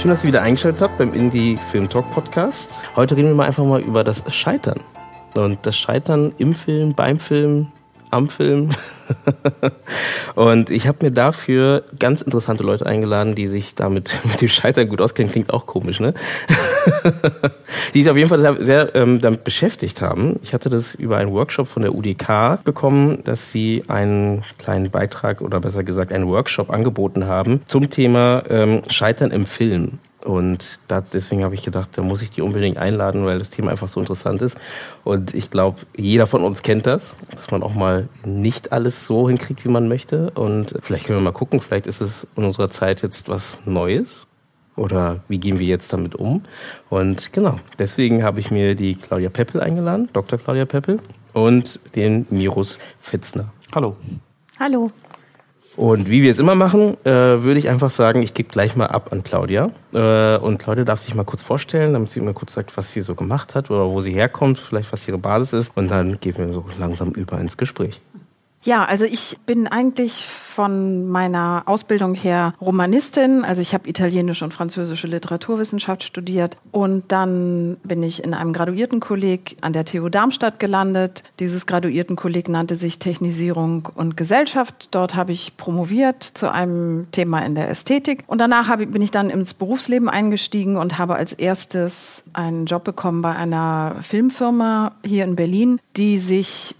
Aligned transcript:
Schön, 0.00 0.08
dass 0.08 0.24
ihr 0.24 0.28
wieder 0.28 0.40
eingeschaltet 0.40 0.80
habt 0.80 0.96
beim 0.96 1.12
Indie 1.12 1.58
Film 1.70 1.86
Talk 1.86 2.10
Podcast. 2.10 2.70
Heute 2.96 3.18
reden 3.18 3.28
wir 3.28 3.34
mal 3.34 3.44
einfach 3.44 3.66
mal 3.66 3.82
über 3.82 4.02
das 4.02 4.24
Scheitern. 4.32 4.80
Und 5.34 5.58
das 5.66 5.76
Scheitern 5.76 6.32
im 6.38 6.54
Film, 6.54 6.94
beim 6.94 7.18
Film, 7.18 7.70
am 8.10 8.28
Film. 8.28 8.70
und 10.34 10.70
ich 10.70 10.86
habe 10.86 10.98
mir 11.02 11.10
dafür 11.10 11.84
ganz 11.98 12.22
interessante 12.22 12.62
Leute 12.62 12.86
eingeladen, 12.86 13.34
die 13.34 13.48
sich 13.48 13.74
damit 13.74 14.18
mit 14.24 14.40
dem 14.40 14.48
Scheitern 14.48 14.88
gut 14.88 15.00
auskennen. 15.00 15.30
Klingt 15.30 15.52
auch 15.52 15.66
komisch, 15.66 16.00
ne? 16.00 16.14
die 17.94 18.02
sich 18.02 18.10
auf 18.10 18.16
jeden 18.16 18.28
Fall 18.28 18.58
sehr, 18.60 18.94
ähm, 18.94 19.20
damit 19.20 19.44
beschäftigt 19.44 20.00
haben. 20.00 20.38
Ich 20.42 20.54
hatte 20.54 20.68
das 20.68 20.94
über 20.94 21.16
einen 21.16 21.32
Workshop 21.32 21.68
von 21.68 21.82
der 21.82 21.94
UDK 21.94 22.62
bekommen, 22.64 23.22
dass 23.24 23.52
sie 23.52 23.84
einen 23.88 24.42
kleinen 24.58 24.90
Beitrag 24.90 25.40
oder 25.40 25.60
besser 25.60 25.84
gesagt 25.84 26.12
einen 26.12 26.26
Workshop 26.26 26.70
angeboten 26.70 27.26
haben 27.26 27.62
zum 27.66 27.90
Thema 27.90 28.42
ähm, 28.48 28.82
Scheitern 28.88 29.30
im 29.30 29.46
Film. 29.46 29.98
Und 30.24 30.80
da, 30.88 31.00
deswegen 31.00 31.44
habe 31.44 31.54
ich 31.54 31.62
gedacht, 31.62 31.90
da 31.96 32.02
muss 32.02 32.20
ich 32.22 32.30
die 32.30 32.42
unbedingt 32.42 32.76
einladen, 32.76 33.24
weil 33.24 33.38
das 33.38 33.50
Thema 33.50 33.70
einfach 33.70 33.88
so 33.88 34.00
interessant 34.00 34.42
ist. 34.42 34.58
Und 35.02 35.34
ich 35.34 35.50
glaube, 35.50 35.80
jeder 35.96 36.26
von 36.26 36.42
uns 36.42 36.62
kennt 36.62 36.86
das, 36.86 37.16
dass 37.34 37.50
man 37.50 37.62
auch 37.62 37.74
mal 37.74 38.08
nicht 38.24 38.72
alles 38.72 39.06
so 39.06 39.28
hinkriegt, 39.28 39.64
wie 39.64 39.70
man 39.70 39.88
möchte. 39.88 40.30
Und 40.32 40.74
vielleicht 40.82 41.06
können 41.06 41.18
wir 41.18 41.24
mal 41.24 41.32
gucken, 41.32 41.60
vielleicht 41.60 41.86
ist 41.86 42.00
es 42.00 42.26
in 42.36 42.44
unserer 42.44 42.70
Zeit 42.70 43.02
jetzt 43.02 43.28
was 43.28 43.58
Neues. 43.64 44.26
Oder 44.76 45.20
wie 45.28 45.38
gehen 45.38 45.58
wir 45.58 45.66
jetzt 45.66 45.92
damit 45.92 46.14
um? 46.14 46.42
Und 46.88 47.32
genau, 47.32 47.58
deswegen 47.78 48.22
habe 48.22 48.40
ich 48.40 48.50
mir 48.50 48.74
die 48.74 48.94
Claudia 48.94 49.28
Peppel 49.28 49.60
eingeladen, 49.60 50.08
Dr. 50.12 50.38
Claudia 50.38 50.64
Peppel, 50.64 51.00
und 51.32 51.80
den 51.94 52.26
Mirus 52.30 52.78
Fitzner. 53.00 53.52
Hallo. 53.74 53.96
Hallo. 54.58 54.90
Und 55.80 56.10
wie 56.10 56.22
wir 56.22 56.30
es 56.30 56.38
immer 56.38 56.54
machen, 56.54 56.98
äh, 57.06 57.10
würde 57.42 57.58
ich 57.58 57.70
einfach 57.70 57.90
sagen, 57.90 58.22
ich 58.22 58.34
gebe 58.34 58.50
gleich 58.50 58.76
mal 58.76 58.88
ab 58.88 59.12
an 59.12 59.22
Claudia. 59.22 59.70
Äh, 59.94 60.36
und 60.36 60.58
Claudia 60.58 60.84
darf 60.84 61.00
sich 61.00 61.14
mal 61.14 61.24
kurz 61.24 61.40
vorstellen, 61.40 61.94
damit 61.94 62.10
sie 62.10 62.20
mir 62.20 62.34
kurz 62.34 62.52
sagt, 62.52 62.76
was 62.76 62.92
sie 62.92 63.00
so 63.00 63.14
gemacht 63.14 63.54
hat 63.54 63.70
oder 63.70 63.86
wo 63.88 64.02
sie 64.02 64.12
herkommt, 64.12 64.58
vielleicht 64.58 64.92
was 64.92 65.08
ihre 65.08 65.16
Basis 65.16 65.54
ist. 65.54 65.72
Und 65.74 65.90
dann 65.90 66.20
gehen 66.20 66.36
wir 66.36 66.52
so 66.52 66.66
langsam 66.78 67.12
über 67.12 67.40
ins 67.40 67.56
Gespräch. 67.56 68.02
Ja, 68.62 68.84
also 68.84 69.06
ich 69.06 69.38
bin 69.46 69.66
eigentlich 69.66 70.22
von 70.24 71.08
meiner 71.08 71.62
Ausbildung 71.64 72.14
her 72.14 72.52
Romanistin. 72.60 73.42
Also 73.42 73.62
ich 73.62 73.72
habe 73.72 73.88
italienische 73.88 74.44
und 74.44 74.52
französische 74.52 75.06
Literaturwissenschaft 75.06 76.02
studiert 76.02 76.58
und 76.70 77.04
dann 77.08 77.78
bin 77.82 78.02
ich 78.02 78.22
in 78.22 78.34
einem 78.34 78.52
Graduiertenkolleg 78.52 79.56
an 79.62 79.72
der 79.72 79.86
TU 79.86 80.10
Darmstadt 80.10 80.60
gelandet. 80.60 81.24
Dieses 81.38 81.66
Graduiertenkolleg 81.66 82.50
nannte 82.50 82.76
sich 82.76 82.98
Technisierung 82.98 83.88
und 83.94 84.18
Gesellschaft. 84.18 84.88
Dort 84.90 85.14
habe 85.14 85.32
ich 85.32 85.56
promoviert 85.56 86.22
zu 86.22 86.52
einem 86.52 87.10
Thema 87.12 87.38
in 87.46 87.54
der 87.54 87.70
Ästhetik 87.70 88.24
und 88.26 88.42
danach 88.42 88.76
bin 88.76 89.00
ich 89.00 89.10
dann 89.10 89.30
ins 89.30 89.54
Berufsleben 89.54 90.10
eingestiegen 90.10 90.76
und 90.76 90.98
habe 90.98 91.14
als 91.14 91.32
erstes 91.32 92.24
einen 92.34 92.66
Job 92.66 92.84
bekommen 92.84 93.22
bei 93.22 93.34
einer 93.34 93.96
Filmfirma 94.02 94.92
hier 95.02 95.24
in 95.24 95.36
Berlin, 95.36 95.80
die 95.96 96.18
sich 96.18 96.74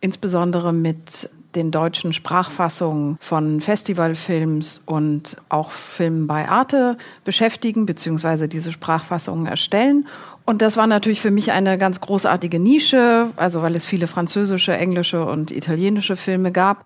insbesondere 0.00 0.72
mit 0.72 1.30
den 1.54 1.70
deutschen 1.70 2.12
Sprachfassungen 2.12 3.16
von 3.20 3.60
Festivalfilms 3.60 4.82
und 4.84 5.36
auch 5.48 5.70
Filmen 5.72 6.26
bei 6.26 6.48
Arte 6.48 6.98
beschäftigen, 7.24 7.86
beziehungsweise 7.86 8.46
diese 8.46 8.72
Sprachfassungen 8.72 9.46
erstellen. 9.46 10.06
Und 10.44 10.62
das 10.62 10.76
war 10.76 10.86
natürlich 10.86 11.20
für 11.20 11.30
mich 11.30 11.50
eine 11.50 11.78
ganz 11.78 12.00
großartige 12.00 12.60
Nische, 12.60 13.30
also 13.36 13.62
weil 13.62 13.74
es 13.74 13.86
viele 13.86 14.06
französische, 14.06 14.76
englische 14.76 15.24
und 15.24 15.50
italienische 15.50 16.14
Filme 16.14 16.52
gab. 16.52 16.84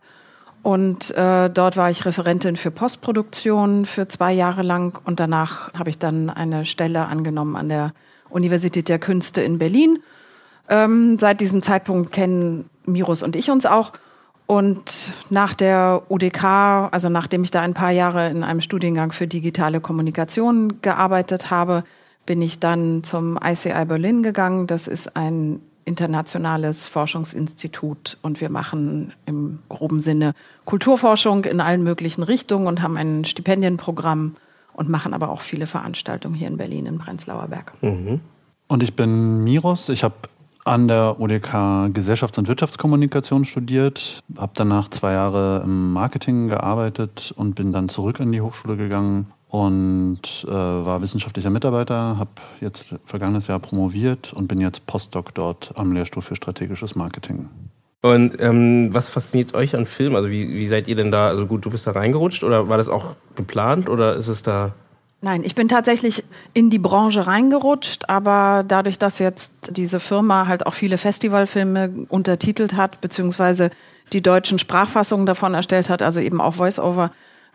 Und 0.63 1.11
äh, 1.17 1.51
dort 1.51 1.77
war 1.77 1.91
ich 1.91 2.05
Referentin 2.05 2.57
für 2.57 2.71
Postproduktion 2.71 3.87
für 3.87 4.09
zwei 4.09 4.33
Jahre 4.33 4.63
lang 4.63 5.01
und 5.05 5.19
danach 5.19 5.73
habe 5.75 5.91
ich 5.91 5.99
dann 5.99 6.31
eine 6.31 6.65
Stelle 6.65 7.07
angenommen 7.07 7.57
an 7.57 7.69
der 7.69 7.93
Universität 8.29 8.89
der 8.89 8.99
Künste 8.99 9.43
in 9.43 9.59
Berlin. 9.59 9.99
Ähm, 10.71 11.19
seit 11.19 11.41
diesem 11.41 11.63
Zeitpunkt 11.63 12.13
kennen 12.13 12.71
Mirus 12.87 13.23
und 13.23 13.37
ich 13.37 13.51
uns 13.51 13.67
auch. 13.67 13.93
Und 14.47 15.11
nach 15.29 15.55
der 15.55 16.03
UDK, 16.09 16.45
also 16.91 17.09
nachdem 17.09 17.45
ich 17.45 17.51
da 17.51 17.61
ein 17.61 17.75
paar 17.75 17.91
Jahre 17.91 18.31
in 18.31 18.43
einem 18.43 18.61
Studiengang 18.61 19.13
für 19.13 19.27
digitale 19.27 19.81
Kommunikation 19.81 20.81
gearbeitet 20.81 21.51
habe, 21.51 21.85
bin 22.27 22.43
ich 22.43 22.59
dann 22.59 23.05
zum 23.05 23.39
ICI 23.43 23.85
Berlin 23.85 24.23
gegangen. 24.23 24.67
Das 24.67 24.89
ist 24.89 25.17
ein 25.17 25.61
internationales 25.85 26.87
Forschungsinstitut 26.87 28.19
und 28.23 28.41
wir 28.41 28.51
machen 28.51 29.13
im 29.27 29.61
groben 29.69 30.01
Sinne 30.01 30.35
Kulturforschung 30.65 31.45
in 31.45 31.61
allen 31.61 31.83
möglichen 31.83 32.23
Richtungen 32.23 32.67
und 32.67 32.83
haben 32.83 32.97
ein 32.97 33.25
Stipendienprogramm 33.25 34.35
und 34.73 34.89
machen 34.89 35.15
aber 35.15 35.31
auch 35.31 35.41
viele 35.41 35.67
Veranstaltungen 35.67 36.35
hier 36.35 36.49
in 36.49 36.57
Berlin 36.57 36.87
in 36.87 36.99
Prenzlauer 36.99 37.49
Berg. 37.49 37.73
Mhm. 37.83 38.21
Und 38.69 38.83
ich 38.83 38.95
bin 38.95 39.43
Miros. 39.43 39.89
Ich 39.89 40.05
habe 40.05 40.15
an 40.65 40.89
der 40.89 41.19
UDK 41.19 41.91
Gesellschafts- 41.93 42.39
und 42.39 42.49
Wirtschaftskommunikation 42.49 43.45
studiert, 43.45 44.23
habe 44.37 44.53
danach 44.55 44.89
zwei 44.89 45.13
Jahre 45.13 45.63
im 45.65 45.93
Marketing 45.93 46.49
gearbeitet 46.49 47.33
und 47.37 47.55
bin 47.55 47.73
dann 47.73 47.89
zurück 47.89 48.21
in 48.21 48.33
die 48.33 48.41
Hochschule 48.41 48.77
gegangen 48.77 49.27
und 49.49 50.45
äh, 50.47 50.51
war 50.51 51.03
wissenschaftlicher 51.03 51.51
Mitarbeiter, 51.51 52.19
habe 52.19 52.31
jetzt 52.61 52.95
vergangenes 53.05 53.49
Jahr 53.49 53.59
promoviert 53.59 54.33
und 54.33 54.47
bin 54.47 54.61
jetzt 54.61 54.87
Postdoc 54.87 55.35
dort 55.35 55.73
am 55.75 55.93
Lehrstuhl 55.93 56.23
für 56.23 56.37
strategisches 56.37 56.95
Marketing. 56.95 57.49
Und 58.03 58.41
ähm, 58.41 58.95
was 58.95 59.11
fasziniert 59.11 59.53
euch 59.55 59.77
an 59.77 59.87
Film? 59.87 60.15
Also 60.15 60.31
wie, 60.31 60.49
wie 60.49 60.69
seid 60.69 60.89
ihr 60.89 60.97
denn 60.97 61.11
da? 61.11 61.29
Also 61.29 61.47
gut, 61.47 61.65
du 61.65 61.71
bist 61.71 61.87
da 61.87 61.91
reingerutscht 61.91 62.45
oder 62.45 62.69
war 62.69 62.79
das 62.79 62.89
auch 62.89 63.17
geplant 63.35 63.89
oder 63.89 64.17
ist 64.17 64.29
es 64.29 64.43
da 64.43 64.73
Nein, 65.23 65.45
ich 65.45 65.55
bin 65.55 65.69
tatsächlich 65.69 66.25
in 66.55 66.71
die 66.71 66.79
Branche 66.79 67.27
reingerutscht, 67.27 68.09
aber 68.09 68.65
dadurch, 68.67 68.99
dass 68.99 69.19
jetzt 69.19 69.53
diese 69.71 70.01
Firma 70.01 70.47
halt 70.47 70.67
auch 70.67 70.73
viele 70.73 70.97
Festivalfilme 70.97 72.07
untertitelt 72.09 72.75
hat, 72.75 73.03
beziehungsweise 73.03 73.71
die 74.15 74.23
deutschen 74.23 74.59
Sprachfassungen 74.59 75.27
davon 75.27 75.53
erstellt 75.53 75.91
hat, 75.91 76.01
also 76.01 76.21
eben 76.21 76.41
auch 76.41 76.55
Voice-Over, 76.55 77.11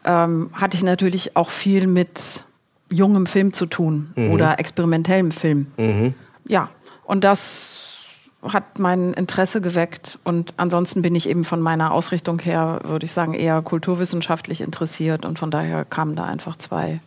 ähm, 0.05 0.51
hatte 0.53 0.77
ich 0.77 0.83
natürlich 0.83 1.35
auch 1.35 1.49
viel 1.49 1.87
mit 1.87 2.43
jungem 2.91 3.25
Film 3.25 3.51
zu 3.51 3.65
tun 3.65 4.11
mhm. 4.15 4.31
oder 4.31 4.59
experimentellem 4.59 5.31
Film. 5.31 5.67
Mhm. 5.77 6.13
Ja, 6.47 6.69
und 7.03 7.23
das 7.23 8.03
hat 8.43 8.77
mein 8.77 9.13
Interesse 9.13 9.59
geweckt. 9.59 10.19
Und 10.23 10.53
ansonsten 10.57 11.01
bin 11.01 11.15
ich 11.15 11.27
eben 11.27 11.43
von 11.43 11.61
meiner 11.61 11.91
Ausrichtung 11.91 12.39
her, 12.39 12.81
würde 12.83 13.05
ich 13.05 13.11
sagen, 13.11 13.33
eher 13.33 13.61
kulturwissenschaftlich 13.63 14.61
interessiert. 14.61 15.25
Und 15.25 15.39
von 15.39 15.49
daher 15.49 15.83
kamen 15.83 16.15
da 16.15 16.25
einfach 16.25 16.57
zwei 16.57 16.99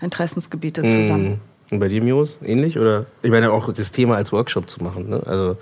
Interessensgebiete 0.00 0.82
mhm. 0.82 1.02
zusammen. 1.02 1.40
Und 1.70 1.80
bei 1.80 1.88
dir, 1.88 2.02
Mios, 2.02 2.38
ähnlich? 2.42 2.78
Oder 2.78 3.06
ich 3.22 3.30
meine 3.30 3.50
auch 3.50 3.72
das 3.72 3.90
Thema 3.90 4.16
als 4.16 4.32
Workshop 4.32 4.70
zu 4.70 4.82
machen. 4.82 5.08
Ne? 5.10 5.22
Also 5.26 5.56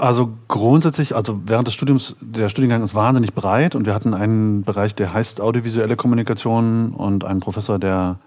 also 0.00 0.30
grundsätzlich, 0.48 1.14
also 1.14 1.42
während 1.44 1.66
des 1.66 1.74
Studiums, 1.74 2.16
der 2.22 2.48
Studiengang 2.48 2.82
ist 2.82 2.94
wahnsinnig 2.94 3.34
breit 3.34 3.74
und 3.74 3.84
wir 3.84 3.92
hatten 3.92 4.14
einen 4.14 4.64
Bereich, 4.64 4.94
der 4.94 5.12
heißt 5.12 5.42
audiovisuelle 5.42 5.94
Kommunikation 5.94 6.92
und 6.92 7.24
einen 7.24 7.40
Professor, 7.40 7.78
der 7.78 8.18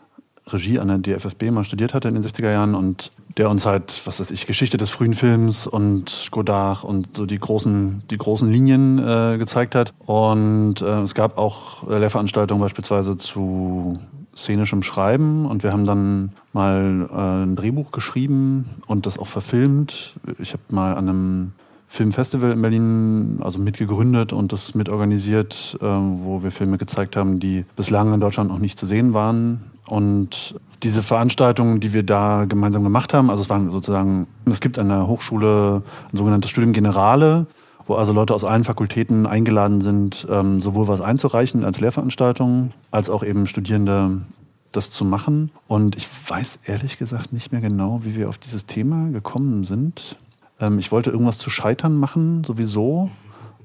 Regie 0.48 0.78
an 0.78 0.90
der 0.90 0.98
DFSB 1.00 1.52
mal 1.52 1.64
studiert 1.64 1.94
hatte 1.94 2.10
in 2.10 2.16
den 2.16 2.24
60er 2.24 2.52
Jahren 2.52 2.76
und 2.76 3.12
der 3.38 3.50
uns 3.50 3.66
halt, 3.66 4.02
was 4.06 4.20
weiß 4.20 4.30
ich, 4.30 4.46
Geschichte 4.46 4.78
des 4.78 4.90
frühen 4.90 5.14
Films 5.14 5.66
und 5.66 6.28
Godard 6.32 6.84
und 6.84 7.18
so 7.18 7.26
die 7.26 7.40
großen, 7.40 8.04
die 8.12 8.18
großen 8.18 8.52
Linien 8.52 9.00
äh, 9.00 9.38
gezeigt 9.38 9.74
hat. 9.74 9.94
Und 10.06 10.82
äh, 10.82 11.02
es 11.02 11.16
gab 11.16 11.38
auch 11.38 11.88
Lehrveranstaltungen 11.88 12.62
beispielsweise 12.62 13.18
zu 13.18 14.00
szenischem 14.36 14.84
Schreiben 14.84 15.46
und 15.46 15.64
wir 15.64 15.72
haben 15.72 15.86
dann 15.86 16.32
mal 16.54 17.10
äh, 17.12 17.46
ein 17.46 17.56
Drehbuch 17.56 17.92
geschrieben 17.92 18.70
und 18.88 19.06
das 19.06 19.18
auch 19.18 19.28
verfilmt. 19.28 20.16
Ich 20.40 20.54
habe 20.54 20.64
mal 20.72 20.94
an 20.96 21.10
einem 21.10 21.52
Filmfestival 21.88 22.52
in 22.52 22.62
Berlin 22.62 23.40
also 23.44 23.60
mitgegründet 23.60 24.34
und 24.34 24.52
das 24.52 24.74
mitorganisiert, 24.74 25.78
äh, 25.80 25.86
wo 25.86 26.42
wir 26.42 26.52
Filme 26.52 26.78
gezeigt 26.78 27.16
haben, 27.16 27.40
die 27.40 27.66
bislang 27.76 28.14
in 28.14 28.20
Deutschland 28.20 28.50
noch 28.50 28.60
nicht 28.60 28.80
zu 28.80 28.88
sehen 28.88 29.14
waren. 29.14 29.62
Und 29.86 30.56
diese 30.82 31.04
Veranstaltungen, 31.04 31.80
die 31.80 31.94
wir 31.94 32.04
da 32.04 32.46
gemeinsam 32.46 32.84
gemacht 32.84 33.14
haben, 33.14 33.30
also 33.30 33.44
es 33.44 33.50
waren 33.50 33.72
sozusagen, 33.72 34.28
es 34.46 34.60
gibt 34.60 34.80
an 34.80 34.90
der 34.90 35.08
Hochschule 35.08 35.84
ein 36.12 36.18
sogenanntes 36.18 36.50
Studium 36.50 36.74
Generale, 36.74 37.46
wo 37.88 37.96
also 37.96 38.14
Leute 38.14 38.34
aus 38.34 38.44
allen 38.44 38.64
Fakultäten 38.64 39.26
eingeladen 39.26 39.82
sind, 39.82 40.28
ähm, 40.30 40.62
sowohl 40.62 40.88
was 40.88 41.02
einzureichen 41.02 41.64
als 41.64 41.80
Lehrveranstaltungen, 41.80 42.74
als 42.92 43.10
auch 43.10 43.24
eben 43.24 43.48
Studierende 43.48 44.22
das 44.72 44.90
zu 44.90 45.06
machen. 45.06 45.52
Und 45.68 45.96
ich 45.96 46.08
weiß 46.28 46.60
ehrlich 46.66 46.98
gesagt 46.98 47.34
nicht 47.34 47.52
mehr 47.52 47.62
genau, 47.62 48.02
wie 48.04 48.16
wir 48.16 48.30
auf 48.30 48.38
dieses 48.38 48.66
Thema 48.66 49.10
gekommen 49.12 49.66
sind. 49.66 50.18
Ähm, 50.60 50.80
ich 50.80 50.92
wollte 50.92 51.12
irgendwas 51.12 51.38
zu 51.38 51.50
Scheitern 51.50 51.98
machen, 51.98 52.44
sowieso. 52.44 53.12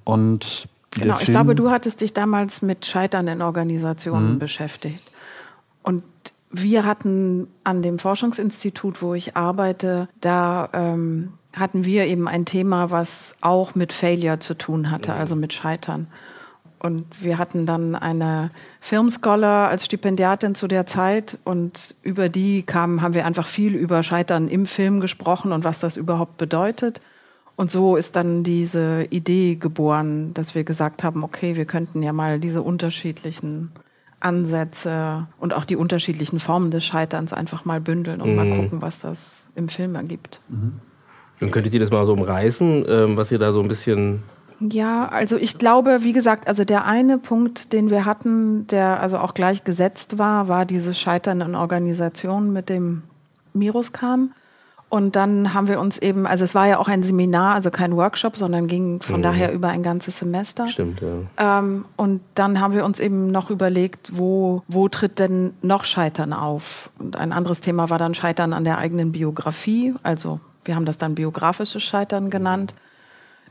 Und 0.05 0.69
Genau, 0.91 1.19
ich 1.21 1.27
glaube, 1.27 1.55
du 1.55 1.71
hattest 1.71 2.01
dich 2.01 2.15
damals 2.15 2.63
mit 2.63 2.87
Scheitern 2.87 3.29
in 3.29 3.43
Organisationen 3.43 4.35
mhm. 4.35 4.39
beschäftigt. 4.39 5.03
Und 5.83 6.03
wir 6.51 6.85
hatten 6.85 7.49
an 7.63 7.83
dem 7.83 7.99
Forschungsinstitut, 7.99 9.03
wo 9.03 9.15
ich 9.15 9.37
arbeite, 9.37 10.09
da 10.21 10.69
ähm, 10.73 11.35
hatten 11.55 11.85
wir 11.85 12.07
eben 12.07 12.29
ein 12.29 12.45
Thema, 12.45 12.91
was 12.91 13.35
auch 13.41 13.75
mit 13.75 13.93
Failure 13.93 14.39
zu 14.39 14.55
tun 14.55 14.91
hatte, 14.91 15.15
also 15.15 15.37
mit 15.37 15.53
Scheitern. 15.53 16.09
Und 16.81 17.25
wir 17.25 17.39
hatten 17.39 17.67
dann 17.67 17.97
eine 17.97 18.51
Filmscholar 18.81 19.69
als 19.69 19.87
Stipendiatin 19.87 20.55
zu 20.55 20.69
der 20.69 20.87
Zeit 20.87 21.39
und 21.45 21.97
über 22.03 22.29
die 22.29 22.63
kam, 22.63 23.03
haben 23.03 23.15
wir 23.15 23.27
einfach 23.27 23.49
viel 23.49 23.75
über 23.75 24.03
Scheitern 24.03 24.49
im 24.49 24.65
Film 24.67 25.01
gesprochen 25.01 25.53
und 25.53 25.65
was 25.65 25.81
das 25.81 25.97
überhaupt 25.97 26.37
bedeutet. 26.37 27.01
Und 27.57 27.73
so 27.73 27.97
ist 27.97 28.15
dann 28.15 28.45
diese 28.45 29.07
Idee 29.11 29.57
geboren, 29.57 30.33
dass 30.35 30.55
wir 30.55 30.63
gesagt 30.63 31.03
haben, 31.03 31.25
okay, 31.25 31.57
wir 31.57 31.65
könnten 31.65 32.05
ja 32.05 32.13
mal 32.13 32.39
diese 32.39 32.63
unterschiedlichen 32.63 33.73
Ansätze 34.21 35.27
und 35.39 35.55
auch 35.55 35.65
die 35.65 35.75
unterschiedlichen 35.75 36.39
Formen 36.39 36.71
des 36.71 36.85
Scheiterns 36.85 37.33
einfach 37.33 37.65
mal 37.65 37.81
bündeln 37.81 38.21
und 38.21 38.31
mhm. 38.31 38.37
mal 38.37 38.57
gucken, 38.57 38.83
was 38.83 39.01
das 39.01 39.51
im 39.57 39.69
Film 39.69 39.97
ergibt. 39.97 40.41
Mhm. 40.49 40.81
Dann 41.41 41.51
könntet 41.51 41.73
ihr 41.75 41.81
das 41.81 41.91
mal 41.91 42.05
so 42.07 42.13
umreißen, 42.13 42.85
ähm, 42.89 43.17
was 43.17 43.31
ihr 43.31 43.39
da 43.39 43.53
so 43.53 43.61
ein 43.61 43.69
bisschen 43.69 44.23
ja, 44.61 45.07
also 45.07 45.37
ich 45.37 45.57
glaube, 45.59 45.99
wie 46.03 46.13
gesagt, 46.13 46.49
also 46.49 46.65
der 46.65 46.85
eine 46.85 47.17
Punkt, 47.19 47.73
den 47.73 47.91
wir 47.91 48.05
hatten, 48.05 48.67
der 48.67 49.01
also 49.01 49.19
auch 49.19 49.35
gleich 49.35 49.63
gesetzt 49.63 50.19
war, 50.19 50.49
war 50.49 50.67
dieses 50.67 50.99
Scheitern 50.99 51.41
in 51.41 51.55
Organisationen, 51.55 52.53
mit 52.53 52.69
dem 52.69 53.03
Mirus 53.55 53.93
kam. 53.93 54.33
Und 54.91 55.17
dann 55.17 55.53
haben 55.53 55.69
wir 55.69 55.79
uns 55.79 55.99
eben, 55.99 56.27
also 56.27 56.45
es 56.45 56.55
war 56.55 56.67
ja 56.67 56.79
auch 56.79 56.89
ein 56.89 57.03
Seminar, 57.03 57.55
also 57.55 57.71
kein 57.71 57.95
Workshop, 57.95 58.37
sondern 58.37 58.67
ging 58.69 59.03
von 59.03 59.19
mhm. 59.19 59.23
daher 59.23 59.53
über 59.53 59.69
ein 59.69 59.83
ganzes 59.83 60.19
Semester. 60.19 60.67
Stimmt, 60.67 61.03
ja. 61.03 61.59
Ähm, 61.59 61.85
und 61.97 62.23
dann 62.35 62.59
haben 62.61 62.73
wir 62.73 62.87
uns 62.87 62.99
eben 62.99 63.31
noch 63.31 63.51
überlegt, 63.51 64.17
wo, 64.17 64.63
wo 64.67 64.89
tritt 64.89 65.19
denn 65.19 65.53
noch 65.61 65.85
Scheitern 65.85 66.33
auf? 66.33 66.89
Und 66.99 67.17
ein 67.17 67.33
anderes 67.33 67.61
Thema 67.61 67.91
war 67.91 67.99
dann 67.99 68.15
Scheitern 68.15 68.55
an 68.55 68.65
der 68.65 68.79
eigenen 68.79 69.13
Biografie. 69.13 69.95
Also 70.03 70.41
wir 70.69 70.77
haben 70.77 70.85
das 70.85 70.99
dann 70.99 71.17
biografisches 71.17 71.83
Scheitern 71.83 72.31
genannt. 72.31 72.75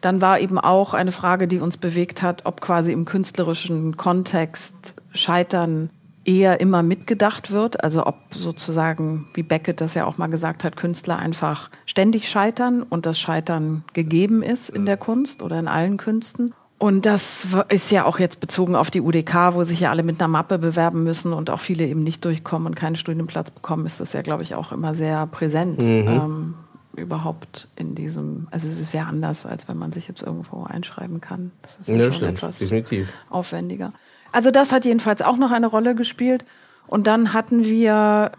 Dann 0.02 0.22
war 0.22 0.40
eben 0.40 0.60
auch 0.60 0.94
eine 0.94 1.12
Frage, 1.12 1.48
die 1.48 1.60
uns 1.60 1.78
bewegt 1.78 2.22
hat, 2.22 2.46
ob 2.46 2.62
quasi 2.62 2.92
im 2.92 3.06
künstlerischen 3.06 3.98
Kontext 3.98 4.96
Scheitern 5.12 5.90
eher 6.24 6.60
immer 6.60 6.84
mitgedacht 6.84 7.52
wird. 7.52 7.84
Also 7.84 8.06
ob 8.06 8.16
sozusagen, 8.30 9.28
wie 9.34 9.44
Beckett 9.44 9.81
das 9.81 9.96
ja 9.96 10.06
auch 10.06 10.18
mal 10.18 10.28
gesagt 10.28 10.64
hat, 10.64 10.75
Künstler 10.75 11.18
einfach 11.18 11.72
ständig 11.86 12.30
scheitern 12.30 12.84
und 12.84 13.06
das 13.06 13.20
Scheitern 13.20 13.84
gegeben 13.94 14.44
ist 14.44 14.70
in 14.70 14.86
der 14.86 14.98
Kunst 14.98 15.42
oder 15.42 15.58
in 15.58 15.68
allen 15.68 15.98
Künsten. 15.98 16.54
Und 16.80 17.08
das 17.08 17.48
ist 17.70 17.92
ja 17.92 18.06
auch 18.06 18.20
jetzt 18.20 18.40
bezogen 18.40 18.75
auf 18.75 18.92
die 18.92 19.02
UDK, 19.02 19.54
wo 19.54 19.63
sich 19.63 19.80
ja 19.80 19.90
alle 19.90 20.04
mit 20.04 20.22
einer 20.22 20.28
Mappe 20.28 20.60
bewerben 20.60 21.04
müssen 21.04 21.34
und 21.34 21.50
auch 21.50 21.60
viele 21.60 21.88
eben 21.88 22.04
nicht 22.04 22.24
durchkommen 22.24 22.68
und 22.68 22.75
keinen 22.75 22.96
Studienplatz 22.96 23.50
bekommen, 23.50 23.88
ist 23.88 24.00
das 24.00 24.13
ja, 24.13 24.22
glaube 24.22 24.44
ich, 24.44 24.54
auch 24.54 24.72
immer 24.72 24.94
sehr 24.94 25.25
präsent. 25.25 25.81
Mhm. 25.81 26.08
Ähm, 26.08 26.54
überhaupt 26.98 27.70
in 27.76 27.96
diesem, 27.96 28.48
also 28.52 28.68
es 28.68 28.80
ist 28.80 28.92
sehr 28.92 29.08
anders, 29.08 29.46
als 29.46 29.68
wenn 29.68 29.78
man 29.78 29.94
sich 29.94 30.08
jetzt 30.08 30.22
irgendwo 30.22 30.64
einschreiben 30.64 31.22
kann. 31.22 31.52
Das 31.62 31.78
ist 31.78 31.90
ja, 31.90 31.96
ja 31.96 32.12
schon 32.12 32.28
etwas 32.28 32.58
Definitiv. 32.58 33.08
aufwendiger. 33.30 33.94
Also 34.32 34.52
das 34.52 34.72
hat 34.72 34.86
jedenfalls 34.86 35.22
auch 35.22 35.38
noch 35.38 35.52
eine 35.52 35.68
Rolle 35.68 35.96
gespielt. 35.96 36.44
Und 36.88 37.08
dann 37.08 37.34
hatten 37.34 37.64
wir, 37.64 38.32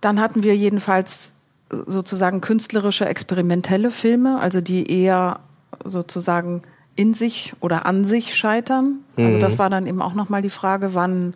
dann 0.00 0.20
hatten 0.20 0.42
wir 0.42 0.56
jedenfalls 0.56 1.32
sozusagen 1.70 2.40
künstlerische, 2.40 3.06
experimentelle 3.06 3.90
Filme, 3.90 4.38
also 4.40 4.60
die 4.60 4.90
eher 4.90 5.40
sozusagen 5.84 6.62
in 6.96 7.14
sich 7.14 7.54
oder 7.60 7.86
an 7.86 8.04
sich 8.04 8.34
scheitern. 8.34 9.00
Also 9.16 9.38
das 9.38 9.54
mhm. 9.54 9.58
war 9.58 9.70
dann 9.70 9.86
eben 9.86 10.02
auch 10.02 10.14
nochmal 10.14 10.42
die 10.42 10.50
Frage, 10.50 10.94
wann, 10.94 11.34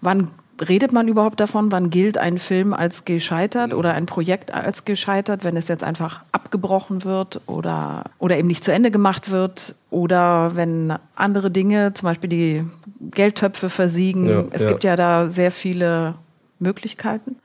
wann 0.00 0.28
redet 0.60 0.92
man 0.92 1.08
überhaupt 1.08 1.40
davon, 1.40 1.72
wann 1.72 1.90
gilt 1.90 2.18
ein 2.18 2.38
Film 2.38 2.74
als 2.74 3.04
gescheitert 3.04 3.74
oder 3.74 3.94
ein 3.94 4.06
Projekt 4.06 4.52
als 4.52 4.84
gescheitert, 4.84 5.44
wenn 5.44 5.56
es 5.56 5.68
jetzt 5.68 5.84
einfach 5.84 6.22
abgebrochen 6.32 7.04
wird 7.04 7.40
oder, 7.46 8.04
oder 8.18 8.38
eben 8.38 8.48
nicht 8.48 8.64
zu 8.64 8.72
Ende 8.72 8.90
gemacht 8.90 9.30
wird 9.30 9.74
oder 9.90 10.56
wenn 10.56 10.94
andere 11.14 11.50
Dinge, 11.50 11.94
zum 11.94 12.06
Beispiel 12.06 12.30
die 12.30 12.64
Geldtöpfe 13.00 13.70
versiegen. 13.70 14.28
Ja, 14.28 14.44
es 14.50 14.62
ja. 14.62 14.68
gibt 14.68 14.84
ja 14.84 14.96
da 14.96 15.30
sehr 15.30 15.50
viele 15.50 16.14
Möglichkeiten. 16.58 17.36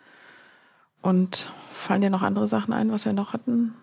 Und 1.01 1.51
fallen 1.71 2.01
dir 2.01 2.09
noch 2.09 2.21
andere 2.21 2.47
Sachen 2.47 2.73
ein, 2.73 2.91
was 2.91 3.05
wir 3.05 3.13
noch 3.13 3.33
hatten? 3.33 3.73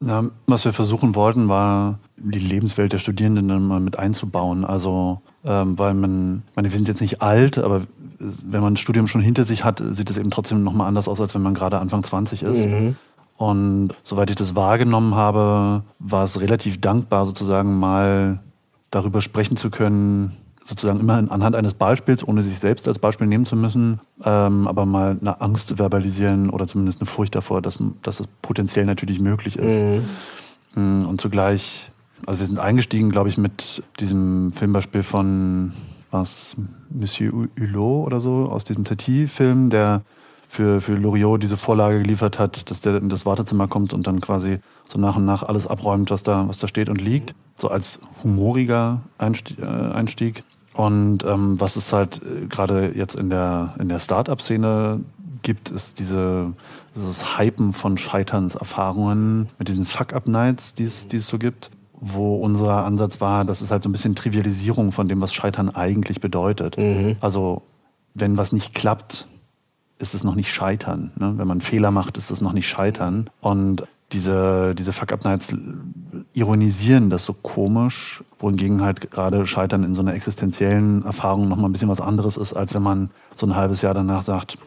Na, 0.00 0.30
was 0.46 0.64
wir 0.64 0.72
versuchen 0.72 1.14
wollten, 1.14 1.48
war 1.48 1.98
die 2.16 2.38
Lebenswelt 2.38 2.92
der 2.92 2.98
Studierenden 2.98 3.48
dann 3.48 3.66
mal 3.66 3.80
mit 3.80 3.98
einzubauen. 3.98 4.64
Also 4.64 5.22
ähm, 5.44 5.78
weil 5.78 5.94
man, 5.94 6.42
ich 6.50 6.56
meine, 6.56 6.70
wir 6.70 6.76
sind 6.76 6.88
jetzt 6.88 7.00
nicht 7.00 7.22
alt, 7.22 7.58
aber 7.58 7.82
wenn 8.18 8.60
man 8.60 8.74
ein 8.74 8.76
Studium 8.76 9.08
schon 9.08 9.20
hinter 9.20 9.44
sich 9.44 9.64
hat, 9.64 9.82
sieht 9.84 10.10
es 10.10 10.18
eben 10.18 10.30
trotzdem 10.30 10.62
nochmal 10.62 10.88
anders 10.88 11.08
aus, 11.08 11.20
als 11.20 11.34
wenn 11.34 11.42
man 11.42 11.54
gerade 11.54 11.78
Anfang 11.78 12.02
20 12.02 12.42
ist. 12.42 12.66
Mhm. 12.66 12.96
Und 13.36 13.90
soweit 14.04 14.30
ich 14.30 14.36
das 14.36 14.54
wahrgenommen 14.54 15.14
habe, 15.14 15.82
war 15.98 16.24
es 16.24 16.40
relativ 16.40 16.80
dankbar, 16.80 17.26
sozusagen 17.26 17.78
mal 17.78 18.40
darüber 18.90 19.20
sprechen 19.20 19.56
zu 19.56 19.70
können, 19.70 20.36
sozusagen 20.64 21.00
immer 21.00 21.14
anhand 21.14 21.56
eines 21.56 21.74
Beispiels, 21.74 22.26
ohne 22.26 22.42
sich 22.42 22.58
selbst 22.58 22.86
als 22.86 22.98
Beispiel 22.98 23.26
nehmen 23.26 23.46
zu 23.46 23.56
müssen, 23.56 24.00
ähm, 24.24 24.68
aber 24.68 24.86
mal 24.86 25.16
eine 25.20 25.40
Angst 25.40 25.68
zu 25.68 25.76
verbalisieren 25.76 26.50
oder 26.50 26.66
zumindest 26.66 27.00
eine 27.00 27.06
Furcht 27.06 27.34
davor, 27.34 27.62
dass, 27.62 27.78
dass 28.02 28.20
es 28.20 28.28
potenziell 28.42 28.84
natürlich 28.84 29.18
möglich 29.20 29.56
ist. 29.56 30.06
Mhm. 30.76 31.06
Und 31.06 31.20
zugleich, 31.20 31.90
also 32.26 32.40
wir 32.40 32.46
sind 32.46 32.58
eingestiegen, 32.58 33.10
glaube 33.10 33.28
ich, 33.28 33.38
mit 33.38 33.82
diesem 34.00 34.52
Filmbeispiel 34.52 35.02
von 35.02 35.72
was 36.10 36.56
Monsieur 36.90 37.48
Hulot 37.58 38.06
oder 38.06 38.20
so 38.20 38.48
aus 38.50 38.64
diesem 38.64 38.84
Tati-Film, 38.84 39.70
der 39.70 40.02
für, 40.48 40.80
für 40.82 40.94
Loriot 40.94 41.42
diese 41.42 41.56
Vorlage 41.56 42.02
geliefert 42.02 42.38
hat, 42.38 42.70
dass 42.70 42.82
der 42.82 42.96
in 42.96 43.08
das 43.08 43.24
Wartezimmer 43.24 43.68
kommt 43.68 43.94
und 43.94 44.06
dann 44.06 44.20
quasi 44.20 44.58
so 44.86 45.00
nach 45.00 45.16
und 45.16 45.24
nach 45.24 45.42
alles 45.42 45.66
abräumt, 45.66 46.10
was 46.10 46.22
da, 46.22 46.46
was 46.46 46.58
da 46.58 46.68
steht 46.68 46.90
und 46.90 47.00
liegt. 47.00 47.34
So 47.56 47.68
als 47.68 48.00
humoriger 48.22 49.00
Einstieg. 49.16 49.58
Äh, 49.58 49.64
Einstieg. 49.64 50.44
Und 50.74 51.24
ähm, 51.24 51.58
was 51.58 51.76
es 51.76 51.92
halt 51.92 52.20
äh, 52.22 52.46
gerade 52.46 52.92
jetzt 52.94 53.16
in 53.16 53.30
der, 53.30 53.74
in 53.78 53.88
der 53.88 53.98
Start-up-Szene 53.98 55.00
gibt, 55.40 55.70
ist 55.70 55.98
diese, 55.98 56.52
dieses 56.94 57.38
Hypen 57.38 57.72
von 57.72 57.96
Scheiternserfahrungen 57.96 59.48
mit 59.58 59.68
diesen 59.68 59.86
Fuck-Up-Nights, 59.86 60.74
die 60.74 60.84
es 60.84 61.26
so 61.26 61.38
gibt 61.38 61.70
wo 62.04 62.34
unser 62.34 62.84
Ansatz 62.84 63.20
war, 63.20 63.44
das 63.44 63.62
ist 63.62 63.70
halt 63.70 63.84
so 63.84 63.88
ein 63.88 63.92
bisschen 63.92 64.16
Trivialisierung 64.16 64.90
von 64.90 65.06
dem, 65.08 65.20
was 65.20 65.32
Scheitern 65.32 65.70
eigentlich 65.70 66.20
bedeutet. 66.20 66.76
Mhm. 66.76 67.16
Also 67.20 67.62
wenn 68.12 68.36
was 68.36 68.50
nicht 68.50 68.74
klappt, 68.74 69.28
ist 70.00 70.12
es 70.12 70.24
noch 70.24 70.34
nicht 70.34 70.52
Scheitern. 70.52 71.12
Ne? 71.16 71.34
Wenn 71.36 71.46
man 71.46 71.60
Fehler 71.60 71.92
macht, 71.92 72.18
ist 72.18 72.32
es 72.32 72.40
noch 72.40 72.52
nicht 72.52 72.66
Scheitern. 72.66 73.30
Und 73.40 73.84
diese, 74.10 74.74
diese 74.74 74.92
Fuck-Up-Nights 74.92 75.54
ironisieren 76.34 77.08
das 77.08 77.24
so 77.24 77.34
komisch, 77.34 78.24
wohingegen 78.40 78.82
halt 78.82 79.12
gerade 79.12 79.46
Scheitern 79.46 79.84
in 79.84 79.94
so 79.94 80.00
einer 80.00 80.14
existenziellen 80.14 81.04
Erfahrung 81.04 81.48
nochmal 81.48 81.70
ein 81.70 81.72
bisschen 81.72 81.88
was 81.88 82.00
anderes 82.00 82.36
ist, 82.36 82.52
als 82.52 82.74
wenn 82.74 82.82
man 82.82 83.10
so 83.36 83.46
ein 83.46 83.54
halbes 83.54 83.80
Jahr 83.80 83.94
danach 83.94 84.24
sagt, 84.24 84.58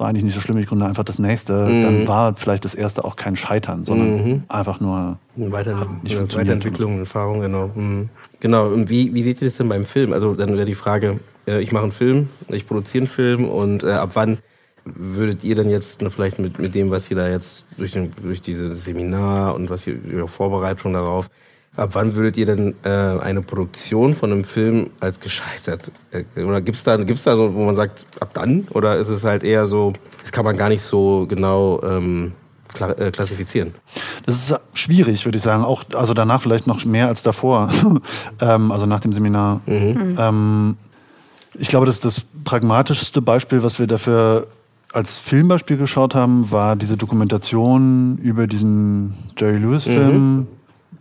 war 0.00 0.08
eigentlich 0.08 0.24
nicht 0.24 0.34
so 0.34 0.40
schlimm, 0.40 0.58
ich 0.58 0.66
gründe 0.66 0.86
einfach 0.86 1.04
das 1.04 1.18
nächste, 1.18 1.52
mhm. 1.52 1.82
dann 1.82 2.08
war 2.08 2.34
vielleicht 2.34 2.64
das 2.64 2.74
erste 2.74 3.04
auch 3.04 3.16
kein 3.16 3.36
Scheitern, 3.36 3.84
sondern 3.84 4.26
mhm. 4.26 4.42
einfach 4.48 4.80
nur 4.80 5.18
Weiter, 5.36 5.86
nicht 6.02 6.34
Weiterentwicklung, 6.34 6.98
Erfahrung, 6.98 7.40
genau. 7.40 7.70
Mhm. 7.74 8.08
Genau, 8.40 8.68
und 8.68 8.90
wie, 8.90 9.14
wie 9.14 9.22
seht 9.22 9.42
ihr 9.42 9.48
das 9.48 9.58
denn 9.58 9.68
beim 9.68 9.84
Film? 9.84 10.12
Also 10.12 10.34
dann 10.34 10.54
wäre 10.54 10.64
die 10.64 10.74
Frage, 10.74 11.20
äh, 11.46 11.60
ich 11.60 11.72
mache 11.72 11.84
einen 11.84 11.92
Film, 11.92 12.28
ich 12.48 12.66
produziere 12.66 13.02
einen 13.02 13.08
Film 13.08 13.44
und 13.44 13.82
äh, 13.82 13.92
ab 13.92 14.10
wann 14.14 14.38
würdet 14.84 15.44
ihr 15.44 15.54
dann 15.54 15.68
jetzt 15.68 16.02
vielleicht 16.02 16.38
mit, 16.38 16.58
mit 16.58 16.74
dem, 16.74 16.90
was 16.90 17.10
ihr 17.10 17.16
da 17.16 17.28
jetzt 17.28 17.66
durch, 17.76 17.92
den, 17.92 18.10
durch 18.22 18.40
dieses 18.40 18.84
Seminar 18.84 19.54
und 19.54 19.68
was 19.68 19.86
ihr, 19.86 19.98
ihre 20.10 20.28
Vorbereitung 20.28 20.94
darauf, 20.94 21.28
Ab 21.76 21.90
wann 21.92 22.16
würdet 22.16 22.36
ihr 22.36 22.46
denn 22.46 22.74
äh, 22.82 22.88
eine 22.88 23.42
Produktion 23.42 24.14
von 24.14 24.32
einem 24.32 24.42
Film 24.42 24.90
als 24.98 25.20
gescheitert? 25.20 25.92
Äh, 26.10 26.42
oder 26.42 26.60
gibt's 26.60 26.82
da, 26.82 26.96
gibt's 26.96 27.22
da 27.22 27.36
so, 27.36 27.54
wo 27.54 27.64
man 27.64 27.76
sagt, 27.76 28.06
ab 28.18 28.30
dann? 28.34 28.66
Oder 28.70 28.96
ist 28.96 29.08
es 29.08 29.22
halt 29.22 29.44
eher 29.44 29.68
so, 29.68 29.92
das 30.22 30.32
kann 30.32 30.44
man 30.44 30.56
gar 30.56 30.68
nicht 30.68 30.82
so 30.82 31.26
genau 31.28 31.80
ähm, 31.84 32.32
kla 32.74 32.90
äh, 32.92 33.12
klassifizieren? 33.12 33.72
Das 34.26 34.50
ist 34.50 34.60
schwierig, 34.74 35.24
würde 35.24 35.38
ich 35.38 35.44
sagen. 35.44 35.64
Auch 35.64 35.84
also 35.94 36.12
danach 36.12 36.42
vielleicht 36.42 36.66
noch 36.66 36.84
mehr 36.84 37.06
als 37.06 37.22
davor. 37.22 37.70
ähm, 38.40 38.72
also 38.72 38.86
nach 38.86 39.00
dem 39.00 39.12
Seminar. 39.12 39.60
Mhm. 39.66 39.74
mhm. 39.74 40.16
Ähm, 40.18 40.76
ich 41.54 41.68
glaube, 41.68 41.86
das 41.86 42.00
das 42.00 42.22
pragmatischste 42.44 43.20
Beispiel, 43.22 43.62
was 43.62 43.78
wir 43.78 43.86
dafür 43.86 44.46
als 44.92 45.18
Filmbeispiel 45.18 45.76
geschaut 45.76 46.14
haben, 46.14 46.50
war 46.50 46.74
diese 46.74 46.96
Dokumentation 46.96 48.18
über 48.18 48.46
diesen 48.46 49.14
Jerry 49.36 49.58
Lewis-Film. 49.58 50.36
Mhm 50.36 50.46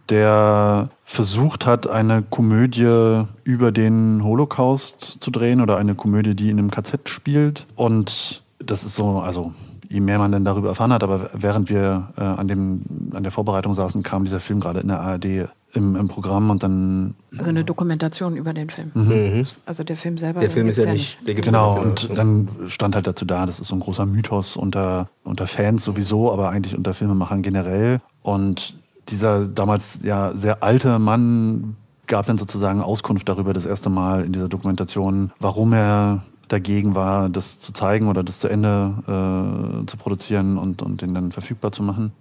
der 0.10 0.90
versucht 1.04 1.66
hat, 1.66 1.88
eine 1.88 2.24
Komödie 2.24 3.24
über 3.44 3.72
den 3.72 4.24
Holocaust 4.24 5.18
zu 5.20 5.32
drehen 5.32 5.62
oder 5.62 5.78
eine 5.78 5.96
Komödie, 5.96 6.36
die 6.36 6.50
in 6.50 6.60
einem 6.60 6.72
KZ 6.72 7.10
spielt. 7.10 7.66
Und 7.76 8.44
das 8.60 8.84
ist 8.84 8.96
so, 8.96 9.20
also 9.20 9.54
je 9.90 10.00
mehr 10.02 10.20
man 10.20 10.32
denn 10.32 10.46
darüber 10.46 10.70
erfahren 10.70 10.94
hat, 10.94 11.04
aber 11.04 11.32
während 11.34 11.70
wir 11.70 12.10
äh, 12.16 12.22
an, 12.22 12.48
dem, 12.48 12.82
an 13.14 13.24
der 13.24 13.32
Vorbereitung 13.32 13.74
saßen, 13.74 14.04
kam 14.04 14.24
dieser 14.24 14.40
Film 14.40 14.60
gerade 14.60 14.80
in 14.82 14.88
der 14.88 15.00
ARD 15.00 15.50
im, 15.74 15.96
im 15.96 16.08
Programm 16.08 16.50
und 16.50 16.64
dann. 16.64 17.16
Also 17.38 17.50
eine 17.50 17.64
Dokumentation 17.64 18.36
über 18.36 18.54
den 18.54 18.70
Film. 18.70 18.92
Mhm. 18.94 19.46
Also 19.66 19.84
der 19.84 19.96
Film 19.96 20.18
selber. 20.18 20.40
Der 20.40 20.50
Film 20.50 20.68
ist 20.68 20.78
ja 20.78 20.92
nicht. 20.92 21.20
Der 21.28 21.36
gibt's 21.36 21.48
Genau, 21.48 21.78
ja 21.78 21.86
nicht. 21.86 22.10
und 22.10 22.18
dann 22.18 22.50
stand 22.68 22.96
halt 22.96 23.08
dazu 23.08 23.26
da, 23.26 23.46
das 23.46 23.60
ist 23.60 23.68
so 23.68 23.76
ein 23.76 23.80
großer 23.80 24.06
Mythos 24.06 24.58
unter, 24.58 25.10
unter 25.24 25.48
Fans 25.48 25.84
sowieso, 25.84 26.32
aber 26.32 26.50
eigentlich 26.50 26.76
unter 26.76 26.94
Filmemachern 26.94 27.42
generell. 27.42 28.00
Und 28.22 28.76
dieser 29.12 29.48
damals 29.48 30.00
ja 30.04 30.32
sehr 30.36 30.64
alte 30.64 31.00
Mann 31.00 31.76
gab 32.08 32.26
dann 32.26 32.38
sozusagen 32.38 32.82
Auskunft 32.82 33.30
darüber 33.30 33.54
das 33.54 33.66
erste 33.66 33.90
Mal 33.90 34.26
in 34.26 34.34
dieser 34.34 34.50
Dokumentation, 34.50 35.32
warum 35.40 35.74
er 35.74 36.24
dagegen 36.48 36.96
war, 36.96 37.30
das 37.30 37.60
zu 37.60 37.72
zeigen 37.72 38.08
oder 38.08 38.24
das 38.24 38.40
zu 38.40 38.48
Ende 38.48 38.96
äh, 39.04 39.86
zu 39.86 39.98
produzieren 39.98 40.58
und, 40.58 40.82
und 40.82 41.02
den 41.02 41.14
dann 41.14 41.32
verfügbar 41.32 41.72
zu 41.72 41.84
machen. 41.84 42.12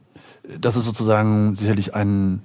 Das 0.60 0.76
ist 0.76 0.84
sozusagen 0.84 1.56
sicherlich 1.56 1.94
ein 1.94 2.42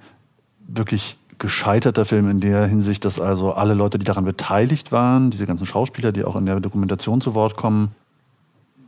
wirklich 0.66 1.18
gescheiterter 1.38 2.04
Film 2.04 2.30
in 2.30 2.40
der 2.40 2.66
Hinsicht, 2.66 3.04
dass 3.04 3.20
also 3.20 3.52
alle 3.52 3.74
Leute, 3.74 3.98
die 3.98 4.04
daran 4.04 4.24
beteiligt 4.24 4.92
waren, 4.92 5.30
diese 5.30 5.46
ganzen 5.46 5.66
Schauspieler, 5.66 6.12
die 6.12 6.24
auch 6.24 6.36
in 6.36 6.46
der 6.46 6.60
Dokumentation 6.60 7.20
zu 7.20 7.34
Wort 7.34 7.56
kommen, 7.56 7.90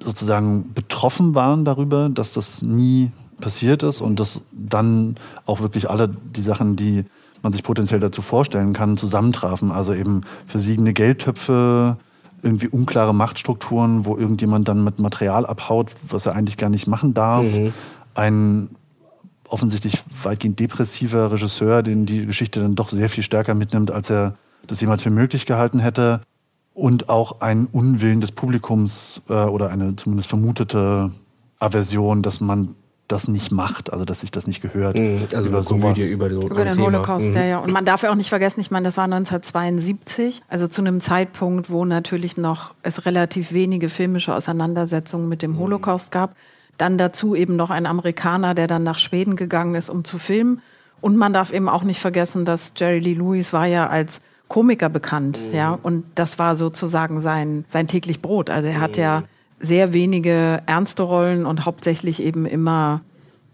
sozusagen 0.02 0.72
betroffen 0.72 1.34
waren 1.34 1.64
darüber, 1.64 2.08
dass 2.08 2.34
das 2.34 2.62
nie 2.62 3.10
passiert 3.40 3.82
ist 3.82 4.00
und 4.00 4.18
dass 4.20 4.40
dann 4.52 5.16
auch 5.44 5.60
wirklich 5.60 5.90
alle 5.90 6.08
die 6.08 6.42
Sachen, 6.42 6.76
die 6.76 7.04
man 7.42 7.52
sich 7.52 7.62
potenziell 7.62 8.00
dazu 8.00 8.22
vorstellen 8.22 8.72
kann, 8.72 8.96
zusammentrafen. 8.96 9.70
Also 9.70 9.94
eben 9.94 10.22
versiegende 10.46 10.92
Geldtöpfe, 10.92 11.96
irgendwie 12.42 12.68
unklare 12.68 13.14
Machtstrukturen, 13.14 14.04
wo 14.04 14.16
irgendjemand 14.16 14.68
dann 14.68 14.84
mit 14.84 14.98
Material 14.98 15.46
abhaut, 15.46 15.92
was 16.08 16.26
er 16.26 16.34
eigentlich 16.34 16.56
gar 16.56 16.70
nicht 16.70 16.86
machen 16.86 17.14
darf. 17.14 17.44
Mhm. 17.44 17.72
Ein 18.14 18.70
offensichtlich 19.48 20.02
weitgehend 20.22 20.58
depressiver 20.58 21.30
Regisseur, 21.30 21.82
den 21.82 22.06
die 22.06 22.26
Geschichte 22.26 22.60
dann 22.60 22.74
doch 22.74 22.88
sehr 22.88 23.08
viel 23.08 23.22
stärker 23.22 23.54
mitnimmt, 23.54 23.90
als 23.90 24.10
er 24.10 24.34
das 24.66 24.80
jemals 24.80 25.02
für 25.02 25.10
möglich 25.10 25.46
gehalten 25.46 25.78
hätte. 25.78 26.20
Und 26.74 27.08
auch 27.08 27.40
ein 27.40 27.66
Unwillen 27.70 28.20
des 28.20 28.32
Publikums 28.32 29.22
äh, 29.28 29.32
oder 29.32 29.70
eine 29.70 29.96
zumindest 29.96 30.28
vermutete 30.28 31.10
Aversion, 31.58 32.22
dass 32.22 32.40
man 32.40 32.74
das 33.08 33.28
nicht 33.28 33.52
macht, 33.52 33.92
also 33.92 34.04
dass 34.04 34.20
sich 34.20 34.30
das 34.30 34.46
nicht 34.46 34.60
gehört. 34.62 34.96
Mhm. 34.96 35.26
Also 35.32 35.48
über 35.48 35.62
Komödie 35.62 36.08
über, 36.10 36.28
so 36.28 36.40
Über 36.42 36.58
ein 36.58 36.64
den 36.66 36.72
Thema. 36.74 36.86
Holocaust, 36.86 37.26
Mhm. 37.28 37.34
ja, 37.36 37.44
ja. 37.44 37.58
Und 37.58 37.72
man 37.72 37.84
darf 37.84 38.02
ja 38.02 38.10
auch 38.10 38.14
nicht 38.16 38.28
vergessen, 38.28 38.60
ich 38.60 38.70
meine, 38.70 38.84
das 38.86 38.96
war 38.96 39.06
1972, 39.06 40.42
also 40.48 40.68
zu 40.68 40.80
einem 40.80 41.00
Zeitpunkt, 41.00 41.70
wo 41.70 41.84
natürlich 41.84 42.36
noch 42.36 42.74
es 42.82 43.06
relativ 43.06 43.52
wenige 43.52 43.88
filmische 43.88 44.34
Auseinandersetzungen 44.34 45.28
mit 45.28 45.38
Mhm. 45.42 45.52
dem 45.52 45.58
Holocaust 45.58 46.10
gab. 46.10 46.34
Dann 46.78 46.98
dazu 46.98 47.34
eben 47.34 47.56
noch 47.56 47.70
ein 47.70 47.86
Amerikaner, 47.86 48.54
der 48.54 48.66
dann 48.66 48.82
nach 48.82 48.98
Schweden 48.98 49.36
gegangen 49.36 49.74
ist, 49.74 49.88
um 49.88 50.04
zu 50.04 50.18
filmen. 50.18 50.60
Und 51.00 51.16
man 51.16 51.32
darf 51.32 51.52
eben 51.52 51.68
auch 51.68 51.82
nicht 51.84 52.00
vergessen, 52.00 52.44
dass 52.44 52.72
Jerry 52.76 52.98
Lee 52.98 53.14
Lewis 53.14 53.52
war 53.52 53.66
ja 53.66 53.86
als 53.88 54.20
Komiker 54.48 54.88
bekannt, 54.88 55.40
Mhm. 55.48 55.54
ja. 55.56 55.78
Und 55.82 56.04
das 56.14 56.38
war 56.38 56.54
sozusagen 56.56 57.20
sein, 57.20 57.64
sein 57.68 57.88
täglich 57.88 58.20
Brot. 58.22 58.50
Also 58.50 58.68
er 58.68 58.78
Mhm. 58.78 58.80
hat 58.80 58.96
ja 58.96 59.22
sehr 59.58 59.92
wenige 59.92 60.62
ernste 60.66 61.02
Rollen 61.02 61.46
und 61.46 61.64
hauptsächlich 61.64 62.22
eben 62.22 62.46
immer 62.46 63.00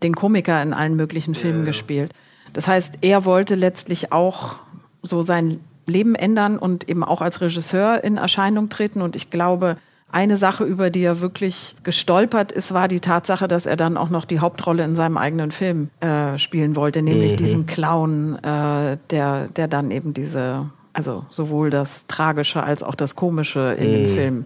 den 0.03 0.15
Komiker 0.15 0.61
in 0.63 0.73
allen 0.73 0.97
möglichen 0.97 1.35
Filmen 1.35 1.65
gespielt. 1.65 2.13
Das 2.53 2.69
heißt, 2.69 2.99
er 3.01 3.25
wollte 3.25 3.55
letztlich 3.55 4.13
auch 4.13 4.57
so 5.01 5.23
sein 5.23 5.61
Leben 5.87 6.15
ändern 6.15 6.59
und 6.59 6.89
eben 6.89 7.05
auch 7.05 7.21
als 7.21 7.41
Regisseur 7.41 8.03
in 8.05 8.17
Erscheinung 8.17 8.69
treten. 8.69 9.03
Und 9.03 9.17
ich 9.17 9.31
glaube, 9.31 9.77
eine 10.11 10.37
Sache, 10.37 10.65
über 10.65 10.91
die 10.91 11.03
er 11.03 11.21
wirklich 11.21 11.75
gestolpert 11.83 12.53
ist, 12.53 12.75
war 12.75 12.87
die 12.87 13.01
Tatsache, 13.01 13.49
dass 13.49 13.67
er 13.67 13.77
dann 13.77 13.97
auch 13.97 14.11
noch 14.11 14.27
die 14.27 14.41
Hauptrolle 14.41 14.85
in 14.85 14.95
seinem 14.95 15.17
eigenen 15.17 15.51
Film 15.51 15.89
äh, 16.01 16.39
spielen 16.39 16.77
wollte, 16.77 17.03
nämlich 17.03 17.37
diesen 17.37 17.67
Clown, 17.67 18.37
äh, 18.43 18.99
der, 19.11 19.49
der 19.49 19.69
dann 19.69 19.91
eben 19.91 20.13
diese, 20.13 20.71
also 20.93 21.25
sowohl 21.31 21.71
das 21.71 22.07
Tragische 22.07 22.63
als 22.63 22.83
auch 22.83 22.95
das 22.95 23.17
Komische 23.17 23.75
in 23.79 23.93
dem 23.93 24.09
Film 24.09 24.45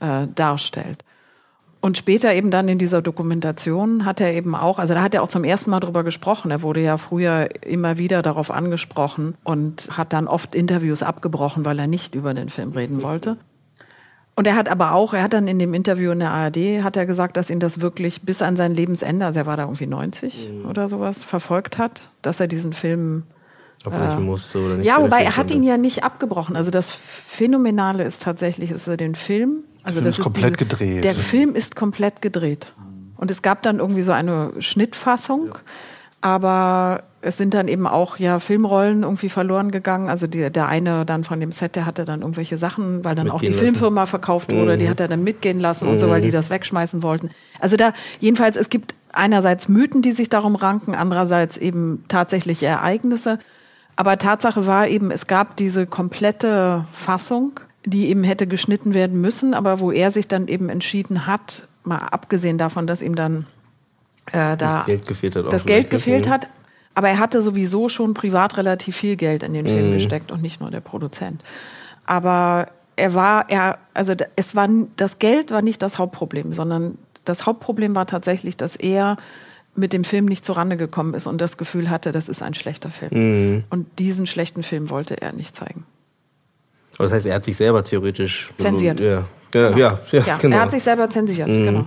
äh, 0.00 0.26
darstellt. 0.34 1.04
Und 1.80 1.96
später 1.96 2.34
eben 2.34 2.50
dann 2.50 2.68
in 2.68 2.78
dieser 2.78 3.02
Dokumentation 3.02 4.04
hat 4.04 4.20
er 4.20 4.32
eben 4.32 4.56
auch, 4.56 4.80
also 4.80 4.94
da 4.94 5.02
hat 5.02 5.14
er 5.14 5.22
auch 5.22 5.28
zum 5.28 5.44
ersten 5.44 5.70
Mal 5.70 5.78
drüber 5.78 6.02
gesprochen. 6.02 6.50
Er 6.50 6.62
wurde 6.62 6.80
ja 6.80 6.96
früher 6.96 7.48
immer 7.64 7.98
wieder 7.98 8.20
darauf 8.22 8.50
angesprochen 8.50 9.36
und 9.44 9.88
hat 9.96 10.12
dann 10.12 10.26
oft 10.26 10.56
Interviews 10.56 11.04
abgebrochen, 11.04 11.64
weil 11.64 11.78
er 11.78 11.86
nicht 11.86 12.16
über 12.16 12.34
den 12.34 12.48
Film 12.48 12.72
reden 12.72 13.02
wollte. 13.02 13.36
Und 14.34 14.46
er 14.46 14.54
hat 14.54 14.68
aber 14.68 14.92
auch, 14.92 15.14
er 15.14 15.22
hat 15.24 15.32
dann 15.32 15.48
in 15.48 15.58
dem 15.58 15.74
Interview 15.74 16.12
in 16.12 16.20
der 16.20 16.30
ARD, 16.30 16.82
hat 16.84 16.96
er 16.96 17.06
gesagt, 17.06 17.36
dass 17.36 17.50
ihn 17.50 17.58
das 17.58 17.80
wirklich 17.80 18.22
bis 18.22 18.40
an 18.40 18.54
sein 18.54 18.72
Lebensende, 18.72 19.26
also 19.26 19.40
er 19.40 19.46
war 19.46 19.56
da 19.56 19.64
irgendwie 19.64 19.86
90 19.86 20.50
oder 20.68 20.88
sowas, 20.88 21.24
verfolgt 21.24 21.76
hat, 21.76 22.10
dass 22.22 22.38
er 22.38 22.46
diesen 22.46 22.72
Film 22.72 23.24
Ob 23.84 23.94
er 23.94 24.14
nicht 24.14 24.24
musste 24.24 24.60
oder 24.60 24.76
nicht. 24.76 24.86
ja, 24.86 25.02
wobei 25.02 25.24
er 25.24 25.36
hat 25.36 25.50
ihn 25.50 25.64
ja 25.64 25.76
nicht 25.76 26.04
abgebrochen. 26.04 26.54
Also 26.54 26.70
das 26.70 26.92
Phänomenale 26.92 28.04
ist 28.04 28.22
tatsächlich, 28.22 28.70
ist 28.70 28.86
er 28.86 28.96
den 28.96 29.16
Film. 29.16 29.64
Also 29.88 30.00
Film 30.00 30.04
das 30.06 30.18
ist 30.18 30.22
komplett 30.22 30.60
diese- 30.60 30.66
gedreht. 30.68 31.04
Der 31.04 31.14
Film 31.14 31.54
ist 31.54 31.76
komplett 31.76 32.22
gedreht. 32.22 32.72
Und 33.16 33.30
es 33.30 33.42
gab 33.42 33.62
dann 33.62 33.78
irgendwie 33.80 34.02
so 34.02 34.12
eine 34.12 34.52
Schnittfassung, 34.60 35.58
aber 36.20 37.02
es 37.20 37.36
sind 37.36 37.52
dann 37.54 37.66
eben 37.68 37.86
auch 37.86 38.18
ja 38.18 38.38
Filmrollen 38.38 39.02
irgendwie 39.02 39.28
verloren 39.28 39.70
gegangen. 39.72 40.08
Also 40.08 40.26
die, 40.28 40.50
der 40.50 40.68
eine 40.68 41.04
dann 41.04 41.24
von 41.24 41.40
dem 41.40 41.50
Set, 41.50 41.74
der 41.74 41.84
hatte 41.86 42.04
dann 42.04 42.20
irgendwelche 42.20 42.58
Sachen, 42.58 43.04
weil 43.04 43.14
dann 43.16 43.28
auch 43.30 43.40
die 43.40 43.48
lassen. 43.48 43.58
Filmfirma 43.58 44.06
verkauft 44.06 44.52
wurde, 44.52 44.78
die 44.78 44.88
hat 44.88 45.00
er 45.00 45.08
dann 45.08 45.24
mitgehen 45.24 45.58
lassen 45.58 45.88
und 45.88 45.98
so, 45.98 46.08
weil 46.08 46.20
die 46.20 46.30
das 46.30 46.50
wegschmeißen 46.50 47.02
wollten. 47.02 47.30
Also 47.58 47.76
da 47.76 47.92
jedenfalls 48.20 48.56
es 48.56 48.68
gibt 48.68 48.94
einerseits 49.12 49.68
Mythen, 49.68 50.00
die 50.02 50.12
sich 50.12 50.28
darum 50.28 50.54
ranken, 50.54 50.94
andererseits 50.94 51.56
eben 51.56 52.04
tatsächliche 52.08 52.66
Ereignisse. 52.66 53.38
Aber 53.96 54.16
Tatsache 54.18 54.66
war 54.68 54.86
eben, 54.86 55.10
es 55.10 55.26
gab 55.26 55.56
diese 55.56 55.86
komplette 55.86 56.84
Fassung, 56.92 57.58
die 57.90 58.08
eben 58.08 58.24
hätte 58.24 58.46
geschnitten 58.46 58.94
werden 58.94 59.20
müssen, 59.20 59.54
aber 59.54 59.80
wo 59.80 59.90
er 59.92 60.10
sich 60.10 60.28
dann 60.28 60.48
eben 60.48 60.68
entschieden 60.68 61.26
hat, 61.26 61.66
mal 61.84 61.98
abgesehen 61.98 62.58
davon, 62.58 62.86
dass 62.86 63.02
ihm 63.02 63.14
dann 63.14 63.46
äh, 64.26 64.56
da 64.56 64.56
Das 64.56 64.86
Geld 64.86 65.06
gefehlt 65.08 65.36
hat. 65.36 65.52
das 65.52 65.64
Geld 65.66 65.90
gefehlt 65.90 66.26
Mhm. 66.26 66.30
hat. 66.30 66.48
Aber 66.94 67.08
er 67.08 67.18
hatte 67.18 67.40
sowieso 67.42 67.88
schon 67.88 68.12
privat 68.12 68.56
relativ 68.56 68.96
viel 68.96 69.14
Geld 69.16 69.42
in 69.44 69.54
den 69.54 69.64
Film 69.64 69.90
Mhm. 69.90 69.94
gesteckt 69.94 70.32
und 70.32 70.42
nicht 70.42 70.60
nur 70.60 70.70
der 70.70 70.80
Produzent. 70.80 71.42
Aber 72.04 72.68
er 72.96 73.14
war, 73.14 73.48
er, 73.48 73.78
also 73.94 74.14
es 74.36 74.56
war, 74.56 74.68
das 74.96 75.18
Geld 75.18 75.50
war 75.50 75.62
nicht 75.62 75.80
das 75.82 75.98
Hauptproblem, 75.98 76.52
sondern 76.52 76.98
das 77.24 77.46
Hauptproblem 77.46 77.94
war 77.94 78.06
tatsächlich, 78.06 78.56
dass 78.56 78.74
er 78.76 79.16
mit 79.76 79.92
dem 79.92 80.02
Film 80.02 80.24
nicht 80.24 80.44
zurande 80.44 80.76
gekommen 80.76 81.14
ist 81.14 81.26
und 81.28 81.40
das 81.40 81.56
Gefühl 81.56 81.88
hatte, 81.88 82.10
das 82.10 82.28
ist 82.28 82.42
ein 82.42 82.54
schlechter 82.54 82.90
Film. 82.90 83.10
Mhm. 83.12 83.64
Und 83.70 83.86
diesen 84.00 84.26
schlechten 84.26 84.62
Film 84.64 84.90
wollte 84.90 85.20
er 85.22 85.32
nicht 85.32 85.54
zeigen. 85.54 85.84
Das 86.98 87.12
heißt, 87.12 87.26
er 87.26 87.34
hat 87.36 87.44
sich 87.44 87.56
selber 87.56 87.84
theoretisch 87.84 88.50
Zensiert. 88.58 89.00
Ja, 89.00 89.24
ja, 89.54 89.70
ja, 89.76 89.98
ja, 90.12 90.22
Ja, 90.26 90.36
genau. 90.38 90.56
er 90.56 90.62
hat 90.62 90.70
sich 90.70 90.82
selber 90.82 91.08
zensiert, 91.10 91.48
Mhm. 91.48 91.64
genau. 91.64 91.84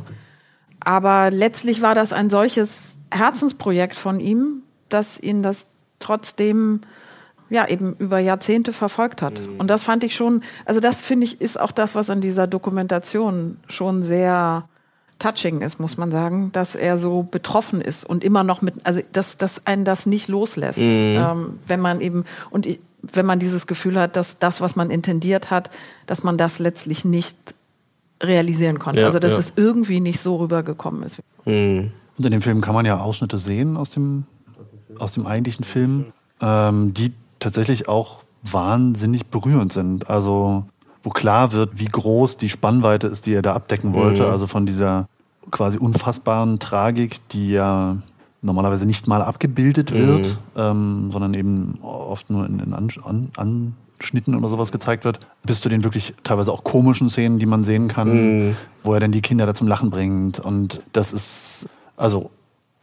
Aber 0.80 1.30
letztlich 1.32 1.82
war 1.82 1.94
das 1.96 2.12
ein 2.14 2.30
solches 2.30 2.98
Herzensprojekt 3.12 3.96
von 3.96 4.20
ihm, 4.20 4.64
dass 4.90 5.20
ihn 5.20 5.44
das 5.44 5.68
trotzdem 6.00 6.82
ja 7.50 7.68
eben 7.68 7.96
über 8.00 8.20
Jahrzehnte 8.20 8.72
verfolgt 8.74 9.22
hat. 9.22 9.42
Mhm. 9.42 9.58
Und 9.60 9.68
das 9.68 9.84
fand 9.84 10.04
ich 10.04 10.16
schon, 10.16 10.42
also 10.66 10.80
das 10.80 11.02
finde 11.02 11.26
ich 11.26 11.42
ist 11.42 11.60
auch 11.60 11.72
das, 11.72 11.94
was 11.96 12.10
an 12.10 12.22
dieser 12.22 12.48
Dokumentation 12.48 13.58
schon 13.68 14.02
sehr 14.02 14.68
touching 15.20 15.62
ist, 15.62 15.80
muss 15.80 15.98
man 15.98 16.10
sagen, 16.12 16.52
dass 16.52 16.76
er 16.76 16.98
so 16.98 17.22
betroffen 17.22 17.80
ist 17.80 18.06
und 18.10 18.24
immer 18.24 18.44
noch 18.44 18.64
mit, 18.64 18.76
also 18.86 19.02
dass, 19.12 19.38
dass 19.38 19.68
einen 19.68 19.86
das 19.86 20.08
nicht 20.08 20.30
loslässt, 20.30 20.80
Mhm. 20.80 20.88
ähm, 21.20 21.60
wenn 21.68 21.80
man 21.80 22.02
eben 22.02 22.26
und 22.50 22.66
ich, 22.66 22.80
wenn 23.02 23.26
man 23.26 23.40
dieses 23.40 23.68
Gefühl 23.68 24.00
hat, 24.00 24.16
dass 24.16 24.40
das, 24.40 24.62
was 24.62 24.76
man 24.76 24.90
intendiert 24.90 25.52
hat, 25.52 25.72
dass 26.06 26.24
man 26.24 26.38
das 26.38 26.60
letztlich 26.60 27.06
nicht 27.06 27.36
realisieren 28.22 28.80
konnte. 28.80 29.02
Ja, 29.02 29.08
also 29.08 29.20
dass 29.20 29.34
ja. 29.34 29.40
es 29.40 29.54
irgendwie 29.56 30.00
nicht 30.00 30.20
so 30.20 30.38
rübergekommen 30.38 31.04
ist. 31.04 31.20
Mhm. 31.46 31.92
Und 32.18 32.26
in 32.26 32.32
dem 32.32 32.42
Film 32.42 32.62
kann 32.62 32.76
man 32.76 32.86
ja 32.86 33.00
Ausschnitte 33.00 33.38
sehen 33.38 33.78
aus 33.78 33.90
dem, 33.90 34.26
aus 35.00 35.14
dem 35.14 35.26
eigentlichen 35.26 35.66
Film, 35.66 36.06
ähm, 36.40 36.94
die 36.94 37.14
tatsächlich 37.40 37.88
auch 37.88 38.24
wahnsinnig 38.44 39.26
berührend 39.28 39.74
sind. 39.74 40.10
Also 40.10 40.66
wo 41.04 41.10
klar 41.10 41.52
wird, 41.52 41.80
wie 41.80 41.86
groß 41.86 42.38
die 42.38 42.50
Spannweite 42.50 43.08
ist, 43.08 43.26
die 43.26 43.34
er 43.34 43.42
da 43.42 43.54
abdecken 43.54 43.94
wollte. 43.94 44.30
Also 44.30 44.46
von 44.46 44.66
dieser 44.68 45.08
quasi 45.50 45.78
unfassbaren 45.78 46.60
Tragik, 46.60 47.28
die 47.30 47.52
ja 47.52 47.98
normalerweise 48.42 48.86
nicht 48.86 49.08
mal 49.08 49.22
abgebildet 49.22 49.92
wird, 49.92 50.40
ähm, 50.56 51.12
sondern 51.12 51.34
eben 51.34 51.78
oft 51.82 52.30
nur 52.30 52.46
in, 52.46 52.60
in 52.60 52.74
An 52.74 53.76
oder 54.36 54.50
sowas 54.50 54.72
gezeigt 54.72 55.06
wird, 55.06 55.20
bis 55.44 55.62
zu 55.62 55.70
den 55.70 55.84
wirklich 55.84 56.16
teilweise 56.24 56.52
auch 56.52 56.64
komischen 56.64 57.08
Szenen, 57.08 57.38
die 57.38 57.46
man 57.46 57.64
sehen 57.64 57.88
kann, 57.88 58.56
wo 58.84 58.94
er 58.96 59.00
dann 59.00 59.12
die 59.12 59.22
Kinder 59.22 59.46
da 59.46 59.54
zum 59.54 59.68
Lachen 59.68 59.92
bringt. 59.92 60.40
Und 60.40 60.82
das 60.92 61.14
ist, 61.14 61.68
also 61.98 62.32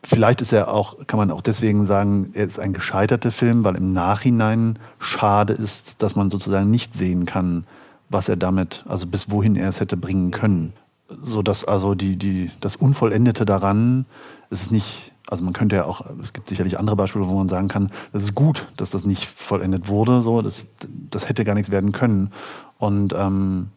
vielleicht 0.05 0.41
ist 0.43 0.53
er 0.53 0.69
auch, 0.73 0.97
kann 1.09 1.19
man 1.19 1.33
auch 1.33 1.41
deswegen 1.41 1.87
sagen, 1.87 2.31
er 2.35 2.47
ist 2.47 2.61
ein 2.61 2.73
gescheiterter 2.73 3.33
Film, 3.33 3.65
weil 3.65 3.75
im 3.75 3.93
Nachhinein 3.93 4.79
schade 5.01 5.55
ist, 5.55 6.03
dass 6.03 6.15
man 6.15 6.31
sozusagen 6.31 6.71
nicht 6.71 6.95
sehen 6.95 7.27
kann, 7.27 7.65
was 8.09 8.29
er 8.29 8.37
damit, 8.37 8.85
also 8.89 9.07
bis 9.07 9.29
wohin 9.31 9.57
er 9.57 9.69
es 9.69 9.81
hätte 9.81 9.97
bringen 9.97 10.31
können. 10.31 10.73
so 11.09 11.43
dass 11.43 11.65
also 11.65 11.95
die, 11.95 12.17
die, 12.17 12.51
das 12.61 12.77
Unvollendete 12.77 13.45
daran, 13.45 14.07
es 14.51 14.63
ist 14.63 14.73
nicht, 14.73 15.13
also 15.31 15.45
man 15.45 15.53
könnte 15.53 15.77
ja 15.77 15.85
auch, 15.85 16.05
es 16.23 16.33
gibt 16.33 16.49
sicherlich 16.49 16.79
andere 16.79 16.97
Beispiele, 16.97 17.29
wo 17.29 17.35
man 17.37 17.49
sagen 17.49 17.69
kann, 17.69 17.91
das 18.13 18.23
ist 18.23 18.35
gut, 18.35 18.67
dass 18.77 18.91
das 18.91 19.05
nicht 19.05 19.27
vollendet 19.27 19.89
wurde, 19.89 20.23
so, 20.23 20.43
das, 20.43 20.65
das 21.11 21.29
hätte 21.29 21.45
gar 21.45 21.55
nichts 21.55 21.71
werden 21.71 21.93
können. 21.93 22.33
Und 22.79 23.15
ähm, 23.17 23.69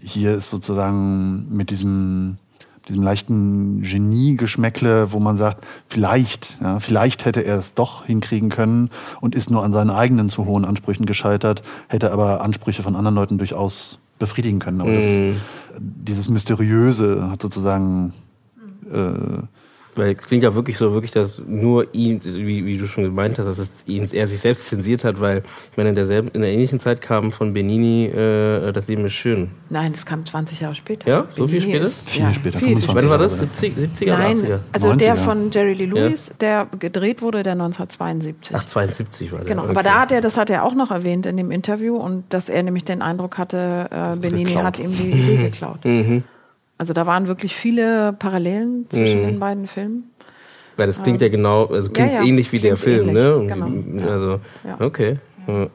hier 0.00 0.34
ist 0.34 0.50
sozusagen 0.50 1.54
mit 1.54 1.70
diesem, 1.70 2.38
diesem 2.88 3.02
leichten 3.02 3.82
Genie-Geschmäckle, 3.82 5.12
wo 5.12 5.18
man 5.20 5.36
sagt, 5.36 5.66
vielleicht, 5.88 6.58
ja, 6.62 6.80
vielleicht 6.80 7.24
hätte 7.24 7.40
er 7.42 7.58
es 7.58 7.74
doch 7.74 8.04
hinkriegen 8.06 8.48
können 8.48 8.90
und 9.20 9.34
ist 9.34 9.50
nur 9.50 9.64
an 9.64 9.72
seinen 9.72 9.90
eigenen 9.90 10.28
zu 10.30 10.46
hohen 10.46 10.64
Ansprüchen 10.64 11.04
gescheitert, 11.04 11.62
hätte 11.88 12.12
aber 12.12 12.40
Ansprüche 12.42 12.82
von 12.82 12.96
anderen 12.96 13.16
Leuten 13.16 13.38
durchaus 13.38 13.98
befriedigen 14.18 14.60
können. 14.60 14.80
Aber 14.80 14.92
das, 14.94 15.04
Mhm. 15.04 15.40
dieses 15.78 16.30
Mysteriöse 16.30 17.28
hat 17.30 17.42
sozusagen 17.42 18.12
äh, 18.90 19.42
Weil 19.96 20.12
es 20.12 20.18
klingt 20.18 20.44
ja 20.44 20.54
wirklich 20.54 20.76
so, 20.76 20.92
wirklich, 20.92 21.12
dass 21.12 21.40
nur 21.46 21.86
ihn, 21.94 22.20
wie, 22.22 22.64
wie 22.66 22.76
du 22.76 22.86
schon 22.86 23.04
gemeint 23.04 23.38
hast, 23.38 23.46
dass 23.46 23.58
es 23.58 23.70
ihn, 23.86 24.06
er 24.12 24.28
sich 24.28 24.40
selbst 24.40 24.66
zensiert 24.66 25.04
hat, 25.04 25.20
weil 25.20 25.38
ich 25.70 25.76
meine, 25.76 25.88
in 25.88 25.94
derselben, 25.94 26.28
in 26.32 26.42
der 26.42 26.50
ähnlichen 26.50 26.78
Zeit 26.80 27.00
kam 27.00 27.32
von 27.32 27.52
Benini 27.54 28.06
äh, 28.06 28.72
Das 28.72 28.86
Leben 28.88 29.04
ist 29.06 29.14
schön. 29.14 29.50
Nein, 29.70 29.92
das 29.92 30.04
kam 30.06 30.24
20 30.24 30.60
Jahre 30.60 30.74
später. 30.74 31.08
Ja? 31.08 31.26
So 31.36 31.46
viel 31.48 31.60
später? 31.62 31.80
ist- 31.86 32.10
Viel 32.10 32.22
ja, 32.22 32.34
später, 32.34 32.58
viel, 32.58 32.68
25 32.68 32.90
viel 32.90 33.02
Wann 33.02 33.10
war 33.10 33.18
das? 33.18 33.32
Jahre. 33.40 33.48
70, 33.54 33.74
70er 33.76 34.02
oder 34.12 34.18
Nein, 34.18 34.36
80er? 34.38 34.58
also 34.72 34.92
der 34.94 35.14
90er. 35.14 35.18
von 35.18 35.50
Jerry 35.50 35.72
Lee 35.72 35.86
Lewis, 35.86 36.32
der 36.40 36.66
gedreht 36.78 37.22
wurde, 37.22 37.42
der 37.42 37.52
1972. 37.52 38.54
Ach, 38.56 38.64
72 38.64 39.32
war 39.32 39.38
der. 39.40 39.48
Genau, 39.48 39.62
okay. 39.62 39.70
aber 39.70 39.82
da 39.82 40.00
hat 40.00 40.12
er, 40.12 40.20
das 40.20 40.36
hat 40.36 40.50
er 40.50 40.64
auch 40.64 40.74
noch 40.74 40.90
erwähnt 40.90 41.26
in 41.26 41.36
dem 41.36 41.50
Interview 41.50 41.96
und 41.96 42.24
dass 42.30 42.48
er 42.48 42.62
nämlich 42.62 42.84
den 42.84 43.02
Eindruck 43.02 43.38
hatte, 43.38 43.88
äh, 43.90 44.16
Benini 44.18 44.52
hat 44.52 44.78
ihm 44.78 44.90
die 44.96 45.10
Idee 45.12 45.36
geklaut. 45.38 45.84
Mhm. 45.84 46.22
Also 46.78 46.92
da 46.92 47.06
waren 47.06 47.26
wirklich 47.26 47.54
viele 47.56 48.12
Parallelen 48.12 48.86
zwischen 48.90 49.22
Mhm. 49.22 49.26
den 49.26 49.40
beiden 49.40 49.66
Filmen. 49.66 50.10
Weil 50.76 50.88
das 50.88 51.02
klingt 51.02 51.22
ja 51.22 51.28
genau, 51.30 51.66
also 51.66 51.88
klingt 51.90 52.12
ja, 52.12 52.22
ähnlich 52.22 52.52
wie 52.52 52.58
der 52.58 52.74
klingt 52.74 52.84
Film, 52.84 53.08
ähnlich, 53.08 53.24
ne? 53.24 53.46
genau, 53.46 54.04
ja. 54.06 54.12
Also, 54.12 54.40
Ja. 54.66 54.80
okay. 54.80 55.16
Ja. 55.46 55.68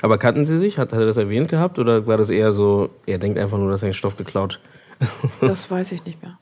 Aber 0.00 0.18
kannten 0.18 0.46
Sie 0.46 0.58
sich? 0.58 0.78
Hat, 0.78 0.92
hat 0.92 1.00
er 1.00 1.06
das 1.06 1.16
erwähnt 1.16 1.48
gehabt? 1.48 1.78
Oder 1.78 2.06
war 2.06 2.18
das 2.18 2.30
eher 2.30 2.52
so, 2.52 2.90
er 3.06 3.18
denkt 3.18 3.38
einfach 3.38 3.58
nur, 3.58 3.70
dass 3.70 3.82
er 3.82 3.88
den 3.88 3.94
Stoff 3.94 4.16
geklaut? 4.16 4.60
Das 5.40 5.68
weiß 5.70 5.90
ich 5.92 6.04
nicht 6.04 6.22
mehr. 6.22 6.38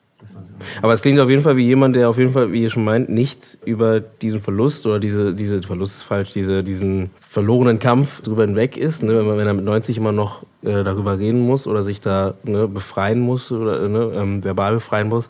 Aber 0.80 0.94
es 0.94 1.02
klingt 1.02 1.20
auf 1.20 1.28
jeden 1.28 1.42
Fall 1.42 1.56
wie 1.56 1.66
jemand, 1.66 1.96
der 1.96 2.08
auf 2.08 2.18
jeden 2.18 2.32
Fall, 2.32 2.52
wie 2.52 2.62
ihr 2.62 2.70
schon 2.70 2.84
meint, 2.84 3.08
nicht 3.08 3.58
über 3.64 4.00
diesen 4.00 4.40
Verlust 4.40 4.86
oder 4.86 4.98
diese, 4.98 5.34
diese 5.34 5.62
Verlust 5.62 5.96
ist 5.96 6.02
falsch, 6.04 6.32
diese, 6.32 6.62
diesen 6.62 7.10
verlorenen 7.20 7.78
Kampf 7.78 8.22
drüber 8.22 8.42
hinweg 8.44 8.76
ist. 8.76 9.02
Ne? 9.02 9.18
Wenn, 9.18 9.26
man, 9.26 9.38
wenn 9.38 9.46
er 9.46 9.54
mit 9.54 9.64
90 9.64 9.96
immer 9.96 10.12
noch 10.12 10.42
äh, 10.62 10.84
darüber 10.84 11.18
reden 11.18 11.40
muss 11.40 11.66
oder 11.66 11.84
sich 11.84 12.00
da 12.00 12.34
ne, 12.44 12.68
befreien 12.68 13.20
muss 13.20 13.50
oder 13.52 13.88
ne, 13.88 14.12
ähm, 14.14 14.44
verbal 14.44 14.74
befreien 14.74 15.08
muss. 15.08 15.28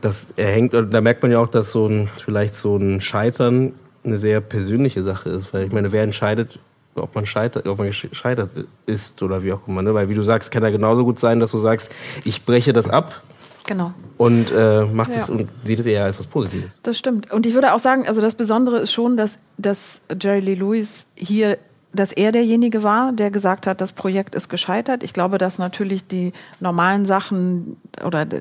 Das 0.00 0.28
hängt, 0.36 0.74
da 0.74 1.00
merkt 1.00 1.22
man 1.22 1.32
ja 1.32 1.38
auch, 1.38 1.48
dass 1.48 1.72
so 1.72 1.86
ein, 1.86 2.08
vielleicht 2.18 2.54
so 2.54 2.76
ein 2.76 3.00
Scheitern 3.00 3.72
eine 4.04 4.18
sehr 4.18 4.40
persönliche 4.40 5.02
Sache 5.02 5.30
ist. 5.30 5.54
Weil 5.54 5.64
ich 5.64 5.72
meine, 5.72 5.90
wer 5.90 6.02
entscheidet, 6.02 6.58
ob 6.94 7.14
man 7.14 7.26
scheitert, 7.26 7.66
ob 7.66 7.78
man 7.78 7.88
gescheitert 7.88 8.66
ist 8.86 9.22
oder 9.22 9.42
wie 9.42 9.52
auch 9.52 9.66
immer. 9.66 9.82
Ne? 9.82 9.94
Weil 9.94 10.08
wie 10.08 10.14
du 10.14 10.22
sagst, 10.22 10.50
kann 10.50 10.62
ja 10.62 10.70
genauso 10.70 11.04
gut 11.04 11.18
sein, 11.18 11.40
dass 11.40 11.50
du 11.50 11.58
sagst, 11.58 11.90
ich 12.24 12.44
breche 12.44 12.72
das 12.72 12.88
ab 12.88 13.22
Genau. 13.66 13.92
und 14.18 14.50
äh, 14.52 14.84
macht 14.84 15.10
es 15.10 15.28
Ja. 15.28 15.34
und 15.34 15.48
sieht 15.64 15.80
es 15.80 15.86
eher 15.86 16.04
als 16.04 16.18
was 16.18 16.26
Positives. 16.26 16.78
Das 16.82 16.96
stimmt. 16.98 17.30
Und 17.32 17.46
ich 17.46 17.54
würde 17.54 17.72
auch 17.74 17.78
sagen, 17.80 18.06
also 18.06 18.20
das 18.20 18.34
Besondere 18.34 18.78
ist 18.78 18.92
schon, 18.92 19.16
dass, 19.16 19.38
dass 19.58 20.02
Jerry 20.20 20.40
Lee 20.40 20.54
Lewis 20.54 21.06
hier, 21.14 21.58
dass 21.92 22.12
er 22.12 22.30
derjenige 22.30 22.82
war, 22.82 23.12
der 23.12 23.30
gesagt 23.30 23.66
hat, 23.66 23.80
das 23.80 23.92
Projekt 23.92 24.34
ist 24.34 24.48
gescheitert. 24.50 25.02
Ich 25.02 25.12
glaube, 25.14 25.38
dass 25.38 25.58
natürlich 25.58 26.06
die 26.06 26.32
normalen 26.60 27.06
Sachen 27.06 27.78
oder 28.04 28.22
äh, 28.22 28.36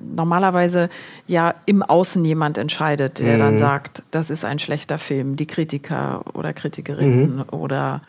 normalerweise 0.00 0.88
ja 1.26 1.54
im 1.66 1.82
Außen 1.82 2.22
jemand 2.24 2.58
entscheidet, 2.58 3.18
der 3.18 3.38
dann 3.38 3.58
sagt, 3.58 4.02
das 4.10 4.30
ist 4.30 4.44
ein 4.44 4.58
schlechter 4.58 4.98
Film, 4.98 5.36
die 5.36 5.46
Kritiker 5.46 6.22
oder 6.34 6.52
Kritikerinnen 6.52 7.42
oder 7.42 8.02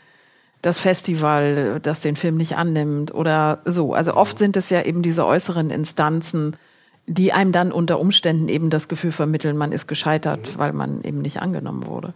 das 0.63 0.79
Festival, 0.79 1.79
das 1.81 1.99
den 1.99 2.15
Film 2.15 2.37
nicht 2.37 2.55
annimmt 2.55 3.13
oder 3.13 3.59
so. 3.65 3.93
Also 3.93 4.15
oft 4.15 4.39
sind 4.39 4.57
es 4.57 4.69
ja 4.69 4.81
eben 4.81 5.03
diese 5.03 5.25
äußeren 5.25 5.69
Instanzen, 5.69 6.55
die 7.05 7.33
einem 7.33 7.51
dann 7.51 7.73
unter 7.73 7.99
Umständen 7.99 8.47
eben 8.47 8.69
das 8.69 8.87
Gefühl 8.87 9.11
vermitteln, 9.11 9.57
man 9.57 9.73
ist 9.73 9.87
gescheitert, 9.87 10.57
weil 10.57 10.71
man 10.71 11.03
eben 11.03 11.21
nicht 11.21 11.41
angenommen 11.41 11.85
wurde. 11.85 12.13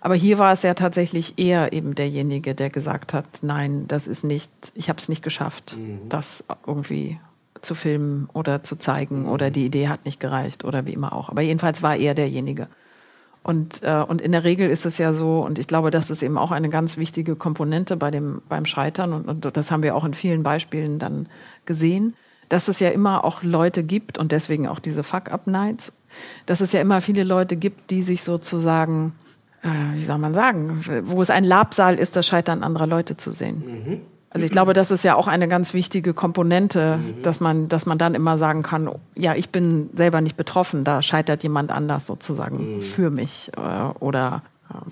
Aber 0.00 0.14
hier 0.14 0.38
war 0.38 0.54
es 0.54 0.62
ja 0.62 0.72
tatsächlich 0.72 1.38
eher 1.38 1.74
eben 1.74 1.94
derjenige, 1.94 2.54
der 2.54 2.70
gesagt 2.70 3.12
hat, 3.12 3.26
nein, 3.42 3.84
das 3.86 4.08
ist 4.08 4.24
nicht, 4.24 4.50
ich 4.74 4.88
habe 4.88 4.98
es 4.98 5.10
nicht 5.10 5.22
geschafft, 5.22 5.76
das 6.08 6.42
irgendwie 6.66 7.20
zu 7.60 7.74
filmen 7.74 8.30
oder 8.32 8.62
zu 8.62 8.76
zeigen 8.76 9.28
oder 9.28 9.50
die 9.50 9.66
Idee 9.66 9.88
hat 9.88 10.06
nicht 10.06 10.20
gereicht 10.20 10.64
oder 10.64 10.86
wie 10.86 10.94
immer 10.94 11.12
auch. 11.12 11.28
Aber 11.28 11.42
jedenfalls 11.42 11.82
war 11.82 11.96
er 11.96 12.14
derjenige. 12.14 12.68
Und, 13.42 13.82
äh, 13.82 14.04
und 14.06 14.20
in 14.20 14.32
der 14.32 14.44
Regel 14.44 14.68
ist 14.68 14.84
es 14.84 14.98
ja 14.98 15.14
so, 15.14 15.40
und 15.40 15.58
ich 15.58 15.66
glaube, 15.66 15.90
das 15.90 16.10
ist 16.10 16.22
eben 16.22 16.36
auch 16.36 16.50
eine 16.50 16.68
ganz 16.68 16.98
wichtige 16.98 17.36
Komponente 17.36 17.96
bei 17.96 18.10
dem, 18.10 18.42
beim 18.48 18.66
Scheitern, 18.66 19.14
und, 19.14 19.28
und 19.28 19.56
das 19.56 19.70
haben 19.70 19.82
wir 19.82 19.96
auch 19.96 20.04
in 20.04 20.12
vielen 20.12 20.42
Beispielen 20.42 20.98
dann 20.98 21.26
gesehen, 21.64 22.14
dass 22.50 22.68
es 22.68 22.80
ja 22.80 22.90
immer 22.90 23.24
auch 23.24 23.42
Leute 23.42 23.82
gibt, 23.82 24.18
und 24.18 24.30
deswegen 24.30 24.68
auch 24.68 24.78
diese 24.78 25.02
Fuck-Up-Nights, 25.02 25.92
dass 26.44 26.60
es 26.60 26.72
ja 26.72 26.80
immer 26.82 27.00
viele 27.00 27.24
Leute 27.24 27.56
gibt, 27.56 27.90
die 27.90 28.02
sich 28.02 28.22
sozusagen, 28.22 29.14
äh, 29.62 29.68
wie 29.94 30.02
soll 30.02 30.18
man 30.18 30.34
sagen, 30.34 30.84
wo 31.04 31.22
es 31.22 31.30
ein 31.30 31.44
Labsaal 31.44 31.98
ist, 31.98 32.16
das 32.16 32.26
Scheitern 32.26 32.62
anderer 32.62 32.86
Leute 32.86 33.16
zu 33.16 33.30
sehen. 33.30 34.02
Also 34.32 34.46
ich 34.46 34.52
glaube, 34.52 34.74
das 34.74 34.92
ist 34.92 35.02
ja 35.02 35.16
auch 35.16 35.26
eine 35.26 35.48
ganz 35.48 35.74
wichtige 35.74 36.14
Komponente, 36.14 37.00
dass 37.22 37.40
man, 37.40 37.68
dass 37.68 37.84
man 37.84 37.98
dann 37.98 38.14
immer 38.14 38.38
sagen 38.38 38.62
kann, 38.62 38.88
ja, 39.16 39.34
ich 39.34 39.50
bin 39.50 39.90
selber 39.94 40.20
nicht 40.20 40.36
betroffen, 40.36 40.84
da 40.84 41.02
scheitert 41.02 41.42
jemand 41.42 41.72
anders 41.72 42.06
sozusagen 42.06 42.80
für 42.80 43.10
mich 43.10 43.50
äh, 43.56 43.98
oder 43.98 44.42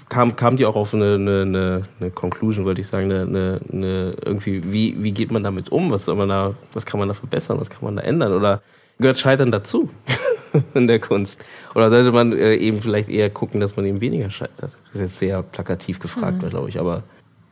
Kam, 0.09 0.35
kam 0.35 0.57
die 0.57 0.67
auch 0.67 0.75
auf 0.75 0.93
eine, 0.93 1.15
eine, 1.15 1.43
eine, 1.43 1.83
eine 2.01 2.11
Conclusion, 2.11 2.65
wollte 2.65 2.81
ich 2.81 2.89
sagen, 2.89 3.13
eine, 3.13 3.23
eine, 3.23 3.61
eine 3.73 4.17
irgendwie, 4.25 4.73
wie, 4.73 4.97
wie 5.03 5.13
geht 5.13 5.31
man 5.31 5.45
damit 5.45 5.71
um? 5.71 5.93
Was 5.93 6.07
soll 6.07 6.17
man 6.17 6.29
da, 6.29 6.55
was 6.73 6.85
kann 6.85 6.99
man 6.99 7.09
da 7.09 7.15
verbessern, 7.15 7.61
was 7.61 7.71
kann 7.71 7.85
man 7.85 7.95
da 7.95 8.03
ändern? 8.03 8.33
Oder 8.33 8.61
gehört 8.99 9.19
Scheitern 9.19 9.53
dazu 9.53 9.89
in 10.75 10.89
der 10.89 10.99
Kunst? 10.99 11.45
Oder 11.77 11.91
sollte 11.91 12.11
man 12.11 12.33
äh, 12.33 12.57
eben 12.57 12.81
vielleicht 12.83 13.09
eher 13.09 13.31
gucken, 13.31 13.61
dass 13.61 13.77
man 13.77 13.87
eben 13.87 14.01
weniger 14.01 14.31
scheitert? 14.31 14.77
Das 14.87 14.95
ist 14.95 15.01
jetzt 15.01 15.19
sehr 15.21 15.45
plakativ 15.45 16.01
gefragt, 16.01 16.41
glaube 16.51 16.69
ich, 16.69 16.81
aber 16.81 17.05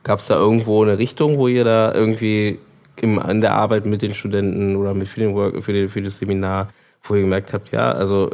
gab 0.06 0.20
es 0.20 0.28
da 0.28 0.36
irgendwo 0.36 0.84
eine 0.84 0.98
Richtung, 0.98 1.36
wo 1.36 1.48
ihr 1.48 1.64
da 1.64 1.92
irgendwie 1.92 2.60
im, 2.94 3.18
in 3.18 3.40
der 3.40 3.54
Arbeit 3.54 3.86
mit 3.86 4.02
den 4.02 4.14
Studenten 4.14 4.76
oder 4.76 4.94
mit 4.94 5.08
für, 5.08 5.18
den 5.18 5.34
Work, 5.34 5.64
für, 5.64 5.72
den, 5.72 5.88
für 5.88 6.00
das 6.00 6.18
Seminar, 6.18 6.68
wo 7.02 7.16
ihr 7.16 7.22
gemerkt 7.22 7.52
habt, 7.52 7.72
ja, 7.72 7.90
also 7.90 8.30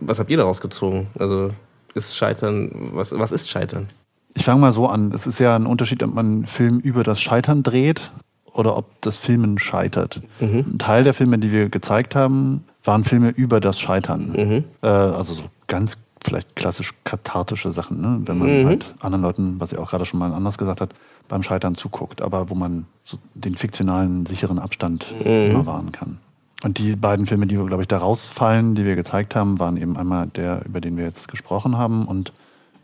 was 0.00 0.18
habt 0.18 0.30
ihr 0.30 0.38
daraus 0.38 0.62
gezogen? 0.62 1.08
Also 1.18 1.50
ist 1.92 2.16
Scheitern, 2.16 2.70
was, 2.94 3.12
was 3.12 3.32
ist 3.32 3.50
Scheitern? 3.50 3.86
Ich 4.32 4.44
fange 4.44 4.62
mal 4.62 4.72
so 4.72 4.86
an. 4.86 5.12
Es 5.12 5.26
ist 5.26 5.38
ja 5.40 5.54
ein 5.54 5.66
Unterschied, 5.66 6.02
ob 6.02 6.14
man 6.14 6.26
einen 6.26 6.46
Film 6.46 6.78
über 6.78 7.02
das 7.02 7.20
Scheitern 7.20 7.62
dreht 7.62 8.12
oder 8.54 8.74
ob 8.78 8.86
das 9.02 9.18
Filmen 9.18 9.58
scheitert. 9.58 10.22
Ein 10.60 10.78
Teil 10.78 11.04
der 11.04 11.12
Filme, 11.12 11.38
die 11.38 11.52
wir 11.52 11.68
gezeigt 11.68 12.14
haben, 12.14 12.64
waren 12.82 13.04
Filme 13.04 13.28
über 13.28 13.60
das 13.60 13.78
Scheitern. 13.78 14.34
Äh, 14.82 14.86
also 14.86 15.34
so 15.34 15.42
ganz 15.66 15.98
vielleicht 16.24 16.54
klassisch 16.56 16.92
kathartische 17.04 17.72
Sachen, 17.72 18.00
ne? 18.00 18.20
wenn 18.24 18.38
man 18.38 18.66
halt 18.66 18.94
anderen 19.00 19.22
Leuten, 19.22 19.60
was 19.60 19.72
ihr 19.72 19.80
auch 19.80 19.90
gerade 19.90 20.04
schon 20.04 20.20
mal 20.20 20.32
anders 20.32 20.58
gesagt 20.58 20.80
hat, 20.80 20.90
beim 21.28 21.42
Scheitern 21.42 21.74
zuguckt, 21.74 22.22
aber 22.22 22.50
wo 22.50 22.54
man 22.54 22.86
so 23.04 23.18
den 23.34 23.54
fiktionalen, 23.54 24.26
sicheren 24.26 24.58
Abstand 24.58 25.14
immer 25.24 25.64
wahren 25.64 25.92
kann. 25.92 26.18
Und 26.62 26.78
die 26.78 26.94
beiden 26.96 27.26
Filme, 27.26 27.46
die, 27.46 27.54
glaube 27.54 27.82
ich, 27.82 27.88
da 27.88 27.98
rausfallen, 27.98 28.74
die 28.74 28.84
wir 28.84 28.96
gezeigt 28.96 29.34
haben, 29.34 29.58
waren 29.58 29.76
eben 29.76 29.96
einmal 29.96 30.26
der, 30.26 30.62
über 30.66 30.80
den 30.80 30.96
wir 30.96 31.04
jetzt 31.04 31.28
gesprochen 31.28 31.78
haben 31.78 32.06
und 32.06 32.32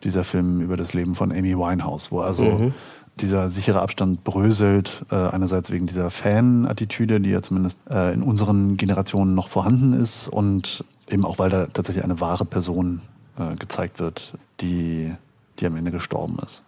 dieser 0.03 0.25
Film 0.25 0.61
über 0.61 0.77
das 0.77 0.95
Leben 0.95 1.15
von 1.15 1.33
Amy 1.33 1.59
Winehouse, 1.59 2.11
wo 2.11 2.21
also 2.21 2.73
dieser 3.21 3.49
sichere 3.51 3.81
Abstand 3.81 4.25
bröselt, 4.25 5.05
äh, 5.11 5.15
einerseits 5.15 5.71
wegen 5.71 5.87
dieser 5.87 6.11
Fan-Attitüde, 6.11 7.21
die 7.21 7.31
ja 7.31 7.43
zumindest 7.43 7.79
äh, 7.91 8.13
in 8.13 8.23
unseren 8.23 8.77
Generationen 8.77 9.35
noch 9.35 9.49
vorhanden 9.49 9.95
ist 9.95 10.29
und 10.29 10.85
eben 11.11 11.25
auch, 11.25 11.39
weil 11.39 11.51
da 11.51 11.67
tatsächlich 11.67 12.05
eine 12.05 12.21
wahre 12.21 12.45
Person 12.45 13.01
äh, 13.39 13.57
gezeigt 13.57 14.01
wird, 14.01 14.35
die, 14.61 15.13
die 15.59 15.67
am 15.67 15.77
Ende 15.77 15.91
gestorben 15.91 16.39
ist. 16.45 16.63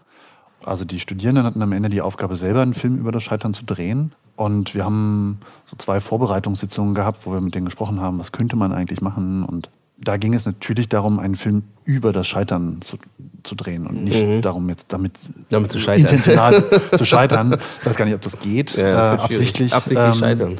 Also 0.64 0.84
die 0.84 1.00
Studierenden 1.00 1.44
hatten 1.44 1.62
am 1.62 1.72
Ende 1.72 1.88
die 1.88 2.00
Aufgabe, 2.00 2.36
selber 2.36 2.62
einen 2.62 2.74
Film 2.74 2.98
über 2.98 3.12
das 3.12 3.22
Scheitern 3.22 3.54
zu 3.54 3.64
drehen. 3.64 4.12
Und 4.36 4.74
wir 4.74 4.84
haben 4.84 5.40
so 5.66 5.76
zwei 5.76 6.00
Vorbereitungssitzungen 6.00 6.94
gehabt, 6.94 7.26
wo 7.26 7.32
wir 7.32 7.40
mit 7.40 7.54
denen 7.54 7.64
gesprochen 7.64 8.00
haben, 8.00 8.18
was 8.18 8.32
könnte 8.32 8.56
man 8.56 8.72
eigentlich 8.72 9.00
machen. 9.00 9.42
Und 9.42 9.68
da 10.00 10.16
ging 10.16 10.32
es 10.32 10.46
natürlich 10.46 10.88
darum, 10.88 11.18
einen 11.18 11.34
Film 11.34 11.64
über 11.84 12.12
das 12.12 12.28
Scheitern 12.28 12.80
zu, 12.82 12.98
zu 13.42 13.56
drehen 13.56 13.86
und 13.86 14.04
nicht 14.04 14.44
darum, 14.44 14.68
jetzt 14.68 14.92
damit, 14.92 15.12
Damit 15.48 15.72
zu 15.72 15.80
scheitern. 15.80 16.02
intentional 16.02 16.64
zu 16.96 17.04
scheitern. 17.04 17.58
Ich 17.80 17.86
weiß 17.86 17.96
gar 17.96 18.04
nicht, 18.04 18.14
ob 18.14 18.20
das 18.20 18.38
geht. 18.38 18.76
Ja, 18.76 18.92
das 18.92 19.18
äh, 19.18 19.22
absichtlich. 19.22 19.72
Absichtlich 19.74 20.06
ähm, 20.06 20.14
scheitern. 20.14 20.58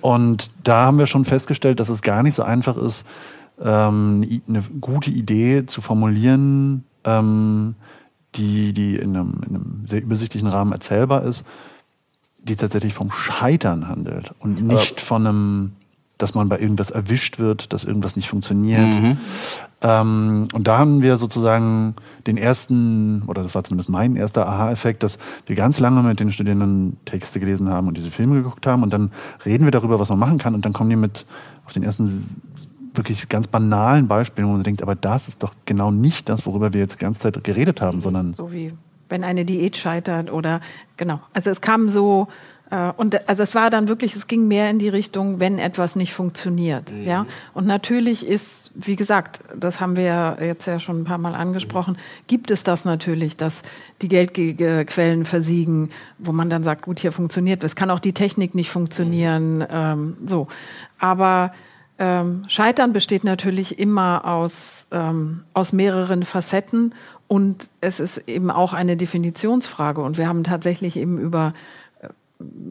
und 0.00 0.50
da 0.64 0.86
haben 0.86 0.98
wir 0.98 1.06
schon 1.06 1.24
festgestellt, 1.24 1.78
dass 1.78 1.88
es 1.88 2.02
gar 2.02 2.22
nicht 2.22 2.34
so 2.34 2.42
einfach 2.42 2.76
ist, 2.76 3.04
ähm, 3.62 4.42
eine 4.48 4.62
gute 4.80 5.10
Idee 5.10 5.66
zu 5.66 5.80
formulieren, 5.80 6.84
ähm, 7.04 7.74
die, 8.34 8.72
die 8.72 8.96
in 8.96 9.16
einem, 9.16 9.40
in 9.46 9.54
einem 9.54 9.82
sehr 9.86 10.02
übersichtlichen 10.02 10.48
Rahmen 10.48 10.72
erzählbar 10.72 11.22
ist, 11.22 11.44
die 12.42 12.56
tatsächlich 12.56 12.94
vom 12.94 13.10
Scheitern 13.10 13.88
handelt 13.88 14.34
und 14.38 14.62
nicht 14.62 15.00
von 15.00 15.26
einem 15.26 15.72
dass 16.18 16.34
man 16.34 16.48
bei 16.48 16.60
irgendwas 16.60 16.90
erwischt 16.90 17.38
wird, 17.38 17.72
dass 17.72 17.84
irgendwas 17.84 18.14
nicht 18.14 18.28
funktioniert. 18.28 18.94
Mhm. 18.94 19.18
Ähm, 19.82 20.48
und 20.52 20.66
da 20.66 20.78
haben 20.78 21.02
wir 21.02 21.16
sozusagen 21.16 21.96
den 22.26 22.36
ersten, 22.36 23.22
oder 23.26 23.42
das 23.42 23.54
war 23.54 23.64
zumindest 23.64 23.88
mein 23.88 24.14
erster 24.14 24.46
Aha-Effekt, 24.46 25.02
dass 25.02 25.18
wir 25.46 25.56
ganz 25.56 25.80
lange 25.80 26.02
mit 26.02 26.20
den 26.20 26.30
Studierenden 26.30 26.98
Texte 27.04 27.40
gelesen 27.40 27.68
haben 27.68 27.88
und 27.88 27.96
diese 27.96 28.12
Filme 28.12 28.36
geguckt 28.36 28.66
haben 28.66 28.82
und 28.82 28.92
dann 28.92 29.10
reden 29.44 29.64
wir 29.64 29.72
darüber, 29.72 29.98
was 29.98 30.08
man 30.08 30.18
machen 30.18 30.38
kann 30.38 30.54
und 30.54 30.64
dann 30.64 30.72
kommen 30.72 30.90
die 30.90 30.96
mit 30.96 31.26
auf 31.66 31.72
den 31.72 31.82
ersten 31.82 32.06
wirklich 32.94 33.28
ganz 33.28 33.46
banalen 33.48 34.08
Beispielen, 34.08 34.48
wo 34.48 34.52
man 34.52 34.62
denkt, 34.62 34.82
aber 34.82 34.94
das 34.94 35.28
ist 35.28 35.42
doch 35.42 35.54
genau 35.64 35.90
nicht 35.90 36.28
das, 36.28 36.46
worüber 36.46 36.72
wir 36.72 36.80
jetzt 36.80 36.94
die 36.94 37.04
ganze 37.04 37.20
Zeit 37.20 37.44
geredet 37.44 37.80
haben, 37.80 38.00
sondern. 38.00 38.34
So 38.34 38.52
wie 38.52 38.72
wenn 39.08 39.24
eine 39.24 39.44
Diät 39.44 39.76
scheitert 39.76 40.32
oder 40.32 40.60
genau. 40.96 41.20
Also 41.32 41.50
es 41.50 41.60
kam 41.60 41.88
so 41.88 42.28
äh, 42.70 42.92
und 42.96 43.28
also 43.28 43.42
es 43.42 43.54
war 43.54 43.70
dann 43.70 43.88
wirklich, 43.88 44.16
es 44.16 44.26
ging 44.26 44.48
mehr 44.48 44.70
in 44.70 44.78
die 44.78 44.88
Richtung, 44.88 45.40
wenn 45.40 45.58
etwas 45.58 45.96
nicht 45.96 46.12
funktioniert, 46.12 46.92
mhm. 46.92 47.04
ja. 47.04 47.26
Und 47.52 47.66
natürlich 47.66 48.26
ist, 48.26 48.72
wie 48.74 48.96
gesagt, 48.96 49.40
das 49.56 49.80
haben 49.80 49.96
wir 49.96 50.04
ja 50.04 50.36
jetzt 50.40 50.66
ja 50.66 50.78
schon 50.78 51.02
ein 51.02 51.04
paar 51.04 51.18
Mal 51.18 51.34
angesprochen, 51.34 51.96
gibt 52.26 52.50
es 52.50 52.64
das 52.64 52.84
natürlich, 52.84 53.36
dass 53.36 53.62
die 54.02 54.08
Geldquellen 54.08 55.24
versiegen, 55.24 55.90
wo 56.18 56.32
man 56.32 56.50
dann 56.50 56.64
sagt, 56.64 56.82
gut, 56.82 56.98
hier 56.98 57.12
funktioniert, 57.12 57.62
es 57.64 57.76
kann 57.76 57.90
auch 57.90 58.00
die 58.00 58.14
Technik 58.14 58.54
nicht 58.54 58.70
funktionieren, 58.70 59.58
mhm. 59.58 59.66
ähm, 59.70 60.16
so. 60.26 60.48
Aber 60.98 61.52
ähm, 61.98 62.44
Scheitern 62.48 62.92
besteht 62.92 63.24
natürlich 63.24 63.78
immer 63.78 64.24
aus, 64.24 64.86
ähm, 64.90 65.44
aus 65.54 65.72
mehreren 65.72 66.24
Facetten 66.24 66.94
und 67.28 67.68
es 67.80 68.00
ist 68.00 68.18
eben 68.26 68.50
auch 68.50 68.72
eine 68.72 68.96
Definitionsfrage. 68.96 70.00
Und 70.00 70.18
wir 70.18 70.28
haben 70.28 70.44
tatsächlich 70.44 70.96
eben 70.96 71.18
über 71.18 71.54
äh, 72.00 72.08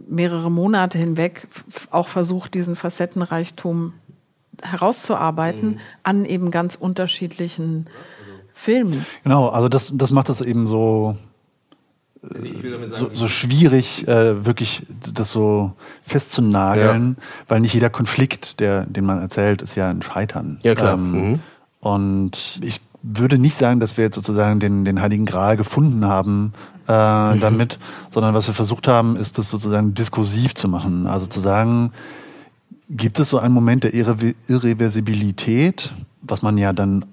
mehrere 0.09 0.51
Monate 0.51 0.97
hinweg 0.97 1.47
auch 1.89 2.07
versucht, 2.07 2.53
diesen 2.53 2.75
Facettenreichtum 2.75 3.93
herauszuarbeiten 4.61 5.69
mhm. 5.69 5.79
an 6.03 6.25
eben 6.25 6.51
ganz 6.51 6.75
unterschiedlichen 6.75 7.87
Filmen. 8.53 9.05
Genau, 9.23 9.49
also 9.49 9.69
das, 9.69 9.91
das 9.95 10.11
macht 10.11 10.29
es 10.29 10.41
eben 10.41 10.67
so 10.67 11.17
so, 12.91 13.09
so 13.13 13.27
schwierig, 13.27 14.07
äh, 14.07 14.45
wirklich 14.45 14.85
das 15.13 15.31
so 15.31 15.73
festzunageln, 16.03 17.17
ja. 17.19 17.23
weil 17.49 17.59
nicht 17.59 17.73
jeder 17.73 17.89
Konflikt, 17.89 18.59
der, 18.59 18.85
den 18.85 19.05
man 19.05 19.19
erzählt, 19.19 19.61
ist 19.61 19.75
ja 19.75 19.89
ein 19.89 20.01
Scheitern. 20.01 20.59
Ja, 20.63 20.73
klar. 20.73 20.93
Ähm, 20.93 21.11
mhm. 21.11 21.39
Und 21.81 22.59
ich 22.63 22.79
würde 23.01 23.37
nicht 23.37 23.57
sagen, 23.57 23.81
dass 23.81 23.97
wir 23.97 24.05
jetzt 24.05 24.15
sozusagen 24.15 24.61
den, 24.61 24.85
den 24.85 25.01
Heiligen 25.01 25.25
Gral 25.25 25.57
gefunden 25.57 26.05
haben 26.05 26.53
äh, 26.87 27.33
mhm. 27.33 27.39
damit, 27.41 27.79
sondern 28.09 28.33
was 28.33 28.47
wir 28.47 28.53
versucht 28.53 28.87
haben, 28.87 29.17
ist 29.17 29.37
das 29.37 29.49
sozusagen 29.49 29.93
diskursiv 29.93 30.55
zu 30.55 30.69
machen. 30.69 31.07
Also 31.07 31.27
zu 31.27 31.41
sagen, 31.41 31.91
gibt 32.89 33.19
es 33.19 33.29
so 33.29 33.39
einen 33.39 33.53
Moment 33.53 33.83
der 33.83 33.93
Irre 33.93 34.15
Irreversibilität, 34.47 35.93
was 36.21 36.41
man 36.41 36.57
ja 36.57 36.71
dann 36.71 37.03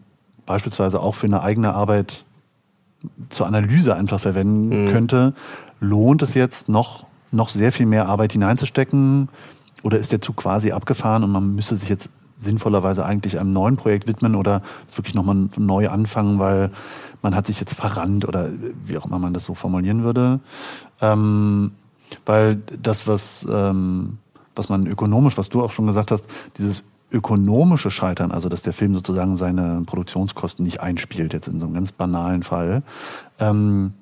beispielsweise 0.47 1.01
auch 1.01 1.17
für 1.17 1.27
eine 1.27 1.43
eigene 1.43 1.75
Arbeit 1.75 2.25
zur 3.29 3.47
Analyse 3.47 3.95
einfach 3.95 4.21
verwenden 4.21 4.87
mhm. 4.87 4.91
könnte, 4.91 5.35
lohnt 5.81 6.23
es 6.23 6.35
jetzt 6.35 6.69
noch, 6.69 7.07
noch 7.33 7.49
sehr 7.49 7.73
viel 7.73 7.87
mehr 7.87 8.07
Arbeit 8.07 8.33
hineinzustecken? 8.33 9.29
Oder 9.83 9.99
ist 9.99 10.13
der 10.13 10.21
Zug 10.21 10.37
quasi 10.37 10.73
abgefahren 10.73 11.25
und 11.25 11.33
man 11.33 11.55
müsste 11.55 11.77
sich 11.77 11.89
jetzt 11.89 12.11
sinnvollerweise 12.37 13.05
eigentlich 13.05 13.39
einem 13.39 13.53
neuen 13.53 13.77
Projekt 13.77 14.07
widmen 14.07 14.35
oder 14.35 14.63
es 14.89 14.97
wirklich 14.97 15.15
nochmal 15.15 15.49
neu 15.57 15.89
anfangen, 15.89 16.39
weil 16.39 16.71
man 17.23 17.35
hat 17.35 17.47
sich 17.47 17.61
jetzt 17.61 17.75
verrannt 17.75 18.27
oder 18.27 18.49
wie 18.85 18.97
auch 18.97 19.07
immer 19.07 19.19
man 19.19 19.35
das 19.35 19.45
so 19.45 19.55
formulieren 19.55 20.03
würde. 20.03 20.41
Ähm, 21.01 21.73
weil 22.27 22.57
das, 22.83 23.07
was, 23.07 23.47
ähm, 23.51 24.19
was 24.55 24.69
man 24.69 24.87
ökonomisch, 24.87 25.37
was 25.39 25.49
du 25.49 25.63
auch 25.63 25.73
schon 25.73 25.87
gesagt 25.87 26.11
hast, 26.11 26.27
dieses 26.59 26.85
ökonomische 27.13 27.91
Scheitern, 27.91 28.31
also 28.31 28.49
dass 28.49 28.63
der 28.63 28.73
Film 28.73 28.95
sozusagen 28.95 29.37
seine 29.37 29.83
Produktionskosten 29.85 30.65
nicht 30.65 30.81
einspielt, 30.81 31.33
jetzt 31.33 31.49
in 31.49 31.59
so 31.59 31.67
einem 31.67 31.75
ganz 31.75 31.93
banalen 31.93 32.43
Fall, 32.43 32.83
ähm, 33.39 33.95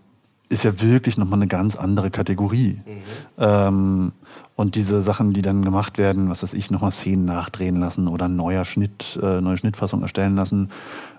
ist 0.50 0.64
ja 0.64 0.80
wirklich 0.80 1.18
nochmal 1.18 1.38
eine 1.38 1.46
ganz 1.46 1.76
andere 1.76 2.10
Kategorie. 2.10 2.80
Mhm. 2.84 3.02
Ähm, 3.38 4.12
und 4.56 4.74
diese 4.74 5.02
Sachen, 5.02 5.32
die 5.32 5.42
dann 5.42 5.64
gemacht 5.64 5.98
werden, 5.98 6.30
was 6.30 6.42
weiß 6.42 6.54
ich, 6.54 6.70
nochmal 6.70 6.90
Szenen 6.90 7.24
nachdrehen 7.24 7.78
lassen 7.78 8.08
oder 8.08 8.28
neuer 8.28 8.64
Schnitt, 8.64 9.18
äh, 9.22 9.40
neue 9.40 9.58
Schnittfassung 9.58 10.02
erstellen 10.02 10.36
lassen, 10.36 10.70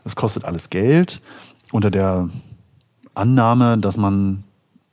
das 0.04 0.16
kostet 0.16 0.46
alles 0.46 0.70
Geld 0.70 1.22
unter 1.72 1.92
der 1.92 2.30
Annahme, 3.14 3.78
dass 3.78 3.98
man 3.98 4.44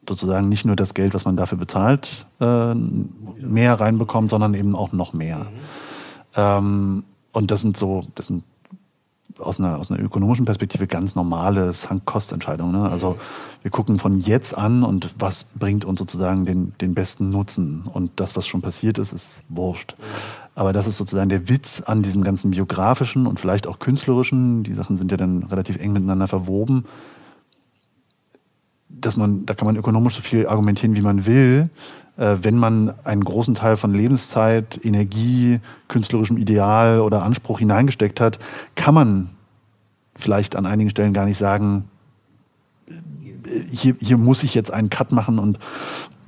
sozusagen 0.08 0.48
nicht 0.48 0.64
nur 0.64 0.76
das 0.76 0.94
Geld, 0.94 1.14
was 1.14 1.24
man 1.24 1.36
dafür 1.36 1.58
bezahlt, 1.58 2.26
äh, 2.40 2.74
mehr 2.74 3.80
reinbekommt, 3.80 4.30
sondern 4.30 4.54
eben 4.54 4.76
auch 4.76 4.92
noch 4.92 5.12
mehr. 5.12 5.38
Mhm. 5.38 5.85
Ähm, 6.36 7.04
und 7.32 7.50
das 7.50 7.62
sind 7.62 7.76
so, 7.76 8.06
das 8.14 8.28
sind 8.28 8.44
aus 9.38 9.60
einer, 9.60 9.78
aus 9.78 9.90
einer 9.90 10.02
ökonomischen 10.02 10.44
Perspektive 10.44 10.86
ganz 10.86 11.14
normale 11.14 11.72
Sunk-Cost-Entscheidungen. 11.72 12.72
Ne? 12.72 12.88
Also 12.88 13.18
wir 13.62 13.70
gucken 13.70 13.98
von 13.98 14.18
jetzt 14.18 14.56
an 14.56 14.82
und 14.82 15.10
was 15.18 15.46
bringt 15.58 15.84
uns 15.84 15.98
sozusagen 15.98 16.46
den, 16.46 16.72
den 16.80 16.94
besten 16.94 17.30
Nutzen. 17.30 17.82
Und 17.82 18.12
das, 18.16 18.36
was 18.36 18.46
schon 18.46 18.62
passiert 18.62 18.98
ist, 18.98 19.12
ist 19.12 19.42
wurscht. 19.48 19.94
Aber 20.54 20.72
das 20.72 20.86
ist 20.86 20.96
sozusagen 20.96 21.28
der 21.28 21.48
Witz 21.48 21.82
an 21.84 22.02
diesem 22.02 22.22
ganzen 22.22 22.50
biografischen 22.50 23.26
und 23.26 23.38
vielleicht 23.38 23.66
auch 23.66 23.78
künstlerischen, 23.78 24.62
die 24.62 24.72
Sachen 24.72 24.96
sind 24.96 25.10
ja 25.10 25.18
dann 25.18 25.42
relativ 25.42 25.76
eng 25.76 25.92
miteinander 25.92 26.28
verwoben, 26.28 26.86
dass 28.88 29.16
man, 29.16 29.44
da 29.44 29.54
kann 29.54 29.66
man 29.66 29.76
ökonomisch 29.76 30.16
so 30.16 30.22
viel 30.22 30.46
argumentieren, 30.46 30.96
wie 30.96 31.02
man 31.02 31.26
will 31.26 31.68
wenn 32.16 32.56
man 32.56 32.94
einen 33.04 33.24
großen 33.24 33.54
Teil 33.54 33.76
von 33.76 33.92
Lebenszeit, 33.92 34.80
Energie, 34.82 35.60
künstlerischem 35.88 36.38
Ideal 36.38 37.00
oder 37.00 37.22
Anspruch 37.22 37.58
hineingesteckt 37.58 38.20
hat, 38.20 38.38
kann 38.74 38.94
man 38.94 39.30
vielleicht 40.14 40.56
an 40.56 40.66
einigen 40.66 40.90
Stellen 40.90 41.12
gar 41.12 41.26
nicht 41.26 41.38
sagen, 41.38 41.88
äh, 42.88 42.92
hier, 43.70 43.96
hier 44.00 44.16
muss 44.16 44.42
ich 44.42 44.54
jetzt 44.54 44.72
einen 44.72 44.90
Cut 44.90 45.12
machen 45.12 45.38
und 45.38 45.58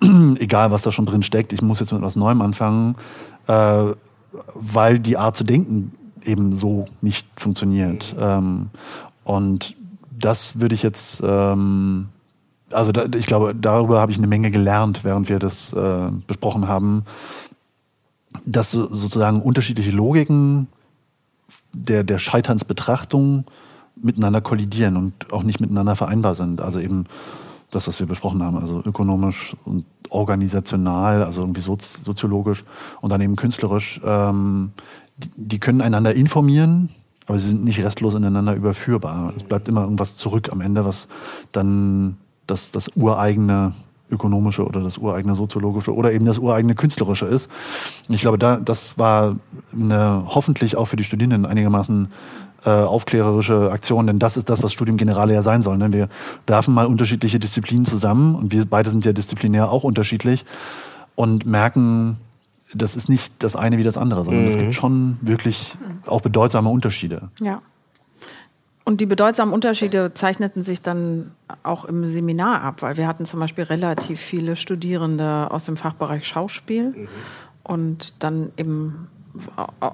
egal 0.40 0.70
was 0.70 0.82
da 0.82 0.92
schon 0.92 1.06
drin 1.06 1.22
steckt, 1.22 1.52
ich 1.52 1.62
muss 1.62 1.80
jetzt 1.80 1.92
mit 1.92 2.00
etwas 2.00 2.16
Neuem 2.16 2.42
anfangen, 2.42 2.96
äh, 3.46 3.84
weil 4.54 4.98
die 4.98 5.16
Art 5.16 5.36
zu 5.36 5.44
denken 5.44 5.92
eben 6.22 6.54
so 6.54 6.86
nicht 7.00 7.26
funktioniert. 7.36 8.14
Ähm, 8.18 8.70
und 9.24 9.76
das 10.10 10.60
würde 10.60 10.74
ich 10.74 10.82
jetzt 10.82 11.22
ähm, 11.24 12.08
also 12.70 12.92
da, 12.92 13.06
ich 13.16 13.26
glaube, 13.26 13.54
darüber 13.54 14.00
habe 14.00 14.12
ich 14.12 14.18
eine 14.18 14.26
Menge 14.26 14.50
gelernt, 14.50 15.04
während 15.04 15.28
wir 15.28 15.38
das 15.38 15.72
äh, 15.72 16.10
besprochen 16.26 16.68
haben, 16.68 17.04
dass 18.44 18.72
sozusagen 18.72 19.40
unterschiedliche 19.40 19.90
Logiken 19.90 20.68
der, 21.72 22.04
der 22.04 22.18
Scheiternsbetrachtung 22.18 23.44
miteinander 23.96 24.40
kollidieren 24.40 24.96
und 24.96 25.32
auch 25.32 25.42
nicht 25.42 25.60
miteinander 25.60 25.96
vereinbar 25.96 26.34
sind. 26.34 26.60
Also 26.60 26.78
eben 26.78 27.06
das, 27.70 27.86
was 27.86 28.00
wir 28.00 28.06
besprochen 28.06 28.42
haben, 28.42 28.56
also 28.56 28.82
ökonomisch 28.84 29.56
und 29.64 29.84
organisational, 30.10 31.22
also 31.22 31.42
irgendwie 31.42 31.60
sozi 31.60 32.02
soziologisch 32.02 32.64
und 33.00 33.10
dann 33.10 33.20
eben 33.20 33.36
künstlerisch, 33.36 34.00
ähm, 34.04 34.72
die, 35.18 35.30
die 35.36 35.58
können 35.58 35.80
einander 35.80 36.14
informieren, 36.14 36.88
aber 37.26 37.38
sie 37.38 37.48
sind 37.48 37.64
nicht 37.64 37.82
restlos 37.84 38.14
ineinander 38.14 38.54
überführbar. 38.54 39.34
Es 39.36 39.42
bleibt 39.42 39.68
immer 39.68 39.82
irgendwas 39.82 40.16
zurück 40.16 40.50
am 40.50 40.62
Ende, 40.62 40.84
was 40.84 41.08
dann 41.52 42.16
das, 42.48 42.72
das 42.72 42.90
ureigene 42.96 43.72
ökonomische 44.10 44.64
oder 44.64 44.80
das 44.80 44.98
ureigene 44.98 45.36
soziologische 45.36 45.94
oder 45.94 46.12
eben 46.12 46.24
das 46.24 46.38
ureigene 46.38 46.74
künstlerische 46.74 47.26
ist. 47.26 47.48
Ich 48.08 48.20
glaube, 48.20 48.38
da, 48.38 48.56
das 48.56 48.98
war 48.98 49.36
eine 49.72 50.24
hoffentlich 50.26 50.76
auch 50.76 50.86
für 50.86 50.96
die 50.96 51.04
Studierenden 51.04 51.46
einigermaßen 51.46 52.08
äh, 52.64 52.70
aufklärerische 52.70 53.70
Aktion, 53.70 54.06
denn 54.06 54.18
das 54.18 54.36
ist 54.36 54.50
das, 54.50 54.62
was 54.62 54.72
Studium 54.72 54.96
Generale 54.96 55.34
ja 55.34 55.42
sein 55.42 55.62
soll. 55.62 55.78
Ne? 55.78 55.92
Wir 55.92 56.08
werfen 56.46 56.74
mal 56.74 56.86
unterschiedliche 56.86 57.38
Disziplinen 57.38 57.84
zusammen 57.84 58.34
und 58.34 58.50
wir 58.50 58.64
beide 58.64 58.90
sind 58.90 59.04
ja 59.04 59.12
disziplinär 59.12 59.70
auch 59.70 59.84
unterschiedlich 59.84 60.44
und 61.14 61.46
merken, 61.46 62.16
das 62.74 62.96
ist 62.96 63.08
nicht 63.08 63.32
das 63.38 63.56
eine 63.56 63.78
wie 63.78 63.84
das 63.84 63.96
andere, 63.96 64.24
sondern 64.24 64.44
mhm. 64.44 64.50
es 64.50 64.58
gibt 64.58 64.74
schon 64.74 65.18
wirklich 65.20 65.76
auch 66.06 66.20
bedeutsame 66.20 66.68
Unterschiede. 66.68 67.30
Ja. 67.40 67.62
Und 68.88 69.02
die 69.02 69.06
bedeutsamen 69.06 69.52
Unterschiede 69.52 70.14
zeichneten 70.14 70.62
sich 70.62 70.80
dann 70.80 71.32
auch 71.62 71.84
im 71.84 72.06
Seminar 72.06 72.62
ab, 72.62 72.80
weil 72.80 72.96
wir 72.96 73.06
hatten 73.06 73.26
zum 73.26 73.38
Beispiel 73.38 73.64
relativ 73.64 74.18
viele 74.18 74.56
Studierende 74.56 75.50
aus 75.50 75.66
dem 75.66 75.76
Fachbereich 75.76 76.26
Schauspiel 76.26 76.94
mhm. 76.96 77.08
und 77.64 78.14
dann 78.18 78.50
eben 78.56 79.08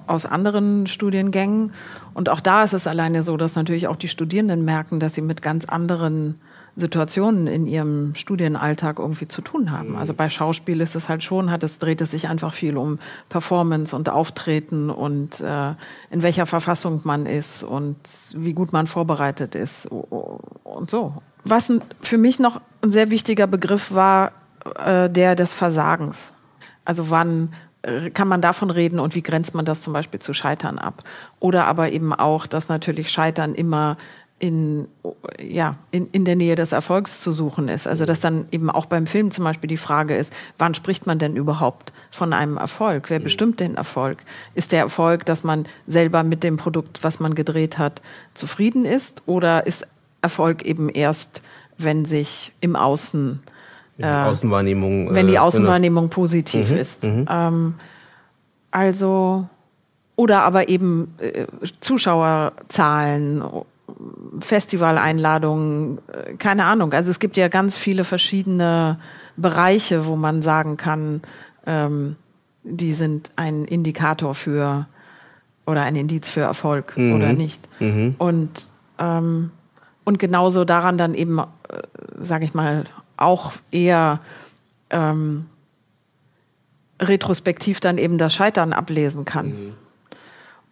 aus 0.07 0.25
anderen 0.25 0.87
Studiengängen. 0.87 1.73
Und 2.13 2.29
auch 2.29 2.39
da 2.39 2.63
ist 2.63 2.71
es 2.71 2.87
alleine 2.87 3.21
so, 3.21 3.35
dass 3.35 3.57
natürlich 3.57 3.89
auch 3.89 3.97
die 3.97 4.07
Studierenden 4.07 4.63
merken, 4.63 5.01
dass 5.01 5.13
sie 5.13 5.21
mit 5.21 5.41
ganz 5.41 5.65
anderen 5.65 6.39
Situationen 6.77 7.47
in 7.47 7.67
ihrem 7.67 8.15
Studienalltag 8.15 8.99
irgendwie 8.99 9.27
zu 9.27 9.41
tun 9.41 9.71
haben. 9.71 9.91
Mhm. 9.91 9.95
Also 9.95 10.13
bei 10.13 10.27
Schauspiel 10.27 10.81
ist 10.81 10.95
es 10.95 11.07
halt 11.07 11.23
schon, 11.23 11.49
hat 11.49 11.63
es 11.63 11.79
dreht 11.79 12.01
es 12.01 12.11
sich 12.11 12.27
einfach 12.27 12.53
viel 12.53 12.77
um 12.77 12.99
Performance 13.29 13.95
und 13.95 14.09
Auftreten 14.09 14.89
und 14.89 15.39
äh, 15.39 15.73
in 16.09 16.21
welcher 16.21 16.45
Verfassung 16.45 17.01
man 17.03 17.25
ist 17.25 17.63
und 17.63 17.97
wie 18.35 18.53
gut 18.53 18.73
man 18.73 18.87
vorbereitet 18.87 19.55
ist 19.55 19.87
und 19.87 20.89
so. 20.89 21.13
Was 21.45 21.71
für 22.01 22.17
mich 22.17 22.39
noch 22.39 22.59
ein 22.81 22.91
sehr 22.91 23.09
wichtiger 23.09 23.47
Begriff 23.47 23.93
war, 23.93 24.33
äh, 24.83 25.09
der 25.09 25.35
des 25.35 25.53
Versagens. 25.53 26.33
Also 26.83 27.09
wann 27.09 27.53
äh, 27.83 28.09
kann 28.09 28.27
man 28.27 28.41
davon 28.41 28.69
reden 28.69 28.99
und 28.99 29.15
wie 29.15 29.21
grenzt 29.21 29.53
man 29.53 29.63
das 29.63 29.81
zum 29.81 29.93
Beispiel 29.93 30.19
zu 30.19 30.33
Scheitern 30.33 30.77
ab? 30.77 31.03
Oder 31.39 31.67
aber 31.67 31.91
eben 31.91 32.13
auch, 32.13 32.47
dass 32.47 32.67
natürlich 32.67 33.11
Scheitern 33.11 33.55
immer 33.55 33.97
in, 34.37 34.87
ja, 35.41 35.77
in, 35.91 36.09
in 36.11 36.25
der 36.25 36.35
Nähe 36.35 36.55
des 36.55 36.73
Erfolgs 36.73 37.21
zu 37.21 37.31
suchen 37.31 37.69
ist. 37.69 37.87
Also 37.87 38.05
dass 38.05 38.19
dann 38.19 38.47
eben 38.51 38.69
auch 38.69 38.85
beim 38.85 39.07
Film 39.07 39.31
zum 39.31 39.45
Beispiel 39.45 39.69
die 39.69 39.77
Frage 39.77 40.15
ist, 40.15 40.33
wann 40.57 40.73
spricht 40.73 41.07
man 41.07 41.19
denn 41.19 41.35
überhaupt 41.35 41.93
von 42.11 42.33
einem 42.33 42.57
Erfolg? 42.57 43.09
Wer 43.09 43.19
bestimmt 43.19 43.59
den 43.61 43.75
Erfolg? 43.75 44.19
Ist 44.53 44.73
der 44.73 44.81
Erfolg, 44.81 45.25
dass 45.25 45.43
man 45.43 45.65
selber 45.87 46.23
mit 46.23 46.43
dem 46.43 46.57
Produkt, 46.57 47.03
was 47.03 47.19
man 47.19 47.33
gedreht 47.33 47.77
hat, 47.77 48.01
zufrieden 48.33 48.83
ist? 48.83 49.23
Oder 49.25 49.65
ist 49.65 49.87
Erfolg 50.21 50.63
eben 50.63 50.89
erst, 50.89 51.41
wenn 51.77 52.03
sich 52.03 52.51
im 52.59 52.75
Außen 52.75 53.41
ja, 53.97 54.25
äh, 54.25 54.29
Außenwahrnehmung, 54.29 55.13
wenn 55.13 55.27
die 55.27 55.33
äh, 55.33 55.35
genau. 55.35 55.45
Außenwahrnehmung 55.45 56.05
genau. 56.05 56.13
positiv 56.13 56.71
mhm, 56.71 56.77
ist. 56.77 57.03
Mhm. 57.05 57.25
Ähm, 57.29 57.75
also 58.71 59.47
oder 60.17 60.43
aber 60.43 60.67
eben 60.69 61.13
äh, 61.19 61.45
Zuschauerzahlen 61.79 63.43
Festivaleinladungen, 64.39 65.99
äh, 66.07 66.33
keine 66.35 66.65
Ahnung. 66.65 66.93
Also 66.93 67.11
es 67.11 67.19
gibt 67.19 67.37
ja 67.37 67.47
ganz 67.47 67.77
viele 67.77 68.03
verschiedene 68.03 68.99
Bereiche, 69.37 70.05
wo 70.05 70.15
man 70.15 70.41
sagen 70.41 70.77
kann, 70.77 71.21
ähm, 71.65 72.15
die 72.63 72.93
sind 72.93 73.31
ein 73.35 73.65
Indikator 73.65 74.33
für 74.33 74.87
oder 75.65 75.83
ein 75.83 75.95
Indiz 75.95 76.29
für 76.29 76.41
Erfolg 76.41 76.97
mhm. 76.97 77.15
oder 77.15 77.33
nicht. 77.33 77.61
Mhm. 77.79 78.15
Und 78.17 78.69
ähm, 78.99 79.51
und 80.05 80.19
genauso 80.19 80.65
daran 80.65 80.97
dann 80.97 81.15
eben, 81.15 81.39
äh, 81.39 81.43
sage 82.19 82.45
ich 82.45 82.53
mal, 82.53 82.85
auch 83.17 83.53
eher 83.71 84.21
ähm, 84.91 85.47
retrospektiv 87.01 87.79
dann 87.79 87.97
eben 87.97 88.17
das 88.17 88.33
Scheitern 88.33 88.71
ablesen 88.71 89.25
kann. 89.25 89.47
Mhm. 89.47 89.73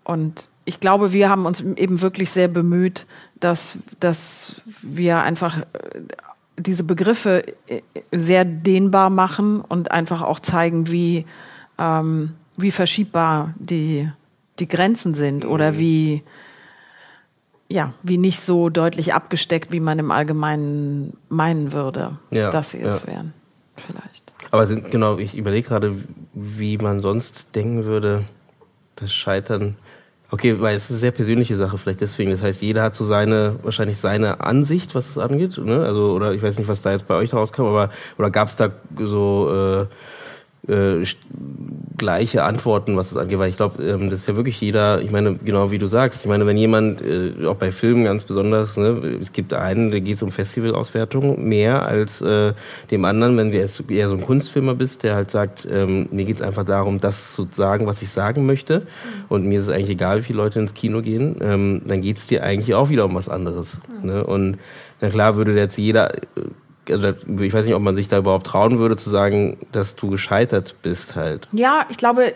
Und 0.04 0.50
ich 0.65 0.80
glaube, 0.80 1.13
wir 1.13 1.30
haben 1.30 1.45
uns 1.45 1.62
eben 1.62 2.02
wirklich 2.02 2.32
sehr 2.32 2.47
bemüht, 2.47 3.06
dass, 3.39 3.78
dass 3.99 4.56
wir 4.82 5.21
einfach 5.21 5.60
äh, 5.60 5.63
diese 6.58 6.84
Begriffe 6.84 7.43
äh, 7.67 7.82
sehr 8.12 8.45
dehnbar 8.45 9.10
machen 9.10 9.62
und 9.62 9.91
einfach 9.91 10.21
auch 10.21 10.39
zeigen, 10.39 10.89
wie, 10.89 11.26
ähm, 11.78 12.32
wie 12.56 12.71
verschiebbar 12.71 13.54
die, 13.58 14.10
die 14.60 14.67
Grenzen 14.67 15.13
sind 15.13 15.45
oder 15.45 15.73
mhm. 15.73 15.78
wie, 15.78 16.23
ja, 17.67 17.93
wie 18.04 18.17
nicht 18.17 18.39
so 18.39 18.69
deutlich 18.69 19.13
abgesteckt, 19.13 19.71
wie 19.71 19.80
man 19.80 19.99
im 19.99 20.12
Allgemeinen 20.12 21.17
meinen 21.30 21.73
würde, 21.73 22.17
ja, 22.32 22.49
dass 22.52 22.71
sie 22.71 22.82
es 22.82 23.02
ja. 23.02 23.08
wären. 23.08 23.34
Vielleicht. 23.76 24.32
Aber 24.52 24.67
sind, 24.67 24.91
genau, 24.91 25.17
ich 25.17 25.36
überlege 25.36 25.67
gerade, 25.67 25.95
wie 26.34 26.78
man 26.78 26.99
sonst 26.99 27.56
denken 27.56 27.86
würde, 27.86 28.26
das 28.95 29.12
Scheitern 29.12 29.78
Okay, 30.34 30.60
weil 30.60 30.76
es 30.76 30.86
ist 30.86 30.89
eine 30.89 31.00
sehr 31.00 31.12
persönliche 31.12 31.56
Sache 31.58 31.78
vielleicht 31.78 32.02
deswegen. 32.02 32.32
Das 32.32 32.41
heißt, 32.41 32.63
jeder 32.63 32.82
hat 32.82 32.96
so 32.96 33.06
seine, 33.06 33.60
wahrscheinlich 33.62 34.00
seine 34.00 34.41
Ansicht, 34.41 34.96
was 34.96 35.12
es 35.12 35.19
angeht. 35.19 35.60
Ne? 35.60 35.86
Also, 35.86 36.12
oder 36.12 36.34
ich 36.34 36.41
weiß 36.41 36.58
nicht, 36.58 36.67
was 36.67 36.82
da 36.82 36.91
jetzt 36.91 37.08
bei 37.08 37.13
euch 37.13 37.36
rauskam, 37.36 37.65
aber 37.65 37.91
oder 38.17 38.32
gab 38.32 38.48
es 38.48 38.56
da 38.56 38.72
so 38.98 39.86
äh, 39.86 39.86
äh, 40.67 41.04
gleiche 41.97 42.43
Antworten, 42.43 42.97
was 42.97 43.10
das 43.10 43.17
angeht, 43.17 43.39
weil 43.39 43.49
ich 43.49 43.58
glaube, 43.58 43.84
ähm, 43.84 44.10
das 44.10 44.21
ist 44.21 44.28
ja 44.28 44.36
wirklich 44.36 44.60
jeder, 44.60 45.02
ich 45.02 45.12
meine, 45.12 45.36
genau 45.36 45.71
wie 45.71 45.78
du 45.78 45.88
sagst, 45.88 46.23
ich 46.23 46.28
meine, 46.28 46.45
wenn 46.45 46.58
jemand, 46.58 47.02
äh, 47.02 47.45
auch 47.45 47.56
bei 47.56 47.71
Filmen 47.71 48.06
ganz 48.06 48.23
besonders, 48.23 48.78
ne, 48.78 49.17
es 49.21 49.32
gibt 49.32 49.54
einen, 49.54 49.91
da 49.91 49.99
geht 49.99 50.15
es 50.15 50.23
um 50.23 50.32
Festivalauswertung 50.32 51.47
mehr 51.47 51.86
als 51.86 52.21
äh, 52.21 52.54
dem 52.91 53.06
anderen, 53.06 53.38
wenn 53.38 53.52
du 53.52 53.58
eher 53.58 54.10
so 54.10 54.15
ein 54.15 54.21
Kunstfilmer 54.21 54.76
bist, 54.76 55.04
der 55.04 55.15
halt 55.15 55.32
sagt, 55.32 55.67
ähm, 55.69 56.08
mir 56.12 56.26
geht 56.26 56.38
es 56.38 56.41
einfach 56.41 56.65
darum, 56.65 56.99
das 56.99 57.34
zu 57.34 57.47
sagen, 57.52 57.86
was 57.86 58.02
ich 58.02 58.10
sagen 58.10 58.45
möchte 58.45 58.88
und 59.30 59.45
mir 59.45 59.60
ist 59.60 59.67
es 59.67 59.69
eigentlich 59.69 59.91
egal, 59.91 60.19
wie 60.19 60.23
viele 60.23 60.38
Leute 60.38 60.60
ins 60.60 60.73
Kino 60.73 61.02
gehen, 61.02 61.36
ähm, 61.41 61.82
dann 61.86 62.02
geht 62.02 62.17
es 62.17 62.28
dir 62.28 62.43
eigentlich 62.43 62.73
auch 62.73 62.89
wieder 62.89 63.06
um 63.06 63.15
was 63.15 63.30
anderes. 63.30 63.82
Ne? 64.02 64.23
Und 64.23 64.58
na 65.02 65.10
klar 65.10 65.36
würde 65.36 65.54
jetzt 65.54 65.78
jeder 65.78 66.13
also 66.89 67.13
ich 67.39 67.54
weiß 67.54 67.65
nicht, 67.65 67.76
ob 67.76 67.82
man 67.82 67.96
sich 67.96 68.08
da 68.08 68.17
überhaupt 68.17 68.48
trauen 68.48 68.80
würde 68.80 68.98
zu 68.98 69.10
sagen, 69.10 69.58
dass 69.72 69.96
du 69.96 70.10
gescheitert 70.10 70.76
bist 70.82 71.15
halt. 71.15 71.48
Ja, 71.52 71.86
ich 71.89 71.98
glaube, 71.98 72.34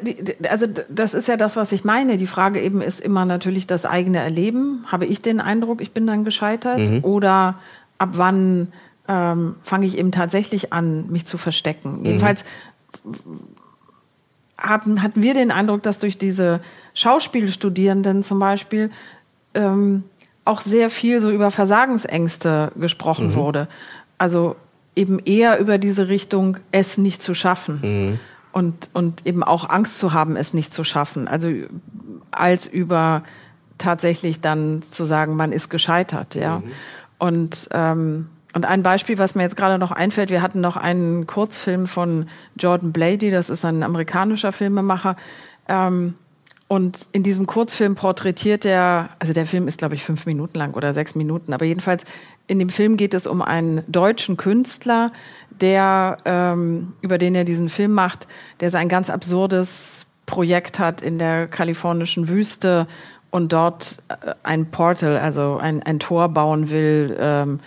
also 0.50 0.68
das 0.90 1.14
ist 1.14 1.28
ja 1.28 1.38
das, 1.38 1.56
was 1.56 1.72
ich 1.72 1.84
meine. 1.84 2.18
Die 2.18 2.28
Frage 2.28 2.62
eben 2.62 2.82
ist 2.82 3.02
immer 3.02 3.26
natürlich 3.26 3.68
das 3.68 3.86
eigene 3.86 4.20
Erleben. 4.20 4.86
Habe 4.88 5.06
ich 5.06 5.22
den 5.22 5.42
Eindruck, 5.42 5.82
ich 5.82 5.92
bin 5.92 6.08
dann 6.08 6.24
gescheitert? 6.24 6.80
Mhm. 6.80 7.04
Oder 7.04 7.56
ab 7.98 8.10
wann 8.14 8.72
ähm, 9.08 9.56
fange 9.64 9.86
ich 9.86 9.98
eben 9.98 10.12
tatsächlich 10.12 10.72
an, 10.72 11.10
mich 11.10 11.26
zu 11.26 11.38
verstecken? 11.38 12.00
Mhm. 12.00 12.06
Jedenfalls 12.06 12.46
haben, 14.58 15.02
hatten 15.02 15.22
wir 15.22 15.34
den 15.34 15.52
Eindruck, 15.52 15.84
dass 15.84 16.00
durch 16.00 16.18
diese 16.18 16.62
Schauspielstudierenden 16.94 18.24
zum 18.24 18.40
Beispiel 18.40 18.92
ähm, 19.54 20.04
auch 20.46 20.62
sehr 20.62 20.90
viel 20.90 21.20
so 21.20 21.30
über 21.30 21.52
Versagensängste 21.52 22.72
gesprochen 22.76 23.30
mhm. 23.30 23.36
wurde 23.36 23.68
also 24.18 24.56
eben 24.96 25.20
eher 25.20 25.60
über 25.60 25.78
diese 25.78 26.08
Richtung, 26.08 26.58
es 26.72 26.98
nicht 26.98 27.22
zu 27.22 27.34
schaffen. 27.34 27.80
Mhm. 27.82 28.20
Und, 28.52 28.90
und 28.94 29.26
eben 29.28 29.44
auch 29.44 29.70
Angst 29.70 30.00
zu 30.00 30.14
haben, 30.14 30.36
es 30.36 30.54
nicht 30.54 30.74
zu 30.74 30.84
schaffen. 30.84 31.28
Also 31.28 31.50
als 32.32 32.66
über 32.66 33.22
tatsächlich 33.78 34.42
dann 34.42 34.82
zu 34.90 35.06
sagen, 35.06 35.36
man 35.36 35.52
ist 35.52 35.70
gescheitert, 35.70 36.34
ja. 36.34 36.60
Mhm. 36.60 36.72
Und, 37.20 37.70
ähm, 37.72 38.30
und 38.54 38.66
ein 38.66 38.82
Beispiel, 38.82 39.20
was 39.20 39.36
mir 39.36 39.44
jetzt 39.44 39.58
gerade 39.58 39.78
noch 39.78 39.92
einfällt, 39.92 40.32
wir 40.32 40.42
hatten 40.42 40.62
noch 40.62 40.78
einen 40.78 41.28
Kurzfilm 41.28 41.86
von 41.86 42.28
Jordan 42.56 42.92
Blady, 42.92 43.30
das 43.30 43.52
ist 43.52 43.64
ein 43.66 43.84
amerikanischer 43.84 44.52
Filmemacher, 44.52 45.16
ähm, 45.68 46.16
und 46.68 47.08
in 47.14 47.24
diesem 47.24 47.48
Kurzfilm 47.48 47.96
porträtiert 47.96 48.66
er, 48.66 49.10
also 49.20 49.32
der 49.32 49.46
Film 49.46 49.70
ist, 49.70 49.78
glaube 49.78 49.96
ich, 49.96 50.04
fünf 50.04 50.26
Minuten 50.26 50.58
lang 50.58 50.74
oder 50.74 50.94
sechs 50.94 51.16
Minuten, 51.16 51.54
aber 51.54 51.66
jedenfalls 51.66 52.04
in 52.48 52.60
dem 52.60 52.70
Film 52.70 52.98
geht 52.98 53.14
es 53.14 53.28
um 53.28 53.42
einen 53.42 53.84
deutschen 53.88 54.38
Künstler, 54.38 55.12
der, 55.50 56.18
ähm, 56.26 56.94
über 57.02 57.18
den 57.18 57.36
er 57.36 57.44
diesen 57.44 57.70
Film 57.70 57.94
macht, 57.94 58.28
der 58.62 58.72
sein 58.72 58.90
ganz 58.90 59.10
absurdes 59.10 60.06
Projekt 60.26 60.80
hat 60.80 61.02
in 61.02 61.20
der 61.20 61.48
kalifornischen 61.48 62.28
Wüste 62.28 62.88
und 63.32 63.54
dort 63.54 63.98
äh, 64.08 64.34
ein 64.44 64.72
Portal, 64.72 65.18
also 65.18 65.58
ein, 65.58 65.84
ein 65.84 66.00
Tor 66.00 66.30
bauen 66.30 66.70
will 66.70 67.16
ähm, 67.20 67.60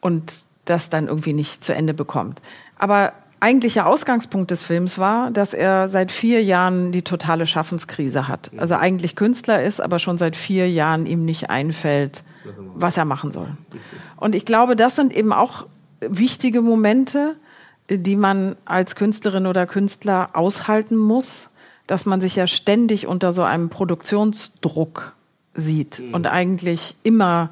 und 0.00 0.44
das 0.64 0.90
dann 0.90 1.08
irgendwie 1.08 1.32
nicht 1.32 1.64
zu 1.64 1.74
Ende 1.74 1.94
bekommt. 1.94 2.40
Aber 2.78 3.12
eigentlicher 3.40 3.86
Ausgangspunkt 3.86 4.50
des 4.50 4.64
Films 4.64 4.98
war, 4.98 5.30
dass 5.30 5.54
er 5.54 5.88
seit 5.88 6.12
vier 6.12 6.42
Jahren 6.42 6.92
die 6.92 7.02
totale 7.02 7.46
Schaffenskrise 7.46 8.28
hat. 8.28 8.50
Also 8.56 8.76
eigentlich 8.76 9.16
Künstler 9.16 9.62
ist, 9.62 9.80
aber 9.80 9.98
schon 9.98 10.18
seit 10.18 10.36
vier 10.36 10.70
Jahren 10.70 11.06
ihm 11.06 11.24
nicht 11.24 11.50
einfällt, 11.50 12.22
was 12.74 12.96
er 12.96 13.04
machen 13.04 13.30
soll. 13.30 13.48
Und 14.16 14.34
ich 14.34 14.44
glaube, 14.44 14.76
das 14.76 14.96
sind 14.96 15.14
eben 15.14 15.32
auch 15.32 15.66
wichtige 16.00 16.62
Momente, 16.62 17.36
die 17.88 18.16
man 18.16 18.56
als 18.64 18.96
Künstlerin 18.96 19.46
oder 19.46 19.66
Künstler 19.66 20.30
aushalten 20.34 20.96
muss, 20.96 21.50
dass 21.86 22.06
man 22.06 22.20
sich 22.20 22.36
ja 22.36 22.46
ständig 22.46 23.06
unter 23.06 23.32
so 23.32 23.42
einem 23.42 23.68
Produktionsdruck 23.68 25.14
sieht 25.54 26.00
mhm. 26.00 26.14
und 26.14 26.26
eigentlich 26.26 26.96
immer 27.02 27.50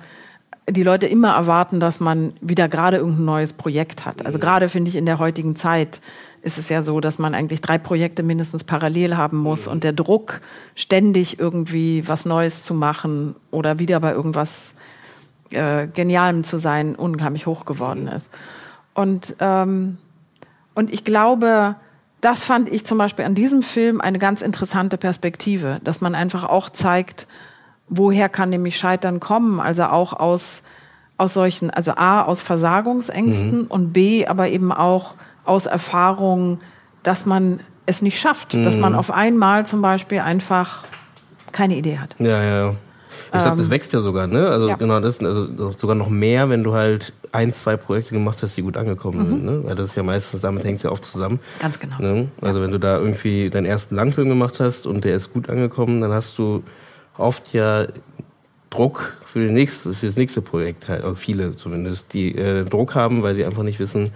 die 0.69 0.83
Leute 0.83 1.07
immer 1.07 1.35
erwarten, 1.35 1.81
dass 1.81 2.01
man 2.01 2.33
wieder 2.41 2.69
gerade 2.69 2.99
irgendein 2.99 3.25
neues 3.25 3.53
Projekt 3.53 4.05
hat. 4.07 4.25
Also 4.25 4.39
gerade 4.39 4.69
finde 4.69 4.89
ich 4.89 4.97
in 4.97 5.07
der 5.07 5.19
heutigen 5.19 5.57
Zeit 5.57 6.01
ist 6.43 6.59
es 6.59 6.69
ja 6.69 6.83
so, 6.83 7.01
dass 7.01 7.19
man 7.19 7.35
eigentlich 7.35 7.61
drei 7.61 7.79
Projekte 7.79 8.23
mindestens 8.23 8.65
parallel 8.65 9.17
haben 9.17 9.39
muss 9.39 9.67
und 9.67 9.85
der 9.85 9.93
Druck, 9.93 10.41
ständig 10.75 11.39
irgendwie 11.39 12.07
was 12.09 12.25
Neues 12.25 12.65
zu 12.65 12.75
machen 12.75 13.35
oder 13.51 13.79
wieder 13.79 14.01
bei 14.01 14.13
irgendwas 14.13 14.75
äh, 15.51 15.87
Genialem 15.87 16.45
zu 16.45 16.59
sein, 16.59 16.95
unheimlich 16.95 17.47
hoch 17.47 17.65
geworden 17.65 18.09
ist. 18.09 18.31
Und, 18.95 19.37
ähm, 19.41 19.99
und 20.75 20.93
ich 20.93 21.05
glaube, 21.05 21.77
das 22.21 22.45
fand 22.45 22.69
ich 22.69 22.85
zum 22.85 22.99
Beispiel 22.99 23.25
an 23.25 23.35
diesem 23.35 23.63
Film 23.63 24.01
eine 24.01 24.19
ganz 24.19 24.43
interessante 24.43 24.99
Perspektive, 24.99 25.81
dass 25.85 26.01
man 26.01 26.15
einfach 26.15 26.45
auch 26.45 26.71
zeigt, 26.71 27.27
woher 27.89 28.29
kann 28.29 28.51
nämlich 28.51 28.77
Scheitern 28.77 29.21
kommen? 29.21 29.61
Also 29.61 29.85
auch 29.85 30.13
aus, 30.13 30.63
aus 31.17 31.35
solchen, 31.35 31.71
also 31.71 31.93
A, 31.97 32.23
aus 32.23 32.41
Versagungsängsten 32.41 33.63
mhm. 33.63 33.67
und 33.67 33.93
B, 33.93 34.27
aber 34.27 34.49
eben 34.49 34.73
auch 34.73 35.15
aus 35.45 35.67
Erfahrungen, 35.67 36.61
dass 37.03 37.27
man 37.27 37.61
es 37.87 38.03
nicht 38.03 38.21
schafft, 38.21 38.55
mhm. 38.55 38.65
dass 38.65 38.77
man 38.77 38.93
mhm. 38.93 38.99
auf 38.99 39.11
einmal 39.11 39.67
zum 39.67 39.83
Beispiel 39.83 40.21
einfach 40.21 40.85
keine 41.53 41.77
Idee 41.77 41.99
hat. 41.99 42.17
Ja, 42.19 42.43
ja, 42.43 42.67
ja. 42.67 42.75
Ich 43.33 43.43
glaube, 43.43 43.57
das 43.57 43.67
ähm, 43.67 43.71
wächst 43.71 43.93
ja 43.93 44.01
sogar, 44.01 44.27
ne? 44.27 44.49
Also 44.49 44.69
ja. 44.69 44.77
genau 44.77 44.99
das, 44.99 45.21
also 45.21 45.73
sogar 45.73 45.95
noch 45.95 46.09
mehr, 46.09 46.49
wenn 46.49 46.65
du 46.65 46.73
halt 46.73 47.13
ein, 47.33 47.53
zwei 47.53 47.77
Projekte 47.77 48.13
gemacht 48.13 48.39
hast, 48.43 48.57
die 48.57 48.63
gut 48.63 48.77
angekommen 48.77 49.21
mhm. 49.21 49.29
sind, 49.29 49.45
ne? 49.45 49.65
Weil 49.65 49.75
das 49.77 49.91
ist 49.91 49.95
ja 49.95 50.03
meistens, 50.03 50.41
damit 50.41 50.65
hängt 50.65 50.79
es 50.79 50.83
ja 50.83 50.91
oft 50.91 51.05
zusammen. 51.05 51.39
Ganz 51.61 51.79
genau. 51.79 51.97
Ne? 52.01 52.29
Also 52.41 52.59
ja. 52.59 52.65
wenn 52.65 52.73
du 52.73 52.79
da 52.79 52.99
irgendwie 52.99 53.51
deinen 53.51 53.67
ersten 53.67 53.95
Langfilm 53.95 54.29
gemacht 54.29 54.59
hast 54.59 54.87
und 54.87 55.05
der 55.05 55.15
ist 55.15 55.33
gut 55.33 55.49
angekommen, 55.49 56.01
dann 56.01 56.13
hast 56.13 56.39
du 56.39 56.65
oft 57.17 57.53
ja 57.53 57.87
Druck 58.71 59.17
für, 59.27 59.39
nächste, 59.39 59.95
für 59.95 60.07
das 60.07 60.17
nächste 60.17 60.43
Projekt, 60.43 60.89
halt, 60.89 61.05
oder 61.05 61.17
viele 61.17 61.55
zumindest, 61.57 62.13
die 62.13 62.35
äh, 62.37 62.65
Druck 62.65 62.95
haben, 62.95 63.23
weil 63.23 63.35
sie 63.35 63.45
einfach 63.45 63.63
nicht 63.63 63.79
wissen, 63.79 64.11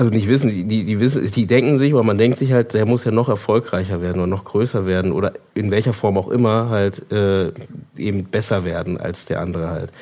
also 0.00 0.10
nicht 0.10 0.28
wissen, 0.28 0.48
die, 0.48 0.84
die, 0.84 0.98
wissen, 0.98 1.30
die 1.30 1.46
denken 1.46 1.78
sich, 1.78 1.92
oder 1.92 2.02
man 2.02 2.16
denkt 2.16 2.38
sich 2.38 2.52
halt, 2.52 2.72
der 2.72 2.86
muss 2.86 3.04
ja 3.04 3.10
noch 3.10 3.28
erfolgreicher 3.28 4.00
werden 4.00 4.16
oder 4.16 4.28
noch 4.28 4.44
größer 4.44 4.86
werden 4.86 5.12
oder 5.12 5.34
in 5.52 5.70
welcher 5.70 5.92
Form 5.92 6.16
auch 6.16 6.28
immer 6.28 6.70
halt 6.70 7.12
äh, 7.12 7.52
eben 7.98 8.24
besser 8.24 8.64
werden 8.64 8.98
als 8.98 9.26
der 9.26 9.42
andere 9.42 9.68
halt. 9.68 9.92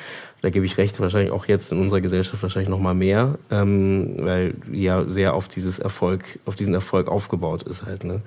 Da 0.41 0.51
gebe 0.51 0.65
ich 0.65 0.77
recht, 0.77 1.01
wahrscheinlich 1.01 1.33
auch 1.33 1.47
jetzt 1.47 1.73
in 1.73 1.81
unserer 1.81 1.99
Gesellschaft 1.99 2.41
wahrscheinlich 2.41 2.69
noch 2.69 2.79
mal 2.79 2.93
mehr, 2.93 3.39
ähm, 3.51 4.15
weil 4.19 4.53
ja 4.71 5.03
sehr 5.05 5.33
auf 5.33 5.49
dieses 5.49 5.79
Erfolg, 5.79 6.39
auf 6.45 6.55
diesen 6.55 6.73
Erfolg 6.73 7.09
aufgebaut 7.09 7.63
ist 7.63 7.85
halt. 7.85 8.05
Ne? 8.05 8.21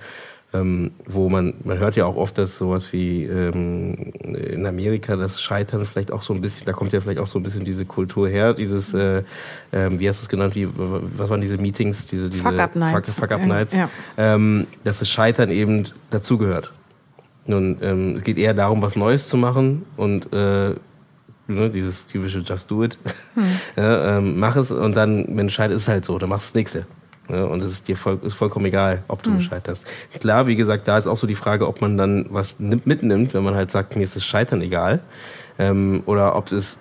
Ähm, 0.55 0.91
wo 1.07 1.29
man, 1.29 1.55
man 1.65 1.79
hört 1.79 1.97
ja 1.97 2.05
auch 2.05 2.17
oft, 2.17 2.37
dass 2.37 2.59
sowas 2.59 2.93
wie 2.93 3.25
ähm, 3.25 4.13
in 4.23 4.67
Amerika 4.67 5.17
das 5.17 5.41
Scheitern 5.41 5.85
vielleicht 5.87 6.13
auch 6.13 6.23
so 6.23 6.35
ein 6.35 6.41
bisschen, 6.41 6.67
da 6.67 6.73
kommt 6.73 6.93
ja 6.93 7.01
vielleicht 7.01 7.19
auch 7.19 7.27
so 7.27 7.39
ein 7.39 7.43
bisschen 7.43 7.65
diese 7.65 7.87
Kultur 7.87 8.29
her, 8.29 8.53
dieses, 8.53 8.93
äh, 8.93 9.19
äh, 9.71 9.91
wie 9.91 10.09
hast 10.09 10.21
du 10.21 10.25
es 10.25 10.29
genannt, 10.29 10.55
wie, 10.55 10.69
was 10.75 11.31
waren 11.31 11.41
diese 11.41 11.57
Meetings, 11.57 12.07
diese, 12.07 12.29
diese 12.29 12.43
Fuck-Up-Nights, 12.43 13.15
Fuck, 13.15 13.31
Fuck 13.31 13.47
Nights, 13.47 13.75
ja. 13.75 13.89
ähm, 14.19 14.67
dass 14.85 14.99
das 14.99 15.09
Scheitern 15.09 15.51
eben 15.51 15.89
dazugehört. 16.11 16.73
Nun, 17.47 17.79
ähm, 17.81 18.17
es 18.17 18.23
geht 18.23 18.39
eher 18.39 18.55
darum, 18.55 18.83
was 18.83 18.95
Neues 18.95 19.29
zu 19.29 19.37
machen 19.37 19.85
und 19.97 20.33
äh, 20.33 20.75
ne, 21.49 21.71
dieses 21.73 22.07
typische 22.07 22.41
Just 22.41 22.71
Do 22.71 22.85
It. 22.85 22.99
Hm. 23.35 23.45
Ja, 23.77 24.19
ähm, 24.19 24.39
mach 24.39 24.57
es 24.57 24.71
und 24.71 24.95
dann, 24.95 25.37
wenn 25.37 25.47
es 25.47 25.55
scheitert, 25.55 25.77
ist 25.77 25.85
es 25.85 25.89
halt 25.89 26.05
so, 26.05 26.19
dann 26.19 26.29
machst 26.29 26.47
du 26.47 26.49
das 26.49 26.55
nächste. 26.55 26.87
Ne? 27.29 27.47
Und 27.47 27.63
es 27.63 27.71
ist 27.71 27.89
dir 27.89 27.97
voll, 27.97 28.19
ist 28.23 28.35
vollkommen 28.35 28.67
egal, 28.67 29.03
ob 29.09 29.23
du 29.23 29.31
mhm. 29.31 29.41
scheiterst. 29.41 29.87
Klar, 30.19 30.47
wie 30.47 30.57
gesagt, 30.57 30.89
da 30.89 30.99
ist 30.99 31.07
auch 31.07 31.19
so 31.19 31.27
die 31.27 31.35
Frage, 31.35 31.67
ob 31.67 31.81
man 31.81 31.97
dann 31.97 32.27
was 32.31 32.59
mitnimmt, 32.59 33.35
wenn 33.35 33.43
man 33.45 33.55
halt 33.55 33.71
sagt, 33.71 33.97
mir 33.97 34.03
ist 34.03 34.17
das 34.17 34.25
Scheitern 34.25 34.61
egal. 34.61 35.01
Ähm, 35.59 36.03
oder 36.07 36.37
ob 36.37 36.51
es 36.53 36.79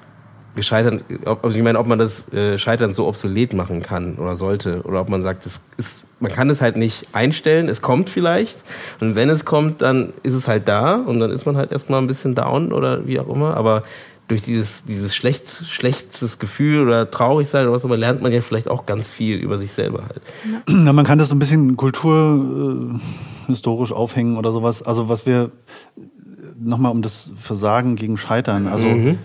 gescheitert, 0.55 1.03
ob, 1.25 1.43
also 1.45 1.57
ich 1.57 1.63
meine, 1.63 1.79
ob 1.79 1.87
man 1.87 1.99
das 1.99 2.31
äh, 2.33 2.57
Scheitern 2.57 2.93
so 2.93 3.07
obsolet 3.07 3.53
machen 3.53 3.81
kann 3.81 4.15
oder 4.15 4.35
sollte. 4.35 4.81
Oder 4.83 5.01
ob 5.01 5.09
man 5.09 5.23
sagt, 5.23 5.45
es 5.45 5.61
ist, 5.77 6.03
man 6.19 6.31
kann 6.31 6.49
es 6.49 6.61
halt 6.61 6.75
nicht 6.75 7.07
einstellen, 7.13 7.69
es 7.69 7.81
kommt 7.81 8.09
vielleicht. 8.09 8.59
Und 8.99 9.15
wenn 9.15 9.29
es 9.29 9.45
kommt, 9.45 9.81
dann 9.81 10.13
ist 10.23 10.33
es 10.33 10.47
halt 10.47 10.67
da 10.67 10.95
und 10.95 11.19
dann 11.19 11.31
ist 11.31 11.45
man 11.45 11.57
halt 11.57 11.71
erstmal 11.71 12.01
ein 12.01 12.07
bisschen 12.07 12.35
down 12.35 12.73
oder 12.73 13.07
wie 13.07 13.19
auch 13.19 13.33
immer. 13.33 13.55
Aber 13.55 13.83
durch 14.31 14.41
dieses, 14.43 14.85
dieses 14.85 15.13
schlecht, 15.13 15.65
schlechtes 15.67 16.39
Gefühl 16.39 16.87
oder 16.87 17.11
traurig 17.11 17.49
sein 17.49 17.65
oder 17.65 17.73
was, 17.73 17.83
aber 17.83 17.97
lernt 17.97 18.21
man 18.21 18.31
ja 18.31 18.39
vielleicht 18.39 18.69
auch 18.69 18.85
ganz 18.85 19.09
viel 19.09 19.35
über 19.35 19.57
sich 19.57 19.73
selber 19.73 20.05
halt. 20.07 20.21
Ja. 20.69 20.93
man 20.93 21.05
kann 21.05 21.19
das 21.19 21.27
so 21.27 21.35
ein 21.35 21.39
bisschen 21.39 21.75
kulturhistorisch 21.75 23.91
äh, 23.91 23.93
aufhängen 23.93 24.37
oder 24.37 24.53
sowas. 24.53 24.83
Also 24.83 25.09
was 25.09 25.25
wir 25.25 25.51
nochmal 26.57 26.93
um 26.93 27.01
das 27.01 27.33
Versagen 27.35 27.97
gegen 27.97 28.17
Scheitern, 28.17 28.67
also 28.67 28.87
mhm. 28.87 29.17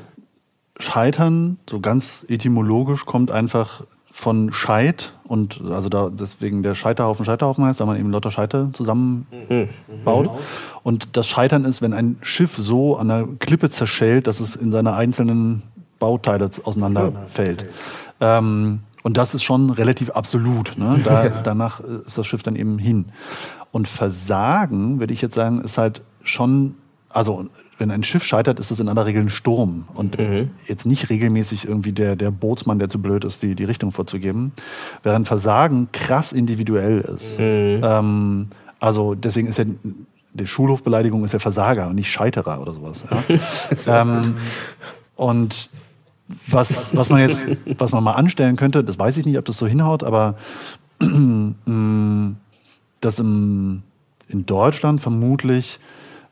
Scheitern, 0.80 1.58
so 1.70 1.78
ganz 1.78 2.26
etymologisch, 2.28 3.06
kommt 3.06 3.30
einfach 3.30 3.84
von 4.16 4.50
Scheit 4.50 5.12
und 5.24 5.60
also 5.70 5.90
da 5.90 6.08
deswegen 6.08 6.62
der 6.62 6.74
Scheiterhaufen 6.74 7.26
Scheiterhaufen 7.26 7.66
heißt, 7.66 7.80
weil 7.80 7.86
man 7.86 8.00
eben 8.00 8.10
lauter 8.10 8.30
Scheite 8.30 8.70
zusammenbaut. 8.72 9.28
Mhm. 10.06 10.30
Und 10.82 11.18
das 11.18 11.28
Scheitern 11.28 11.66
ist, 11.66 11.82
wenn 11.82 11.92
ein 11.92 12.16
Schiff 12.22 12.56
so 12.56 12.96
an 12.96 13.08
der 13.08 13.28
Klippe 13.38 13.68
zerschellt, 13.68 14.26
dass 14.26 14.40
es 14.40 14.56
in 14.56 14.72
seine 14.72 14.94
einzelnen 14.94 15.64
Bauteile 15.98 16.48
auseinanderfällt. 16.64 17.66
Ähm, 18.18 18.80
und 19.02 19.18
das 19.18 19.34
ist 19.34 19.42
schon 19.42 19.68
relativ 19.68 20.08
absolut. 20.12 20.78
Ne? 20.78 20.98
Da, 21.04 21.28
danach 21.28 21.80
ist 21.80 22.16
das 22.16 22.26
Schiff 22.26 22.42
dann 22.42 22.56
eben 22.56 22.78
hin. 22.78 23.12
Und 23.70 23.86
Versagen, 23.86 24.98
würde 24.98 25.12
ich 25.12 25.20
jetzt 25.20 25.34
sagen, 25.34 25.60
ist 25.60 25.76
halt 25.76 26.00
schon, 26.22 26.76
also 27.10 27.50
wenn 27.78 27.90
ein 27.90 28.02
Schiff 28.02 28.24
scheitert, 28.24 28.58
ist 28.58 28.70
es 28.70 28.80
in 28.80 28.88
aller 28.88 29.06
Regel 29.06 29.22
ein 29.22 29.28
Sturm 29.28 29.86
und 29.94 30.18
mhm. 30.18 30.50
jetzt 30.66 30.86
nicht 30.86 31.10
regelmäßig 31.10 31.66
irgendwie 31.68 31.92
der, 31.92 32.16
der 32.16 32.30
Bootsmann, 32.30 32.78
der 32.78 32.88
zu 32.88 33.00
blöd 33.00 33.24
ist, 33.24 33.42
die, 33.42 33.54
die 33.54 33.64
Richtung 33.64 33.92
vorzugeben. 33.92 34.52
Während 35.02 35.28
Versagen 35.28 35.88
krass 35.92 36.32
individuell 36.32 37.00
ist. 37.00 37.38
Mhm. 37.38 37.80
Ähm, 37.82 38.48
also 38.80 39.14
deswegen 39.14 39.48
ist 39.48 39.58
ja 39.58 39.64
die 40.36 40.46
Schulhofbeleidigung 40.46 41.24
ist 41.24 41.32
ja 41.32 41.38
Versager 41.38 41.88
und 41.88 41.94
nicht 41.94 42.10
Scheiterer 42.10 42.60
oder 42.60 42.72
sowas. 42.72 43.04
Ja? 43.10 43.22
ähm, 44.02 44.34
und 45.16 45.70
was, 46.48 46.96
was 46.96 47.08
man 47.08 47.20
jetzt, 47.20 47.64
was 47.80 47.92
man 47.92 48.02
mal 48.04 48.12
anstellen 48.12 48.56
könnte, 48.56 48.84
das 48.84 48.98
weiß 48.98 49.16
ich 49.16 49.26
nicht, 49.26 49.38
ob 49.38 49.44
das 49.44 49.56
so 49.56 49.66
hinhaut, 49.66 50.02
aber 50.04 50.34
dass 53.00 53.18
im, 53.18 53.82
in 54.28 54.46
Deutschland 54.46 55.00
vermutlich 55.00 55.78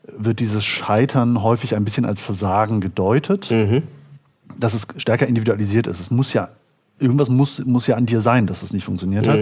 wird 0.07 0.41
dieses 0.41 0.65
Scheitern 0.65 1.43
häufig 1.43 1.75
ein 1.75 1.85
bisschen 1.85 2.05
als 2.05 2.21
Versagen 2.21 2.81
gedeutet, 2.81 3.51
mhm. 3.51 3.83
dass 4.59 4.75
es 4.75 4.87
stärker 4.97 5.27
individualisiert 5.27 5.87
ist. 5.87 6.01
Es 6.01 6.11
muss 6.11 6.33
ja, 6.33 6.49
irgendwas 6.99 7.29
muss, 7.29 7.65
muss 7.65 7.87
ja 7.87 7.97
an 7.97 8.07
dir 8.07 8.21
sein, 8.21 8.47
dass 8.47 8.63
es 8.63 8.73
nicht 8.73 8.85
funktioniert 8.85 9.27
mhm. 9.27 9.31
hat. 9.31 9.39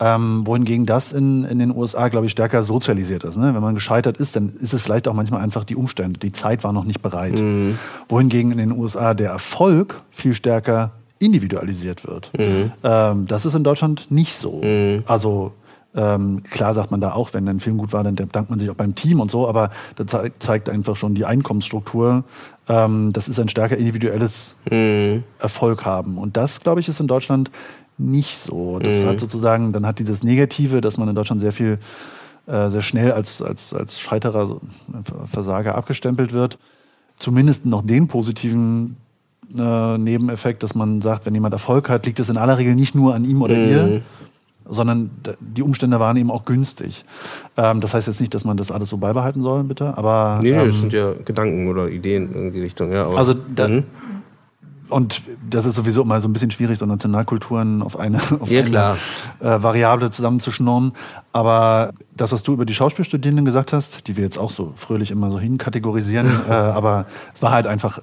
Ähm, 0.00 0.44
wohingegen 0.46 0.84
das 0.84 1.12
in, 1.12 1.44
in 1.44 1.60
den 1.60 1.70
USA, 1.70 2.08
glaube 2.08 2.26
ich, 2.26 2.32
stärker 2.32 2.64
sozialisiert 2.64 3.22
ist. 3.22 3.36
Ne? 3.36 3.54
Wenn 3.54 3.62
man 3.62 3.74
gescheitert 3.74 4.16
ist, 4.16 4.34
dann 4.34 4.52
ist 4.58 4.72
es 4.72 4.82
vielleicht 4.82 5.06
auch 5.06 5.14
manchmal 5.14 5.40
einfach 5.40 5.62
die 5.62 5.76
Umstände. 5.76 6.18
Die 6.18 6.32
Zeit 6.32 6.64
war 6.64 6.72
noch 6.72 6.84
nicht 6.84 7.02
bereit. 7.02 7.40
Mhm. 7.40 7.78
Wohingegen 8.08 8.50
in 8.50 8.58
den 8.58 8.72
USA 8.72 9.14
der 9.14 9.30
Erfolg 9.30 10.02
viel 10.10 10.34
stärker 10.34 10.90
individualisiert 11.20 12.04
wird. 12.04 12.32
Mhm. 12.36 12.72
Ähm, 12.82 13.26
das 13.26 13.46
ist 13.46 13.54
in 13.54 13.62
Deutschland 13.62 14.10
nicht 14.10 14.34
so. 14.34 14.60
Mhm. 14.62 15.04
Also 15.06 15.52
ähm, 15.94 16.42
klar 16.44 16.72
sagt 16.72 16.90
man 16.90 17.00
da 17.00 17.12
auch, 17.12 17.34
wenn 17.34 17.46
ein 17.48 17.60
Film 17.60 17.76
gut 17.76 17.92
war, 17.92 18.02
dann 18.02 18.16
dankt 18.16 18.48
man 18.48 18.58
sich 18.58 18.70
auch 18.70 18.74
beim 18.74 18.94
Team 18.94 19.20
und 19.20 19.30
so, 19.30 19.46
aber 19.46 19.70
das 19.96 20.06
zeigt 20.38 20.70
einfach 20.70 20.96
schon 20.96 21.14
die 21.14 21.26
Einkommensstruktur. 21.26 22.24
Ähm, 22.68 23.12
das 23.12 23.28
ist 23.28 23.38
ein 23.38 23.48
stärker 23.48 23.76
individuelles 23.76 24.56
mhm. 24.70 25.24
Erfolg 25.38 25.84
haben. 25.84 26.16
Und 26.16 26.36
das, 26.36 26.60
glaube 26.60 26.80
ich, 26.80 26.88
ist 26.88 27.00
in 27.00 27.08
Deutschland 27.08 27.50
nicht 27.98 28.38
so. 28.38 28.78
Das 28.78 29.02
mhm. 29.02 29.08
hat 29.08 29.20
sozusagen, 29.20 29.72
dann 29.72 29.86
hat 29.86 29.98
dieses 29.98 30.22
Negative, 30.22 30.80
dass 30.80 30.96
man 30.96 31.08
in 31.08 31.14
Deutschland 31.14 31.40
sehr 31.40 31.52
viel, 31.52 31.78
äh, 32.46 32.70
sehr 32.70 32.82
schnell 32.82 33.12
als, 33.12 33.42
als, 33.42 33.74
als 33.74 34.00
Scheiterer, 34.00 34.46
so, 34.46 34.60
Versager 35.26 35.74
abgestempelt 35.74 36.32
wird. 36.32 36.58
Zumindest 37.18 37.66
noch 37.66 37.82
den 37.82 38.08
positiven 38.08 38.96
äh, 39.56 39.98
Nebeneffekt, 39.98 40.62
dass 40.62 40.74
man 40.74 41.02
sagt, 41.02 41.26
wenn 41.26 41.34
jemand 41.34 41.52
Erfolg 41.52 41.90
hat, 41.90 42.06
liegt 42.06 42.18
es 42.18 42.30
in 42.30 42.38
aller 42.38 42.56
Regel 42.56 42.74
nicht 42.74 42.94
nur 42.94 43.14
an 43.14 43.26
ihm 43.26 43.42
oder 43.42 43.54
mhm. 43.54 43.68
ihr, 43.68 44.02
sondern 44.72 45.10
die 45.40 45.62
Umstände 45.62 46.00
waren 46.00 46.16
eben 46.16 46.30
auch 46.30 46.44
günstig. 46.44 47.04
Ähm, 47.56 47.80
das 47.80 47.94
heißt 47.94 48.06
jetzt 48.06 48.20
nicht, 48.20 48.34
dass 48.34 48.44
man 48.44 48.56
das 48.56 48.70
alles 48.70 48.88
so 48.88 48.96
beibehalten 48.96 49.42
soll, 49.42 49.64
bitte, 49.64 49.96
aber. 49.96 50.40
Nee, 50.42 50.52
nee 50.52 50.58
ähm, 50.58 50.66
das 50.68 50.80
sind 50.80 50.92
ja 50.92 51.12
Gedanken 51.24 51.68
oder 51.68 51.88
Ideen 51.88 52.34
in 52.34 52.52
die 52.52 52.60
Richtung, 52.60 52.92
ja. 52.92 53.06
also 53.08 53.34
dann. 53.34 53.84
Und 54.88 55.22
das 55.48 55.64
ist 55.64 55.76
sowieso 55.76 56.02
immer 56.02 56.20
so 56.20 56.28
ein 56.28 56.34
bisschen 56.34 56.50
schwierig, 56.50 56.78
so 56.78 56.84
Nationalkulturen 56.84 57.80
auf 57.80 57.98
eine, 57.98 58.20
auf 58.40 58.50
ja, 58.50 58.62
eine 58.62 58.96
äh, 59.40 59.62
Variable 59.62 60.10
zusammenzuschnurren. 60.10 60.92
Aber 61.32 61.94
das, 62.14 62.30
was 62.30 62.42
du 62.42 62.52
über 62.52 62.66
die 62.66 62.74
Schauspielstudierenden 62.74 63.46
gesagt 63.46 63.72
hast, 63.72 64.06
die 64.06 64.18
wir 64.18 64.24
jetzt 64.24 64.38
auch 64.38 64.50
so 64.50 64.74
fröhlich 64.76 65.10
immer 65.10 65.30
so 65.30 65.40
hinkategorisieren, 65.40 66.26
äh, 66.48 66.52
aber 66.52 67.06
es 67.34 67.40
war 67.40 67.52
halt 67.52 67.66
einfach 67.66 68.00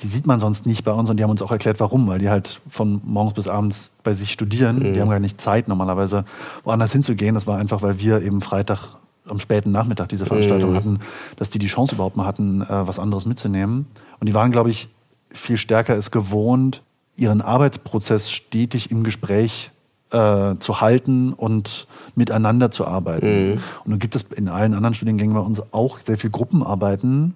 die 0.00 0.06
sieht 0.06 0.26
man 0.26 0.40
sonst 0.40 0.66
nicht 0.66 0.84
bei 0.84 0.92
uns 0.92 1.10
und 1.10 1.16
die 1.16 1.22
haben 1.22 1.30
uns 1.30 1.42
auch 1.42 1.50
erklärt, 1.50 1.80
warum, 1.80 2.06
weil 2.06 2.18
die 2.18 2.30
halt 2.30 2.60
von 2.68 3.00
morgens 3.04 3.34
bis 3.34 3.48
abends 3.48 3.90
bei 4.02 4.14
sich 4.14 4.32
studieren. 4.32 4.78
Mhm. 4.78 4.94
Die 4.94 5.00
haben 5.00 5.10
gar 5.10 5.18
nicht 5.18 5.40
Zeit, 5.40 5.68
normalerweise 5.68 6.24
woanders 6.64 6.92
hinzugehen. 6.92 7.34
Das 7.34 7.46
war 7.46 7.58
einfach, 7.58 7.82
weil 7.82 7.98
wir 7.98 8.22
eben 8.22 8.40
Freitag 8.40 8.96
am 9.26 9.40
späten 9.40 9.72
Nachmittag 9.72 10.08
diese 10.08 10.26
Veranstaltung 10.26 10.70
mhm. 10.70 10.76
hatten, 10.76 11.00
dass 11.36 11.50
die 11.50 11.58
die 11.58 11.66
Chance 11.66 11.94
überhaupt 11.94 12.16
mal 12.16 12.26
hatten, 12.26 12.62
äh, 12.62 12.66
was 12.86 12.98
anderes 12.98 13.26
mitzunehmen. 13.26 13.86
Und 14.20 14.28
die 14.28 14.34
waren, 14.34 14.52
glaube 14.52 14.70
ich, 14.70 14.88
viel 15.30 15.58
stärker 15.58 15.96
es 15.96 16.10
gewohnt, 16.10 16.82
ihren 17.16 17.42
Arbeitsprozess 17.42 18.30
stetig 18.30 18.90
im 18.90 19.02
Gespräch 19.02 19.70
äh, 20.10 20.54
zu 20.58 20.80
halten 20.80 21.32
und 21.32 21.86
miteinander 22.14 22.70
zu 22.70 22.86
arbeiten. 22.86 23.50
Mhm. 23.50 23.52
Und 23.84 23.90
dann 23.90 23.98
gibt 23.98 24.16
es 24.16 24.24
in 24.34 24.48
allen 24.48 24.74
anderen 24.74 24.94
Studiengängen 24.94 25.34
bei 25.34 25.40
uns 25.40 25.62
auch 25.72 26.00
sehr 26.00 26.16
viel 26.16 26.30
Gruppenarbeiten, 26.30 27.34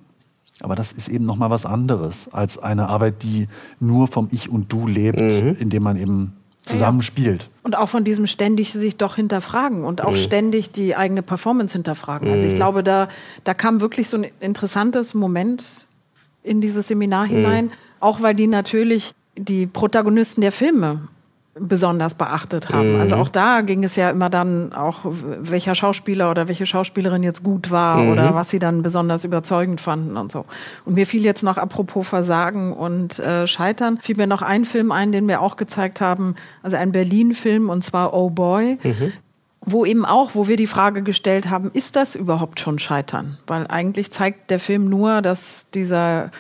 aber 0.63 0.75
das 0.75 0.93
ist 0.93 1.09
eben 1.09 1.25
nochmal 1.25 1.51
was 1.51 1.67
anderes 1.67 2.29
als 2.33 2.59
eine 2.59 2.89
Arbeit, 2.89 3.23
die 3.23 3.49
nur 3.81 4.09
vom 4.09 4.29
Ich 4.31 4.49
und 4.49 4.73
Du 4.73 4.87
lebt, 4.87 5.21
mhm. 5.21 5.57
indem 5.59 5.83
man 5.83 5.97
eben 5.97 6.35
zusammen 6.63 7.01
ja. 7.01 7.05
spielt. 7.05 7.51
Und 7.65 7.77
auch 7.77 7.89
von 7.89 8.05
diesem 8.05 8.27
ständig 8.27 8.73
sich 8.73 8.97
doch 8.97 9.17
hinterfragen 9.17 9.85
und 9.85 10.03
auch 10.03 10.13
mhm. 10.13 10.17
ständig 10.17 10.71
die 10.71 10.95
eigene 10.95 11.23
Performance 11.23 11.73
hinterfragen. 11.73 12.31
Also 12.31 12.47
ich 12.47 12.53
mhm. 12.53 12.57
glaube, 12.57 12.83
da, 12.83 13.09
da 13.45 13.55
kam 13.55 13.81
wirklich 13.81 14.09
so 14.09 14.17
ein 14.17 14.27
interessantes 14.41 15.15
Moment 15.15 15.89
in 16.43 16.61
dieses 16.61 16.89
Seminar 16.89 17.27
hinein, 17.27 17.67
mhm. 17.67 17.71
auch 18.01 18.23
weil 18.23 18.35
die 18.35 18.47
natürlich 18.47 19.13
die 19.37 19.67
Protagonisten 19.67 20.41
der 20.41 20.53
Filme 20.53 21.09
besonders 21.55 22.15
beachtet 22.15 22.71
haben. 22.71 22.95
Mhm. 22.95 23.01
Also 23.01 23.17
auch 23.17 23.29
da 23.29 23.61
ging 23.61 23.85
es 23.85 23.95
ja 23.97 24.09
immer 24.09 24.31
dann 24.31 24.73
auch, 24.73 25.01
welcher 25.05 25.75
Schauspieler 25.75 26.31
oder 26.31 26.49
welche 26.49 26.65
Schauspielerin 26.65 27.23
jetzt 27.23 27.43
gut 27.43 27.71
war 27.71 27.99
mhm. 27.99 28.13
oder 28.13 28.35
was 28.35 28.49
sie 28.49 28.59
dann 28.59 28.83
besonders 28.83 29.25
überzeugend 29.25 29.81
fanden 29.81 30.17
und 30.17 30.33
so. 30.33 30.47
Und 30.87 30.95
mir 30.95 31.07
fiel 31.07 31.23
jetzt 31.23 31.43
noch 31.43 31.59
apropos 31.59 32.09
Versagen 32.09 32.73
und 32.73 33.19
äh, 33.19 33.47
Scheitern, 33.47 33.99
fiel 33.99 34.17
mir 34.17 34.27
noch 34.27 34.41
ein 34.41 34.65
Film 34.65 34.93
ein, 34.93 35.13
den 35.13 35.29
wir 35.29 35.43
auch 35.43 35.57
gezeigt 35.57 36.01
haben, 36.01 36.37
also 36.63 36.79
ein 36.79 36.91
Berlin-Film 36.91 37.69
und 37.69 37.85
zwar 37.85 38.15
Oh 38.15 38.31
Boy. 38.31 38.79
Mhm. 38.83 39.13
Wo 39.65 39.85
eben 39.85 40.05
auch, 40.05 40.35
wo 40.35 40.49
wir 40.49 40.57
die 40.57 40.67
Frage 40.67 41.03
gestellt 41.03 41.49
haben, 41.49 41.71
ist 41.73 41.95
das 41.95 42.17
überhaupt 42.17 42.59
schon 42.59 42.81
Scheitern? 42.81 43.39
Weil 43.47 43.69
eigentlich 43.69 44.11
zeigt 44.11 44.51
der 44.51 44.59
Film 44.59 44.89
nur, 44.89 45.23
dass 45.23 45.69
dieser 45.73 46.33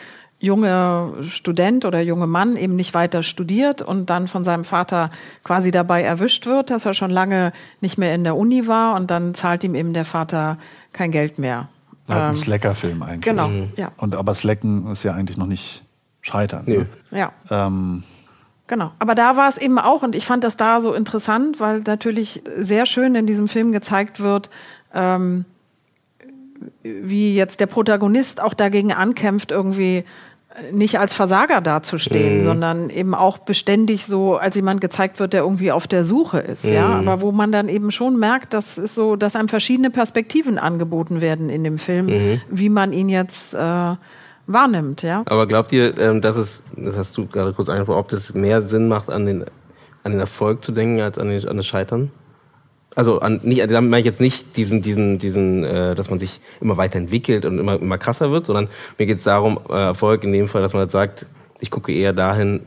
junge 0.43 1.14
Student 1.22 1.84
oder 1.84 2.01
junge 2.01 2.26
Mann 2.26 2.57
eben 2.57 2.74
nicht 2.74 2.95
weiter 2.95 3.22
studiert 3.22 3.80
und 3.80 4.11
dann 4.11 4.26
von 4.26 4.45
seinem 4.45 4.64
Vater 4.64 5.11
quasi 5.45 5.70
dabei 5.70 6.03
erwischt 6.03 6.47
wird, 6.47 6.70
dass 6.70 6.84
er 6.84 6.95
schon 6.95 7.12
lange 7.12 7.53
nicht 7.80 7.97
mehr 7.97 8.12
in 8.12 8.24
der 8.24 8.36
Uni 8.36 8.66
war 8.66 8.97
und 8.97 9.11
dann 9.11 9.34
zahlt 9.34 9.62
ihm 9.62 9.76
eben 9.76 9.95
der 9.95 10.05
Vater 10.05 10.59
kein 10.93 11.12
Geld 11.12 11.38
mehr. 11.38 11.68
Ja, 12.09 12.24
ein 12.24 12.28
ähm, 12.30 12.34
Slacker-Film 12.34 13.03
eigentlich. 13.05 13.20
Genau, 13.20 13.49
mhm. 13.49 13.72
ja. 13.76 13.93
Und 13.97 14.16
aber 14.16 14.34
Slacken 14.34 14.90
ist 14.90 15.05
ja 15.05 15.14
eigentlich 15.14 15.36
noch 15.36 15.47
nicht 15.47 15.84
scheitern. 16.22 16.64
Nee. 16.66 16.78
Ne? 16.78 16.88
Ja. 17.12 17.32
Ähm, 17.49 18.03
Genau. 18.68 18.93
Aber 19.01 19.14
da 19.14 19.36
war 19.36 19.51
es 19.51 19.59
eben 19.59 19.78
auch, 19.78 20.03
und 20.03 20.14
ich 20.14 20.24
fand 20.24 20.45
das 20.45 20.57
da 20.57 20.80
so 20.80 20.95
interessant, 20.95 21.61
weil 21.61 21.80
natürlich 21.80 22.43
sehr 22.57 22.86
schön 22.86 23.14
in 23.16 23.26
diesem 23.26 23.47
Film 23.47 23.70
gezeigt 23.70 24.20
wird, 24.20 24.49
ähm, 24.95 25.45
wie 26.82 27.34
jetzt 27.34 27.61
der 27.61 27.66
Protagonist 27.66 28.40
auch 28.40 28.55
dagegen 28.55 28.93
ankämpft, 28.93 29.51
irgendwie 29.51 30.05
nicht 30.70 30.98
als 30.98 31.14
Versager 31.14 31.61
dazustehen, 31.61 32.38
mhm. 32.38 32.42
sondern 32.42 32.90
eben 32.90 33.14
auch 33.14 33.38
beständig 33.38 34.05
so 34.07 34.36
als 34.36 34.57
jemand 34.57 34.80
gezeigt 34.80 35.18
wird, 35.20 35.32
der 35.32 35.42
irgendwie 35.42 35.72
auf 35.72 35.86
der 35.86 36.05
Suche 36.05 36.38
ist, 36.38 36.64
mhm. 36.64 36.72
ja, 36.72 36.88
aber 36.88 37.20
wo 37.20 37.32
man 37.32 37.53
dann 37.53 37.68
eben 37.68 37.90
schon 37.90 38.18
merkt, 38.18 38.55
dass 38.55 38.78
ist 38.78 38.94
so, 38.94 39.16
dass 39.16 39.36
einem 39.36 39.48
verschiedene 39.48 39.90
Perspektiven 39.90 40.59
angeboten 40.59 41.20
werden 41.20 41.48
in 41.50 41.64
dem 41.64 41.78
Film, 41.78 42.07
mhm. 42.07 42.40
wie 42.50 42.68
man 42.68 42.92
ihn 42.92 43.09
jetzt 43.09 43.55
äh, 43.55 43.94
wahrnimmt, 44.46 45.03
ja. 45.03 45.22
Aber 45.26 45.46
glaubt 45.46 45.72
ihr, 45.72 45.96
ähm, 45.98 46.20
dass 46.20 46.36
es, 46.36 46.64
das 46.76 46.96
hast 46.96 47.16
du 47.16 47.26
gerade 47.26 47.53
kurz 47.53 47.68
angesprochen, 47.68 47.98
ob 47.98 48.09
das 48.09 48.34
mehr 48.34 48.62
Sinn 48.62 48.88
macht, 48.88 49.09
an 49.09 49.26
den, 49.26 49.44
an 50.05 50.12
den 50.12 50.20
Erfolg 50.20 50.64
zu 50.64 50.72
denken, 50.72 51.00
als 51.00 51.18
an, 51.18 51.28
den, 51.28 51.46
an 51.48 51.57
das 51.57 51.66
Scheitern? 51.66 52.11
Also 52.95 53.20
an, 53.20 53.40
nicht, 53.43 53.61
damit 53.70 53.90
meine 53.90 54.01
ich 54.01 54.07
jetzt 54.07 54.20
nicht 54.20 54.57
diesen, 54.57 54.82
diesen, 54.82 55.18
diesen, 55.18 55.64
äh, 55.64 55.95
dass 55.95 56.11
man 56.11 56.18
sich 56.18 56.40
immer 56.61 56.76
weiterentwickelt 56.76 57.45
und 57.45 57.59
immer, 57.59 57.80
immer 57.80 57.99
krasser 57.99 58.30
wird, 58.30 58.47
sondern 58.47 58.68
mir 58.99 59.07
geht 59.07 59.18
es 59.18 59.24
darum, 59.24 59.59
äh, 59.68 59.72
Erfolg 59.72 60.24
in 60.24 60.32
dem 60.32 60.49
Fall, 60.49 60.62
dass 60.62 60.74
man 60.74 60.80
halt 60.80 60.90
sagt, 60.90 61.26
ich 61.61 61.70
gucke 61.70 61.93
eher 61.93 62.12
dahin, 62.12 62.61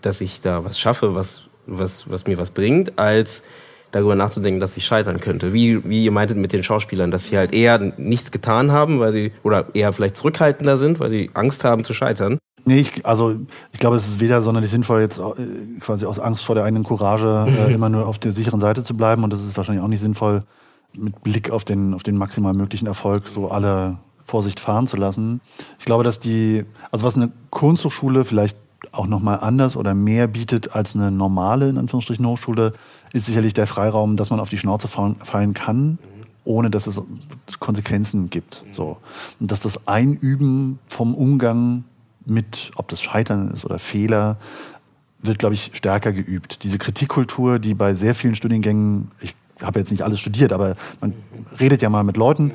dass 0.00 0.20
ich 0.20 0.40
da 0.40 0.64
was 0.64 0.78
schaffe, 0.78 1.14
was, 1.14 1.44
was, 1.66 2.10
was 2.10 2.26
mir 2.26 2.38
was 2.38 2.50
bringt, 2.50 2.98
als 2.98 3.42
darüber 3.92 4.16
nachzudenken, 4.16 4.60
dass 4.60 4.76
ich 4.76 4.84
scheitern 4.84 5.20
könnte. 5.20 5.52
Wie, 5.52 5.88
wie 5.88 6.04
ihr 6.04 6.10
meintet 6.10 6.36
mit 6.38 6.52
den 6.52 6.64
Schauspielern, 6.64 7.10
dass 7.10 7.26
sie 7.26 7.38
halt 7.38 7.52
eher 7.52 7.78
nichts 7.96 8.30
getan 8.30 8.72
haben, 8.72 8.98
weil 8.98 9.12
sie, 9.12 9.32
oder 9.42 9.66
eher 9.74 9.92
vielleicht 9.92 10.16
zurückhaltender 10.16 10.78
sind, 10.78 10.98
weil 10.98 11.10
sie 11.10 11.30
Angst 11.34 11.62
haben 11.62 11.84
zu 11.84 11.94
scheitern. 11.94 12.38
Nee, 12.64 12.78
ich, 12.78 13.04
also 13.04 13.36
ich 13.72 13.78
glaube, 13.78 13.96
es 13.96 14.08
ist 14.08 14.20
weder 14.20 14.40
sonderlich 14.42 14.70
sinnvoll, 14.70 15.00
jetzt 15.00 15.18
äh, 15.18 15.80
quasi 15.80 16.06
aus 16.06 16.18
Angst 16.18 16.44
vor 16.44 16.54
der 16.54 16.64
eigenen 16.64 16.84
Courage 16.84 17.46
äh, 17.48 17.72
immer 17.74 17.88
nur 17.88 18.06
auf 18.06 18.18
der 18.18 18.32
sicheren 18.32 18.60
Seite 18.60 18.84
zu 18.84 18.96
bleiben. 18.96 19.24
Und 19.24 19.32
es 19.32 19.44
ist 19.44 19.56
wahrscheinlich 19.56 19.84
auch 19.84 19.88
nicht 19.88 20.00
sinnvoll, 20.00 20.44
mit 20.94 21.22
Blick 21.22 21.50
auf 21.50 21.64
den, 21.64 21.94
auf 21.94 22.02
den 22.02 22.16
maximal 22.16 22.54
möglichen 22.54 22.86
Erfolg 22.86 23.28
so 23.28 23.50
alle 23.50 23.98
Vorsicht 24.24 24.60
fahren 24.60 24.86
zu 24.86 24.96
lassen. 24.96 25.40
Ich 25.78 25.84
glaube, 25.84 26.04
dass 26.04 26.20
die, 26.20 26.64
also 26.90 27.04
was 27.04 27.16
eine 27.16 27.32
Kunsthochschule 27.50 28.24
vielleicht 28.24 28.56
auch 28.90 29.06
nochmal 29.06 29.38
anders 29.40 29.76
oder 29.76 29.94
mehr 29.94 30.26
bietet 30.26 30.74
als 30.74 30.94
eine 30.94 31.10
normale, 31.10 31.68
in 31.68 31.78
Anführungsstrichen, 31.78 32.26
Hochschule, 32.26 32.72
ist 33.12 33.26
sicherlich 33.26 33.54
der 33.54 33.66
Freiraum, 33.66 34.16
dass 34.16 34.30
man 34.30 34.40
auf 34.40 34.48
die 34.48 34.58
Schnauze 34.58 34.88
fallen 34.88 35.54
kann, 35.54 35.98
ohne 36.44 36.70
dass 36.70 36.86
es 36.86 37.00
Konsequenzen 37.60 38.30
gibt. 38.30 38.64
So. 38.72 38.98
Und 39.38 39.50
dass 39.50 39.60
das 39.60 39.86
Einüben 39.86 40.78
vom 40.88 41.14
Umgang 41.14 41.84
mit, 42.24 42.70
ob 42.76 42.88
das 42.88 43.02
Scheitern 43.02 43.50
ist 43.50 43.64
oder 43.64 43.78
Fehler, 43.78 44.38
wird, 45.20 45.38
glaube 45.38 45.54
ich, 45.54 45.70
stärker 45.74 46.12
geübt. 46.12 46.64
Diese 46.64 46.78
Kritikkultur, 46.78 47.58
die 47.58 47.74
bei 47.74 47.94
sehr 47.94 48.14
vielen 48.14 48.34
Studiengängen, 48.34 49.10
ich 49.20 49.34
habe 49.62 49.78
jetzt 49.78 49.90
nicht 49.90 50.02
alles 50.02 50.18
studiert, 50.18 50.52
aber 50.52 50.76
man 51.00 51.14
redet 51.60 51.82
ja 51.82 51.88
mal 51.88 52.02
mit 52.02 52.16
Leuten, 52.16 52.54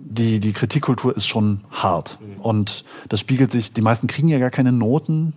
die, 0.00 0.40
die 0.40 0.52
Kritikkultur 0.52 1.16
ist 1.16 1.26
schon 1.26 1.60
hart. 1.70 2.18
Und 2.40 2.84
das 3.08 3.20
spiegelt 3.20 3.50
sich, 3.50 3.72
die 3.72 3.80
meisten 3.80 4.08
kriegen 4.08 4.28
ja 4.28 4.38
gar 4.38 4.50
keine 4.50 4.72
Noten, 4.72 5.34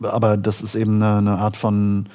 aber 0.00 0.36
das 0.36 0.60
ist 0.62 0.74
eben 0.74 1.02
eine, 1.02 1.18
eine 1.18 1.38
Art 1.38 1.56
von, 1.56 2.08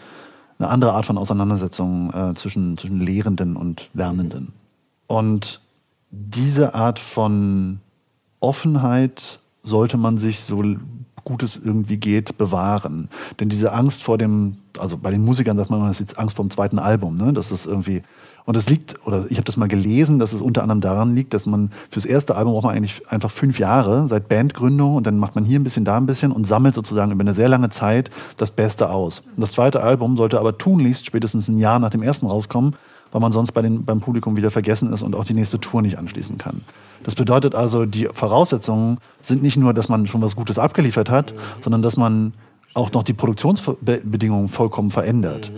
eine 0.57 0.69
andere 0.69 0.93
Art 0.93 1.05
von 1.05 1.17
Auseinandersetzung 1.17 2.13
äh, 2.13 2.33
zwischen, 2.35 2.77
zwischen 2.77 2.99
Lehrenden 2.99 3.55
und 3.55 3.89
Lernenden. 3.93 4.53
Und 5.07 5.61
diese 6.11 6.75
Art 6.75 6.99
von 6.99 7.79
Offenheit 8.39 9.39
sollte 9.63 9.97
man 9.97 10.17
sich 10.17 10.41
so 10.41 10.63
gut 11.25 11.43
es 11.43 11.57
irgendwie 11.57 11.97
geht 11.97 12.37
bewahren. 12.37 13.09
Denn 13.39 13.49
diese 13.49 13.73
Angst 13.73 14.03
vor 14.03 14.17
dem, 14.17 14.57
also 14.77 14.97
bei 14.97 15.11
den 15.11 15.25
Musikern 15.25 15.57
sagt 15.57 15.71
man, 15.71 15.81
das 15.81 15.99
ist 15.99 15.99
jetzt 15.99 16.19
Angst 16.19 16.37
vor 16.37 16.45
dem 16.45 16.51
zweiten 16.51 16.79
Album, 16.79 17.17
ne? 17.17 17.33
Das 17.33 17.51
ist 17.51 17.65
irgendwie 17.65 18.03
und 18.45 18.55
es 18.55 18.69
liegt, 18.69 19.05
oder 19.05 19.25
ich 19.29 19.37
habe 19.37 19.45
das 19.45 19.57
mal 19.57 19.67
gelesen, 19.67 20.19
dass 20.19 20.31
es 20.31 20.41
unter 20.41 20.61
anderem 20.61 20.79
daran 20.79 21.15
liegt, 21.15 21.33
dass 21.33 21.47
man 21.47 21.71
fürs 21.89 22.05
erste 22.05 22.35
Album 22.35 22.53
braucht 22.53 22.65
man 22.65 22.75
eigentlich 22.75 23.01
einfach 23.09 23.31
fünf 23.31 23.57
Jahre 23.57 24.07
seit 24.07 24.29
Bandgründung 24.29 24.95
und 24.95 25.07
dann 25.07 25.17
macht 25.17 25.33
man 25.33 25.45
hier 25.45 25.59
ein 25.59 25.63
bisschen, 25.63 25.83
da 25.83 25.97
ein 25.97 26.05
bisschen 26.05 26.31
und 26.31 26.45
sammelt 26.45 26.75
sozusagen 26.75 27.11
über 27.11 27.21
eine 27.21 27.33
sehr 27.33 27.49
lange 27.49 27.69
Zeit 27.69 28.11
das 28.37 28.51
Beste 28.51 28.91
aus. 28.91 29.23
Und 29.35 29.41
das 29.41 29.51
zweite 29.51 29.81
Album 29.81 30.15
sollte 30.15 30.39
aber 30.39 30.57
tunlichst 30.57 31.07
spätestens 31.07 31.47
ein 31.47 31.57
Jahr 31.57 31.79
nach 31.79 31.89
dem 31.89 32.03
ersten 32.03 32.27
rauskommen, 32.27 32.75
weil 33.11 33.21
man 33.21 33.31
sonst 33.31 33.51
bei 33.51 33.63
den, 33.63 33.83
beim 33.83 33.99
Publikum 33.99 34.37
wieder 34.37 34.51
vergessen 34.51 34.93
ist 34.93 35.01
und 35.01 35.15
auch 35.15 35.23
die 35.23 35.33
nächste 35.33 35.59
Tour 35.59 35.81
nicht 35.81 35.97
anschließen 35.97 36.37
kann. 36.37 36.61
Das 37.03 37.15
bedeutet 37.15 37.55
also, 37.55 37.85
die 37.85 38.09
Voraussetzungen 38.13 38.99
sind 39.21 39.41
nicht 39.41 39.57
nur, 39.57 39.73
dass 39.73 39.89
man 39.89 40.05
schon 40.05 40.21
was 40.21 40.35
Gutes 40.35 40.59
abgeliefert 40.59 41.09
hat, 41.09 41.33
sondern 41.61 41.81
dass 41.81 41.97
man 41.97 42.33
auch 42.75 42.91
noch 42.91 43.03
die 43.03 43.13
Produktionsbedingungen 43.13 44.49
vollkommen 44.49 44.91
verändert. 44.91 45.51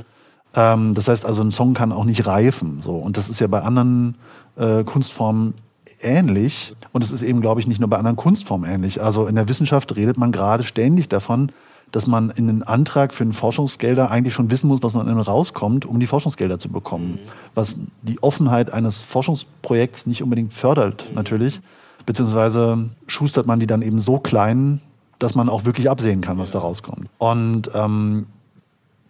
Ähm, 0.57 0.95
das 0.95 1.07
heißt 1.07 1.25
also, 1.25 1.41
ein 1.43 1.51
Song 1.51 1.73
kann 1.73 1.93
auch 1.93 2.03
nicht 2.03 2.25
reifen. 2.25 2.81
So. 2.81 2.95
Und 2.97 3.15
das 3.15 3.29
ist 3.29 3.39
ja 3.39 3.47
bei 3.47 3.61
anderen 3.61 4.15
äh, 4.57 4.83
Kunstformen 4.83 5.53
ähnlich. 6.01 6.75
Und 6.91 7.03
es 7.03 7.11
ist 7.11 7.21
eben, 7.21 7.39
glaube 7.39 7.61
ich, 7.61 7.67
nicht 7.67 7.79
nur 7.79 7.89
bei 7.89 7.97
anderen 7.97 8.17
Kunstformen 8.17 8.69
ähnlich. 8.69 9.01
Also 9.01 9.27
in 9.27 9.35
der 9.35 9.47
Wissenschaft 9.47 9.95
redet 9.95 10.17
man 10.17 10.31
gerade 10.31 10.63
ständig 10.63 11.07
davon, 11.07 11.51
dass 11.91 12.07
man 12.07 12.31
in 12.31 12.49
einen 12.49 12.63
Antrag 12.63 13.13
für 13.13 13.23
einen 13.23 13.31
Forschungsgelder 13.31 14.11
eigentlich 14.11 14.33
schon 14.33 14.51
wissen 14.51 14.67
muss, 14.67 14.83
was 14.83 14.93
man 14.93 15.07
in 15.07 15.17
rauskommt, 15.17 15.85
um 15.85 15.99
die 15.99 16.07
Forschungsgelder 16.07 16.59
zu 16.59 16.69
bekommen. 16.69 17.11
Mhm. 17.11 17.29
Was 17.55 17.77
die 18.01 18.21
Offenheit 18.21 18.73
eines 18.73 18.99
Forschungsprojekts 18.99 20.05
nicht 20.07 20.21
unbedingt 20.23 20.53
fördert, 20.53 21.07
mhm. 21.07 21.15
natürlich. 21.15 21.61
Beziehungsweise 22.05 22.89
schustert 23.05 23.45
man 23.45 23.59
die 23.59 23.67
dann 23.67 23.81
eben 23.81 23.99
so 23.99 24.19
klein, 24.19 24.81
dass 25.19 25.35
man 25.35 25.49
auch 25.49 25.65
wirklich 25.65 25.89
absehen 25.89 26.21
kann, 26.21 26.37
was 26.37 26.51
da 26.51 26.59
rauskommt. 26.59 27.09
Und 27.17 27.69
ähm, 27.73 28.27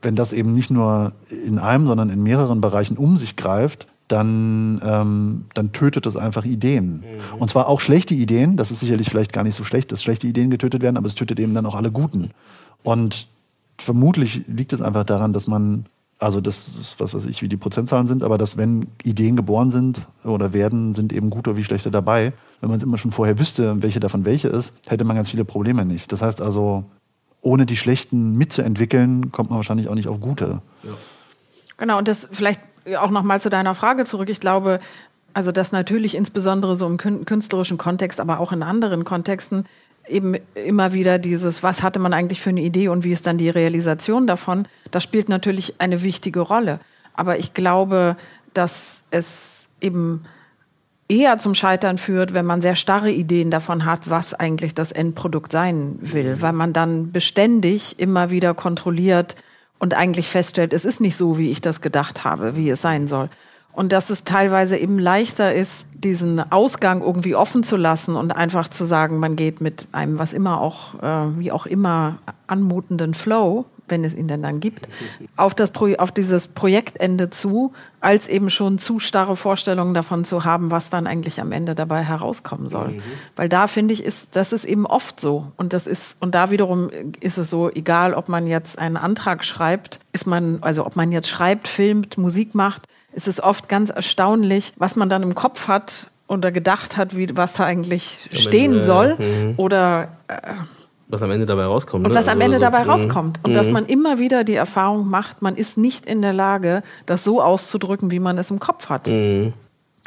wenn 0.02 0.16
das 0.16 0.34
eben 0.34 0.54
nicht 0.54 0.70
nur 0.72 1.14
in 1.46 1.60
einem, 1.60 1.88
sondern 1.88 2.10
in 2.10 2.24
mehreren 2.24 2.62
Bereichen 2.62 2.98
um 2.98 3.18
sich 3.18 3.36
greift, 3.36 3.88
dann, 4.08 4.82
ähm, 4.86 5.46
dann 5.54 5.74
tötet 5.74 6.06
das 6.06 6.16
einfach 6.16 6.46
Ideen. 6.46 7.00
Mhm. 7.00 7.40
Und 7.40 7.50
zwar 7.50 7.68
auch 7.68 7.82
schlechte 7.82 8.14
Ideen, 8.14 8.56
das 8.58 8.72
ist 8.72 8.80
sicherlich 8.80 9.10
vielleicht 9.10 9.34
gar 9.34 9.44
nicht 9.44 9.56
so 9.56 9.64
schlecht, 9.64 9.92
dass 9.92 10.02
schlechte 10.02 10.28
Ideen 10.28 10.50
getötet 10.50 10.82
werden, 10.82 10.98
aber 10.98 11.08
es 11.08 11.16
tötet 11.16 11.40
eben 11.40 11.54
dann 11.54 11.66
auch 11.66 11.76
alle 11.76 11.92
guten. 11.92 12.32
Und 12.84 13.28
vermutlich 13.78 14.44
liegt 14.48 14.72
es 14.74 14.82
einfach 14.82 15.04
daran, 15.04 15.34
dass 15.34 15.48
man, 15.48 15.88
also 16.20 16.40
das 16.40 16.68
ist 16.68 17.00
was 17.00 17.14
weiß 17.14 17.26
ich, 17.26 17.42
wie 17.42 17.50
die 17.50 17.58
Prozentzahlen 17.58 18.08
sind, 18.08 18.24
aber 18.24 18.38
dass 18.38 18.56
wenn 18.56 18.88
Ideen 19.04 19.36
geboren 19.36 19.72
sind 19.72 20.02
oder 20.24 20.54
werden, 20.54 20.94
sind 20.94 21.12
eben 21.12 21.30
gute 21.30 21.58
wie 21.58 21.64
schlechte 21.64 21.92
dabei. 21.92 22.34
Wenn 22.62 22.70
man 22.70 22.78
es 22.78 22.84
immer 22.84 22.98
schon 22.98 23.12
vorher 23.12 23.40
wüsste, 23.40 23.82
welche 23.84 24.00
davon 24.00 24.26
welche 24.26 24.48
ist, 24.48 24.74
hätte 24.88 25.04
man 25.04 25.18
ganz 25.18 25.30
viele 25.30 25.46
Probleme 25.46 25.86
nicht. 25.86 26.12
Das 26.12 26.22
heißt 26.22 26.42
also, 26.42 26.86
ohne 27.48 27.66
die 27.66 27.78
schlechten 27.78 28.38
mitzuentwickeln, 28.38 29.32
kommt 29.32 29.50
man 29.50 29.58
wahrscheinlich 29.58 29.88
auch 29.88 29.96
nicht 29.96 30.10
auf 30.10 30.20
gute. 30.20 30.62
Ja. 30.84 30.90
Genau, 31.78 31.98
und 31.98 32.08
das 32.08 32.28
vielleicht 32.32 32.60
auch 33.00 33.10
nochmal 33.10 33.40
zu 33.42 33.50
deiner 33.50 33.74
Frage 33.74 34.06
zurück. 34.06 34.30
Ich 34.30 34.42
glaube, 34.42 34.80
also 35.34 35.52
dass 35.52 35.72
natürlich 35.72 36.16
insbesondere 36.16 36.76
so 36.76 36.86
im 36.86 36.98
künstlerischen 36.98 37.78
Kontext, 37.78 38.20
aber 38.20 38.42
auch 38.42 38.52
in 38.52 38.64
anderen 38.64 39.06
Kontexten 39.06 39.66
eben 40.08 40.36
immer 40.56 40.94
wieder 40.94 41.20
dieses, 41.20 41.64
was 41.64 41.84
hatte 41.84 42.00
man 42.00 42.14
eigentlich 42.14 42.42
für 42.42 42.50
eine 42.50 42.62
Idee 42.62 42.90
und 42.90 43.04
wie 43.04 43.12
ist 43.12 43.26
dann 43.26 43.38
die 43.38 43.50
Realisation 43.50 44.28
davon, 44.28 44.68
das 44.92 45.04
spielt 45.04 45.30
natürlich 45.30 45.76
eine 45.80 46.04
wichtige 46.04 46.42
Rolle. 46.42 46.80
Aber 47.14 47.40
ich 47.40 47.54
glaube, 47.54 48.18
dass 48.54 49.04
es 49.12 49.70
eben 49.80 50.24
eher 51.10 51.38
zum 51.38 51.56
Scheitern 51.56 51.98
führt, 51.98 52.34
wenn 52.34 52.46
man 52.46 52.62
sehr 52.62 52.76
starre 52.76 53.12
Ideen 53.12 53.52
davon 53.52 53.86
hat, 53.86 54.10
was 54.10 54.34
eigentlich 54.34 54.74
das 54.74 54.92
Endprodukt 54.92 55.52
sein 55.52 55.98
will, 56.02 56.36
mhm. 56.36 56.42
weil 56.42 56.54
man 56.54 56.74
dann 56.74 57.12
beständig 57.12 58.00
immer 58.00 58.30
wieder 58.30 58.54
kontrolliert 58.54 59.36
und 59.80 59.94
eigentlich 59.94 60.28
feststellt, 60.28 60.74
es 60.74 60.86
ist 60.86 61.00
nicht 61.00 61.16
so, 61.16 61.38
wie 61.38 61.52
ich 61.52 61.62
das 61.62 61.82
gedacht 61.82 62.24
habe, 62.24 62.56
wie 62.56 62.70
es 62.70 62.82
sein 62.82 63.08
soll. 63.08 63.30
Und 63.78 63.92
dass 63.92 64.10
es 64.10 64.24
teilweise 64.24 64.76
eben 64.76 64.98
leichter 64.98 65.54
ist, 65.54 65.86
diesen 65.94 66.52
Ausgang 66.52 67.04
irgendwie 67.04 67.36
offen 67.36 67.62
zu 67.62 67.78
lassen 67.78 68.16
und 68.16 68.32
einfach 68.32 68.70
zu 68.70 68.86
sagen, 68.86 69.20
man 69.20 69.36
geht 69.36 69.62
mit 69.62 69.88
einem, 69.92 70.18
was 70.18 70.34
immer 70.34 70.60
auch, 70.60 70.96
äh, 70.96 71.38
wie 71.38 71.52
auch 71.52 71.68
immer 71.68 72.18
anmutenden 72.48 73.14
Flow 73.14 73.66
wenn 73.90 74.04
es 74.04 74.16
ihn 74.16 74.28
denn 74.28 74.42
dann 74.42 74.60
gibt, 74.60 74.90
auf, 75.38 75.56
das 75.56 75.72
Pro 75.72 75.94
auf 75.96 76.12
dieses 76.12 76.50
Projektende 76.50 77.30
zu, 77.30 77.72
als 78.02 78.28
eben 78.28 78.50
schon 78.50 78.80
zu 78.80 79.00
starre 79.00 79.38
Vorstellungen 79.38 79.94
davon 79.94 80.26
zu 80.26 80.44
haben, 80.44 80.72
was 80.72 80.90
dann 80.90 81.08
eigentlich 81.08 81.40
am 81.40 81.54
Ende 81.54 81.74
dabei 81.74 82.04
herauskommen 82.04 82.68
soll. 82.68 82.90
Mhm. 82.90 83.02
Weil 83.38 83.48
da 83.48 83.68
finde 83.68 83.94
ich, 83.94 84.04
ist, 84.04 84.36
das 84.36 84.52
ist 84.52 84.66
eben 84.66 84.86
oft 84.86 85.22
so. 85.22 85.54
Und 85.56 85.72
das 85.72 85.88
ist, 85.88 86.18
und 86.20 86.36
da 86.36 86.52
wiederum 86.52 86.90
ist 87.22 87.38
es 87.38 87.50
so, 87.50 87.70
egal 87.70 88.14
ob 88.14 88.28
man 88.28 88.46
jetzt 88.46 88.78
einen 88.78 88.98
Antrag 88.98 89.46
schreibt, 89.46 90.00
ist 90.12 90.28
man, 90.28 90.58
also 90.62 90.86
ob 90.86 90.98
man 90.98 91.14
jetzt 91.14 91.30
schreibt, 91.30 91.70
filmt, 91.70 92.18
Musik 92.18 92.56
macht, 92.56 92.90
ist 93.14 93.28
es 93.28 93.42
oft 93.42 93.70
ganz 93.70 93.90
erstaunlich, 93.90 94.74
was 94.78 94.96
man 94.96 95.10
dann 95.10 95.24
im 95.24 95.36
Kopf 95.36 95.68
hat, 95.68 96.10
oder 96.28 96.52
gedacht 96.52 96.98
hat, 96.98 97.16
wie, 97.16 97.36
was 97.36 97.54
da 97.54 97.64
eigentlich 97.64 98.18
am 98.32 98.38
stehen 98.38 98.74
Ende, 98.74 98.82
soll. 98.82 99.18
Äh, 99.20 99.54
oder 99.58 100.10
äh, 100.28 100.36
was 101.10 101.22
am 101.22 101.32
Ende 101.32 101.46
dabei 101.46 101.66
rauskommt. 101.66 102.06
Und 102.06 102.12
ne? 102.12 102.18
was 102.18 102.28
am 102.28 102.34
also 102.34 102.44
Ende 102.44 102.58
so, 102.58 102.62
dabei 102.62 102.84
so, 102.84 102.92
rauskommt. 102.92 103.40
Und 103.44 103.54
dass 103.54 103.68
mhm. 103.68 103.74
man 103.74 103.86
immer 103.86 104.20
wieder 104.20 104.44
die 104.44 104.56
Erfahrung 104.56 105.10
macht, 105.10 105.42
man 105.42 105.56
ist 105.56 105.78
nicht 105.78 106.06
in 106.06 106.22
der 106.22 106.34
Lage, 106.34 106.84
das 107.06 107.24
so 107.24 107.42
auszudrücken, 107.42 108.12
wie 108.12 108.20
man 108.20 108.38
es 108.38 108.52
im 108.52 108.60
Kopf 108.60 108.90
hat. 108.90 109.08
Mhm. 109.08 109.54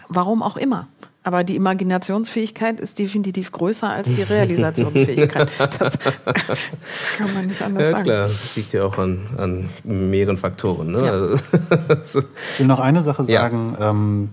Warum 0.08 0.42
auch 0.42 0.58
immer. 0.58 0.88
Aber 1.22 1.44
die 1.44 1.54
Imaginationsfähigkeit 1.54 2.80
ist 2.80 2.98
definitiv 2.98 3.52
größer 3.52 3.88
als 3.90 4.12
die 4.12 4.22
Realisationsfähigkeit. 4.30 5.50
das 5.58 5.98
kann 7.18 7.34
man 7.34 7.46
nicht 7.46 7.60
anders 7.60 7.82
ja, 7.82 7.90
sagen. 7.90 8.04
Klar, 8.04 8.22
das 8.22 8.56
liegt 8.56 8.72
ja 8.72 8.84
auch 8.84 8.98
an, 8.98 9.26
an 9.36 9.68
mehreren 9.84 10.38
Faktoren. 10.38 10.92
Ne? 10.92 11.04
Ja. 11.04 11.12
Also 11.12 11.34
ich 11.34 12.58
will 12.58 12.66
noch 12.66 12.80
eine 12.80 13.02
Sache 13.02 13.24
sagen. 13.24 13.76
Ja. 13.78 13.90
Ähm, 13.90 14.30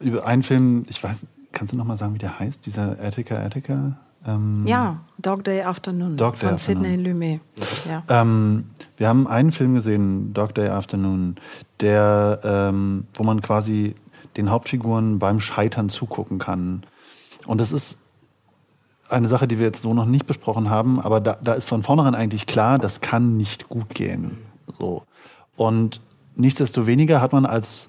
über 0.00 0.26
einen 0.26 0.42
Film, 0.42 0.84
ich 0.88 1.02
weiß, 1.02 1.26
kannst 1.52 1.72
du 1.72 1.76
noch 1.76 1.84
mal 1.84 1.96
sagen, 1.96 2.14
wie 2.14 2.18
der 2.18 2.38
heißt? 2.38 2.66
Dieser 2.66 2.96
Attica 3.00 3.36
Attica? 3.36 3.96
Ähm, 4.26 4.64
ja, 4.66 5.00
Dog 5.18 5.44
Day 5.44 5.62
Afternoon 5.62 6.16
Dog 6.16 6.38
Day 6.38 6.48
von 6.48 6.58
Sidney 6.58 6.96
Lumet. 6.96 7.40
Ja. 7.88 8.02
Ähm, 8.08 8.64
wir 8.96 9.08
haben 9.08 9.28
einen 9.28 9.52
Film 9.52 9.74
gesehen, 9.74 10.34
Dog 10.34 10.54
Day 10.54 10.68
Afternoon, 10.68 11.36
der, 11.80 12.40
ähm, 12.42 13.06
wo 13.14 13.22
man 13.22 13.40
quasi 13.40 13.94
den 14.36 14.50
Hauptfiguren 14.50 15.18
beim 15.18 15.40
Scheitern 15.40 15.88
zugucken 15.88 16.38
kann. 16.38 16.84
Und 17.46 17.60
das 17.60 17.72
ist 17.72 17.98
eine 19.08 19.28
Sache, 19.28 19.46
die 19.46 19.58
wir 19.58 19.66
jetzt 19.66 19.82
so 19.82 19.94
noch 19.94 20.06
nicht 20.06 20.26
besprochen 20.26 20.68
haben, 20.68 21.00
aber 21.00 21.20
da, 21.20 21.38
da 21.42 21.54
ist 21.54 21.68
von 21.68 21.82
vornherein 21.82 22.14
eigentlich 22.14 22.46
klar, 22.46 22.78
das 22.78 23.00
kann 23.00 23.36
nicht 23.36 23.68
gut 23.68 23.90
gehen. 23.90 24.38
So. 24.78 25.04
Und 25.56 26.00
nichtsdestoweniger 26.34 27.20
hat 27.20 27.32
man 27.32 27.46
als, 27.46 27.88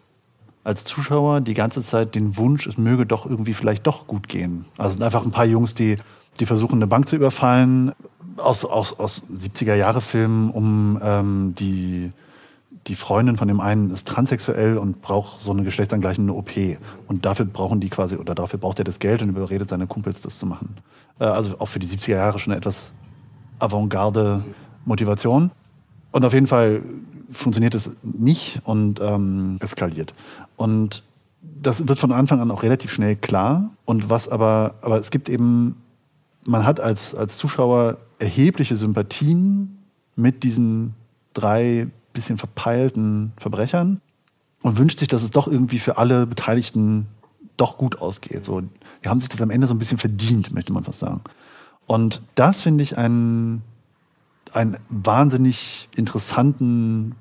als 0.63 0.85
Zuschauer 0.85 1.41
die 1.41 1.53
ganze 1.53 1.81
Zeit 1.81 2.15
den 2.15 2.37
Wunsch, 2.37 2.67
es 2.67 2.77
möge 2.77 3.05
doch 3.05 3.25
irgendwie 3.25 3.53
vielleicht 3.53 3.87
doch 3.87 4.07
gut 4.07 4.27
gehen. 4.27 4.65
Also 4.77 4.93
sind 4.93 5.03
einfach 5.03 5.25
ein 5.25 5.31
paar 5.31 5.45
Jungs, 5.45 5.73
die, 5.73 5.97
die 6.39 6.45
versuchen, 6.45 6.75
eine 6.75 6.87
Bank 6.87 7.07
zu 7.09 7.15
überfallen, 7.15 7.93
aus, 8.37 8.65
aus, 8.65 8.99
aus 8.99 9.23
70er-Jahre-Filmen, 9.33 10.51
um 10.51 10.99
ähm, 11.01 11.55
die 11.57 12.11
die 12.87 12.95
Freundin 12.95 13.37
von 13.37 13.47
dem 13.47 13.59
einen 13.59 13.91
ist 13.91 14.07
transsexuell 14.07 14.77
und 14.77 15.01
braucht 15.01 15.41
so 15.41 15.51
eine 15.51 15.63
geschlechtsangleichende 15.63 16.33
OP. 16.33 16.51
Und 17.07 17.25
dafür 17.25 17.45
brauchen 17.45 17.79
die 17.79 17.89
quasi, 17.89 18.15
oder 18.15 18.33
dafür 18.33 18.59
braucht 18.59 18.79
er 18.79 18.85
das 18.85 18.99
Geld 18.99 19.21
und 19.21 19.29
überredet 19.29 19.69
seine 19.69 19.87
Kumpels, 19.87 20.21
das 20.21 20.39
zu 20.39 20.45
machen. 20.45 20.77
Äh, 21.19 21.25
also 21.25 21.59
auch 21.59 21.67
für 21.67 21.79
die 21.79 21.87
70er 21.87 22.11
Jahre 22.11 22.39
schon 22.39 22.53
eine 22.53 22.59
etwas 22.59 22.91
avantgarde 23.59 24.43
Motivation. 24.85 25.51
Und 26.11 26.23
auf 26.23 26.33
jeden 26.33 26.47
Fall 26.47 26.81
funktioniert 27.29 27.75
es 27.75 27.91
nicht 28.03 28.61
und 28.63 29.01
ähm, 29.01 29.57
eskaliert. 29.59 30.13
Und 30.55 31.03
das 31.41 31.87
wird 31.87 31.99
von 31.99 32.11
Anfang 32.11 32.39
an 32.39 32.51
auch 32.51 32.63
relativ 32.63 32.91
schnell 32.91 33.15
klar. 33.15 33.71
Und 33.83 34.09
was 34.09 34.29
aber, 34.29 34.75
aber 34.81 34.99
es 34.99 35.11
gibt 35.11 35.27
eben, 35.27 35.81
man 36.45 36.65
hat 36.65 36.79
als, 36.79 37.13
als 37.13 37.37
Zuschauer 37.37 37.97
erhebliche 38.19 38.77
Sympathien 38.77 39.77
mit 40.15 40.43
diesen 40.43 40.95
drei 41.33 41.87
bisschen 42.17 42.37
verpeilten 42.37 43.31
Verbrechern 43.37 44.01
und 44.61 44.77
wünscht 44.77 44.99
sich, 44.99 45.07
dass 45.07 45.23
es 45.23 45.31
doch 45.31 45.47
irgendwie 45.47 45.79
für 45.79 45.97
alle 45.97 46.25
Beteiligten 46.25 47.07
doch 47.57 47.77
gut 47.77 48.01
ausgeht. 48.01 48.43
So, 48.43 48.61
die 48.61 49.09
haben 49.09 49.19
sich 49.19 49.29
das 49.29 49.41
am 49.41 49.49
Ende 49.49 49.67
so 49.67 49.73
ein 49.73 49.79
bisschen 49.79 49.97
verdient, 49.97 50.53
möchte 50.53 50.73
man 50.73 50.83
fast 50.83 50.99
sagen. 50.99 51.21
Und 51.85 52.21
das 52.35 52.61
finde 52.61 52.83
ich 52.83 52.97
einen, 52.97 53.61
einen 54.53 54.77
wahnsinnig 54.89 55.89
interessanten 55.95 57.15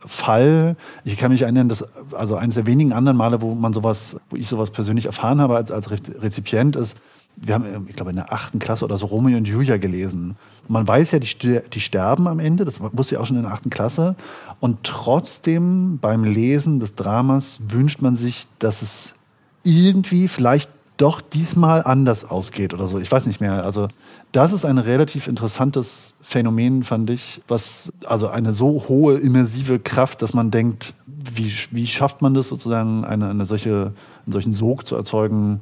Fall. 0.00 0.76
Ich 1.04 1.16
kann 1.16 1.30
mich 1.30 1.42
erinnern, 1.42 1.68
dass 1.68 1.86
also 2.12 2.36
eines 2.36 2.56
der 2.56 2.66
wenigen 2.66 2.92
anderen 2.92 3.16
Male, 3.16 3.40
wo 3.40 3.54
man 3.54 3.72
sowas, 3.72 4.16
wo 4.30 4.36
ich 4.36 4.48
sowas 4.48 4.70
persönlich 4.70 5.06
erfahren 5.06 5.40
habe 5.40 5.56
als, 5.56 5.70
als 5.70 5.90
Rezipient, 5.90 6.76
ist, 6.76 6.96
wir 7.36 7.54
haben, 7.54 7.86
ich 7.88 7.96
glaube, 7.96 8.10
in 8.10 8.16
der 8.16 8.32
achten 8.32 8.58
Klasse 8.58 8.84
oder 8.84 8.98
so 8.98 9.06
Romeo 9.06 9.36
und 9.36 9.48
Julia 9.48 9.76
gelesen. 9.76 10.36
Und 10.62 10.70
man 10.70 10.86
weiß 10.86 11.10
ja, 11.12 11.18
die, 11.18 11.60
die 11.72 11.80
sterben 11.80 12.26
am 12.28 12.38
Ende, 12.38 12.64
das 12.64 12.80
wusste 12.80 13.14
ich 13.14 13.20
auch 13.20 13.26
schon 13.26 13.36
in 13.36 13.42
der 13.42 13.52
achten 13.52 13.70
Klasse. 13.70 14.14
Und 14.60 14.84
trotzdem 14.84 15.98
beim 15.98 16.24
Lesen 16.24 16.80
des 16.80 16.94
Dramas 16.94 17.58
wünscht 17.68 18.02
man 18.02 18.16
sich, 18.16 18.46
dass 18.58 18.82
es 18.82 19.14
irgendwie 19.62 20.28
vielleicht 20.28 20.70
doch 20.96 21.20
diesmal 21.20 21.82
anders 21.82 22.24
ausgeht 22.24 22.72
oder 22.72 22.86
so. 22.86 22.98
Ich 22.98 23.10
weiß 23.10 23.26
nicht 23.26 23.40
mehr. 23.40 23.64
Also 23.64 23.88
das 24.32 24.52
ist 24.52 24.64
ein 24.64 24.78
relativ 24.78 25.26
interessantes 25.26 26.14
Phänomen, 26.20 26.84
fand 26.84 27.10
ich, 27.10 27.42
was 27.48 27.92
also 28.06 28.28
eine 28.28 28.52
so 28.52 28.84
hohe 28.88 29.18
immersive 29.18 29.80
Kraft, 29.80 30.22
dass 30.22 30.34
man 30.34 30.50
denkt, 30.50 30.94
wie, 31.06 31.52
wie 31.72 31.86
schafft 31.86 32.22
man 32.22 32.34
das 32.34 32.48
sozusagen, 32.48 33.04
eine, 33.04 33.28
eine 33.28 33.44
solche, 33.44 33.92
einen 34.24 34.32
solchen 34.32 34.52
Sog 34.52 34.86
zu 34.86 34.94
erzeugen, 34.94 35.60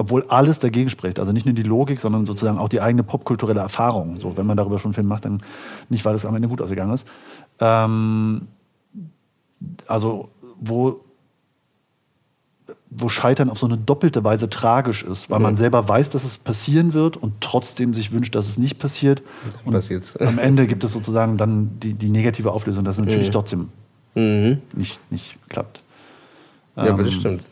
obwohl 0.00 0.24
alles 0.28 0.58
dagegen 0.58 0.88
spricht. 0.88 1.18
Also 1.18 1.32
nicht 1.32 1.44
nur 1.44 1.54
die 1.54 1.62
Logik, 1.62 2.00
sondern 2.00 2.24
sozusagen 2.24 2.56
auch 2.56 2.70
die 2.70 2.80
eigene 2.80 3.02
popkulturelle 3.02 3.60
Erfahrung. 3.60 4.18
So, 4.18 4.38
wenn 4.38 4.46
man 4.46 4.56
darüber 4.56 4.78
schon 4.78 4.88
einen 4.88 4.94
Film 4.94 5.08
macht, 5.08 5.26
dann 5.26 5.42
nicht, 5.90 6.06
weil 6.06 6.14
es 6.14 6.24
am 6.24 6.34
Ende 6.34 6.48
gut 6.48 6.62
ausgegangen 6.62 6.94
ist. 6.94 7.06
Ähm, 7.58 8.48
also, 9.86 10.30
wo, 10.58 11.04
wo 12.88 13.10
Scheitern 13.10 13.50
auf 13.50 13.58
so 13.58 13.66
eine 13.66 13.76
doppelte 13.76 14.24
Weise 14.24 14.48
tragisch 14.48 15.04
ist, 15.04 15.28
weil 15.28 15.38
mhm. 15.38 15.42
man 15.42 15.56
selber 15.56 15.86
weiß, 15.86 16.08
dass 16.08 16.24
es 16.24 16.38
passieren 16.38 16.94
wird 16.94 17.18
und 17.18 17.42
trotzdem 17.42 17.92
sich 17.92 18.10
wünscht, 18.10 18.34
dass 18.34 18.48
es 18.48 18.56
nicht 18.56 18.78
passiert. 18.78 19.20
Und 19.66 19.74
Passiert's. 19.74 20.16
am 20.16 20.38
Ende 20.38 20.66
gibt 20.66 20.82
es 20.82 20.94
sozusagen 20.94 21.36
dann 21.36 21.78
die, 21.78 21.92
die 21.92 22.08
negative 22.08 22.52
Auflösung, 22.52 22.86
dass 22.86 22.96
es 22.98 23.04
natürlich 23.04 23.28
mhm. 23.28 23.32
trotzdem 23.32 23.68
mhm. 24.14 24.62
Nicht, 24.72 24.98
nicht 25.10 25.36
klappt. 25.50 25.82
Ja, 26.76 26.86
ähm, 26.86 26.94
aber 26.94 27.04
das 27.04 27.12
stimmt. 27.12 27.42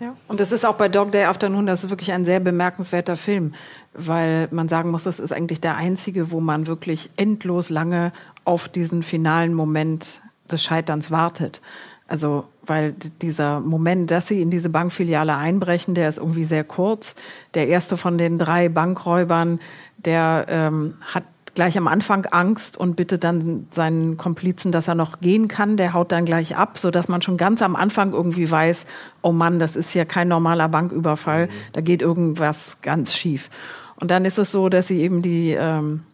Ja. 0.00 0.16
Und 0.28 0.40
das 0.40 0.52
ist 0.52 0.64
auch 0.64 0.76
bei 0.76 0.88
Dog 0.88 1.12
Day 1.12 1.24
Afternoon, 1.24 1.66
das 1.66 1.84
ist 1.84 1.90
wirklich 1.90 2.12
ein 2.12 2.24
sehr 2.24 2.40
bemerkenswerter 2.40 3.16
Film, 3.16 3.54
weil 3.94 4.48
man 4.52 4.68
sagen 4.68 4.90
muss, 4.90 5.04
das 5.04 5.18
ist 5.18 5.32
eigentlich 5.32 5.60
der 5.60 5.76
einzige, 5.76 6.30
wo 6.30 6.40
man 6.40 6.66
wirklich 6.66 7.10
endlos 7.16 7.68
lange 7.68 8.12
auf 8.44 8.68
diesen 8.68 9.02
finalen 9.02 9.54
Moment 9.54 10.22
des 10.50 10.62
Scheiterns 10.62 11.10
wartet. 11.10 11.60
Also, 12.06 12.46
weil 12.62 12.94
dieser 13.20 13.60
Moment, 13.60 14.10
dass 14.10 14.28
sie 14.28 14.40
in 14.40 14.50
diese 14.50 14.70
Bankfiliale 14.70 15.36
einbrechen, 15.36 15.94
der 15.94 16.08
ist 16.08 16.18
irgendwie 16.18 16.44
sehr 16.44 16.64
kurz. 16.64 17.14
Der 17.52 17.68
erste 17.68 17.98
von 17.98 18.16
den 18.16 18.38
drei 18.38 18.70
Bankräubern, 18.70 19.60
der 19.98 20.46
ähm, 20.48 20.94
hat 21.02 21.24
gleich 21.58 21.76
am 21.76 21.88
Anfang 21.88 22.24
Angst 22.26 22.76
und 22.78 22.94
bittet 22.94 23.24
dann 23.24 23.66
seinen 23.72 24.16
Komplizen, 24.16 24.70
dass 24.70 24.86
er 24.86 24.94
noch 24.94 25.18
gehen 25.18 25.48
kann. 25.48 25.76
Der 25.76 25.92
haut 25.92 26.12
dann 26.12 26.24
gleich 26.24 26.54
ab, 26.54 26.78
so 26.78 26.92
dass 26.92 27.08
man 27.08 27.20
schon 27.20 27.36
ganz 27.36 27.62
am 27.62 27.74
Anfang 27.74 28.12
irgendwie 28.12 28.48
weiß, 28.48 28.86
oh 29.22 29.32
Mann, 29.32 29.58
das 29.58 29.74
ist 29.74 29.92
ja 29.92 30.04
kein 30.04 30.28
normaler 30.28 30.68
Banküberfall, 30.68 31.46
mhm. 31.46 31.50
da 31.72 31.80
geht 31.80 32.00
irgendwas 32.00 32.78
ganz 32.80 33.12
schief. 33.16 33.50
Und 33.96 34.12
dann 34.12 34.24
ist 34.24 34.38
es 34.38 34.52
so, 34.52 34.68
dass 34.68 34.86
sie 34.86 35.00
eben 35.00 35.20
die, 35.20 35.50
ähm, 35.50 36.04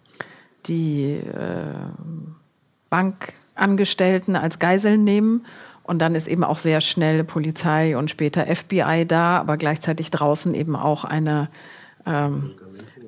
die 0.65 1.17
äh, 1.17 1.91
Bankangestellten 2.89 4.37
als 4.37 4.59
Geiseln 4.59 5.05
nehmen. 5.05 5.45
Und 5.83 5.99
dann 5.99 6.15
ist 6.15 6.27
eben 6.27 6.45
auch 6.45 6.57
sehr 6.57 6.81
schnell 6.81 7.23
Polizei 7.23 7.99
und 7.99 8.11
später 8.11 8.47
FBI 8.47 9.05
da, 9.07 9.41
aber 9.41 9.59
gleichzeitig 9.59 10.11
draußen 10.11 10.55
eben 10.55 10.75
auch 10.75 11.05
eine 11.05 11.51
ähm, 12.07 12.53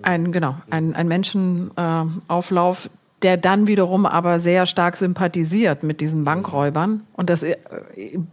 ein, 0.06 0.32
genau, 0.32 0.56
ein, 0.70 0.94
ein 0.94 1.08
Menschenauflauf, 1.08 2.86
äh, 2.86 2.88
der 3.22 3.36
dann 3.36 3.66
wiederum 3.66 4.06
aber 4.06 4.38
sehr 4.38 4.66
stark 4.66 4.96
sympathisiert 4.96 5.82
mit 5.82 6.00
diesen 6.00 6.24
Bankräubern. 6.24 7.02
Und 7.14 7.28
das 7.28 7.42
äh, 7.42 7.56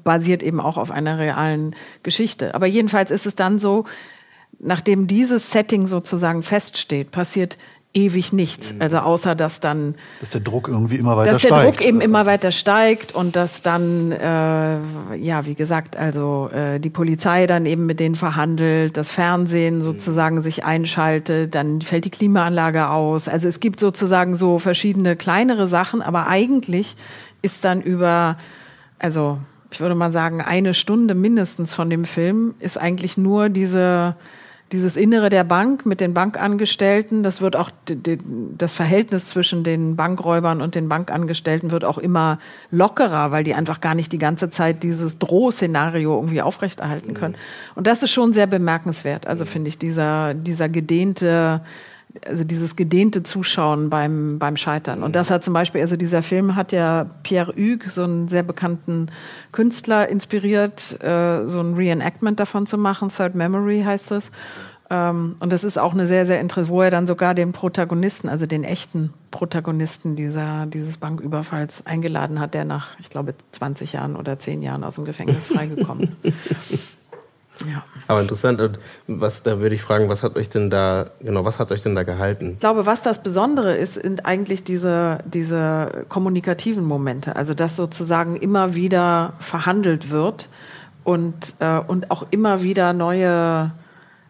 basiert 0.04 0.44
eben 0.44 0.60
auch 0.60 0.78
auf 0.78 0.92
einer 0.92 1.18
realen 1.18 1.76
Geschichte. 2.04 2.54
Aber 2.54 2.68
jedenfalls 2.68 3.10
ist 3.10 3.26
es 3.26 3.36
dann 3.36 3.58
so, 3.60 3.86
nachdem 4.60 5.08
dieses 5.08 5.52
Setting 5.52 5.88
sozusagen 5.88 6.44
feststeht, 6.44 7.12
passiert 7.12 7.58
ewig 7.94 8.34
nichts. 8.34 8.74
Mhm. 8.74 8.82
Also 8.82 8.98
außer 9.00 9.36
dass 9.36 9.60
dann 9.60 9.96
dass 10.20 10.32
der 10.32 10.42
Druck 10.42 10.68
irgendwie 10.68 10.96
immer 10.96 11.16
weiter 11.16 11.40
steigt. 11.40 11.52
Dass 11.52 11.60
der 11.60 11.72
Druck 11.72 11.86
eben 11.86 12.02
immer 12.02 12.26
weiter 12.26 12.52
steigt 12.52 13.14
und 13.14 13.36
dass 13.36 13.62
dann 13.62 14.12
äh, 14.12 15.16
ja 15.16 15.46
wie 15.46 15.56
gesagt 15.56 15.96
also 15.96 16.50
äh, 16.50 16.80
die 16.80 16.90
Polizei 16.90 17.46
dann 17.46 17.66
eben 17.66 17.86
mit 17.86 18.00
denen 18.00 18.16
verhandelt, 18.16 18.98
das 18.98 19.12
Fernsehen 19.12 19.78
mhm. 19.78 19.82
sozusagen 19.82 20.42
sich 20.42 20.66
einschaltet, 20.66 21.54
dann 21.54 21.82
fällt 21.82 22.06
die 22.06 22.10
Klimaanlage 22.10 22.90
aus. 22.90 23.28
Also 23.28 23.48
es 23.48 23.60
gibt 23.60 23.80
sozusagen 23.80 24.36
so 24.36 24.58
verschiedene 24.60 25.16
kleinere 25.16 25.68
Sachen, 25.68 26.02
aber 26.02 26.28
eigentlich 26.28 26.96
ist 27.42 27.64
dann 27.64 27.82
über 27.82 28.38
also 28.98 29.38
ich 29.70 29.80
würde 29.80 29.96
mal 29.96 30.12
sagen 30.12 30.42
eine 30.42 30.74
Stunde 30.74 31.14
mindestens 31.14 31.76
von 31.76 31.90
dem 31.90 32.06
Film 32.06 32.56
ist 32.60 32.80
eigentlich 32.80 33.18
nur 33.18 33.50
diese 33.50 34.16
dieses 34.74 34.98
Innere 34.98 35.30
der 35.30 35.44
Bank 35.44 35.86
mit 35.86 36.02
den 36.02 36.14
Bankangestellten, 36.14 37.22
das 37.22 37.42
wird 37.42 37.56
auch, 37.56 37.70
das 38.58 38.74
Verhältnis 38.74 39.30
zwischen 39.30 39.64
den 39.64 39.96
Bankräubern 39.96 40.62
und 40.62 40.74
den 40.74 40.90
Bankangestellten 40.90 41.72
wird 41.72 41.86
auch 41.86 42.00
immer 42.00 42.40
lockerer, 42.72 43.32
weil 43.32 43.44
die 43.44 43.54
einfach 43.54 43.80
gar 43.80 43.94
nicht 43.94 44.12
die 44.12 44.18
ganze 44.18 44.50
Zeit 44.50 44.82
dieses 44.82 45.20
Drohszenario 45.20 46.16
irgendwie 46.16 46.42
aufrechterhalten 46.42 47.14
können. 47.14 47.36
Und 47.76 47.86
das 47.86 48.02
ist 48.02 48.12
schon 48.12 48.34
sehr 48.34 48.48
bemerkenswert. 48.48 49.28
Also 49.28 49.46
finde 49.46 49.70
ich 49.70 49.78
dieser, 49.78 50.34
dieser 50.34 50.68
gedehnte, 50.70 51.62
also 52.26 52.44
dieses 52.44 52.76
gedehnte 52.76 53.24
Zuschauen 53.24 53.90
beim, 53.90 54.38
beim 54.40 54.56
Scheitern. 54.56 55.04
Und 55.04 55.16
das 55.16 55.32
hat 55.32 55.44
zum 55.44 55.54
Beispiel, 55.54 55.82
also 55.82 55.96
dieser 55.96 56.22
Film 56.22 56.56
hat 56.56 56.72
ja 56.72 57.08
Pierre 57.24 57.54
Hugues, 57.56 57.96
so 57.96 58.04
einen 58.04 58.28
sehr 58.28 58.44
bekannten 58.44 59.08
Künstler, 59.52 60.08
inspiriert, 60.08 61.02
äh, 61.04 61.48
so 61.48 61.60
ein 61.60 61.74
Reenactment 61.74 62.40
davon 62.40 62.68
zu 62.68 62.78
machen. 62.78 63.10
Third 63.10 63.36
Memory 63.36 63.84
heißt 63.84 64.12
es. 64.12 64.32
Ähm, 64.90 65.36
und 65.40 65.52
das 65.52 65.64
ist 65.64 65.80
auch 65.80 65.94
eine 65.94 66.06
sehr, 66.06 66.26
sehr 66.26 66.40
interessante, 66.40 66.70
wo 66.70 66.82
er 66.82 66.92
dann 66.92 67.08
sogar 67.08 67.34
den 67.34 67.52
Protagonisten, 67.52 68.30
also 68.30 68.46
den 68.46 68.64
echten 68.64 69.14
Protagonisten 69.32 70.16
dieser, 70.16 70.68
dieses 70.68 71.00
Banküberfalls 71.00 71.86
eingeladen 71.88 72.40
hat, 72.40 72.54
der 72.54 72.66
nach, 72.66 73.00
ich 73.00 73.10
glaube, 73.10 73.34
20 73.52 73.94
Jahren 73.94 74.16
oder 74.16 74.38
10 74.38 74.62
Jahren 74.62 74.84
aus 74.84 74.96
dem 74.96 75.06
Gefängnis 75.06 75.48
freigekommen 75.48 76.10
ist. 76.10 76.98
Ja. 77.62 77.84
Aber 78.08 78.22
interessant, 78.22 78.60
und 78.60 78.80
was, 79.08 79.44
da 79.44 79.60
würde 79.60 79.76
ich 79.76 79.82
fragen, 79.82 80.10
was 80.10 80.24
hat 80.24 80.36
euch 80.36 80.50
denn 80.50 80.70
da, 80.70 81.12
genau, 81.20 81.46
was 81.46 81.60
hat 81.60 81.72
euch 81.72 81.84
denn 81.84 81.96
da 81.96 82.04
gehalten? 82.04 82.52
Ich 82.54 82.60
glaube, 82.60 82.86
was 82.86 83.02
das 83.02 83.22
Besondere 83.22 83.76
ist, 83.76 83.96
sind 83.96 84.26
eigentlich 84.26 84.64
diese, 84.64 85.20
diese 85.26 86.06
kommunikativen 86.10 86.84
Momente. 86.84 87.36
Also, 87.36 87.54
dass 87.54 87.76
sozusagen 87.76 88.36
immer 88.36 88.76
wieder 88.76 89.34
verhandelt 89.40 90.10
wird 90.10 90.50
und, 91.04 91.56
äh, 91.60 91.80
und 91.80 92.12
auch 92.12 92.26
immer 92.32 92.64
wieder 92.64 92.94
neue 92.94 93.72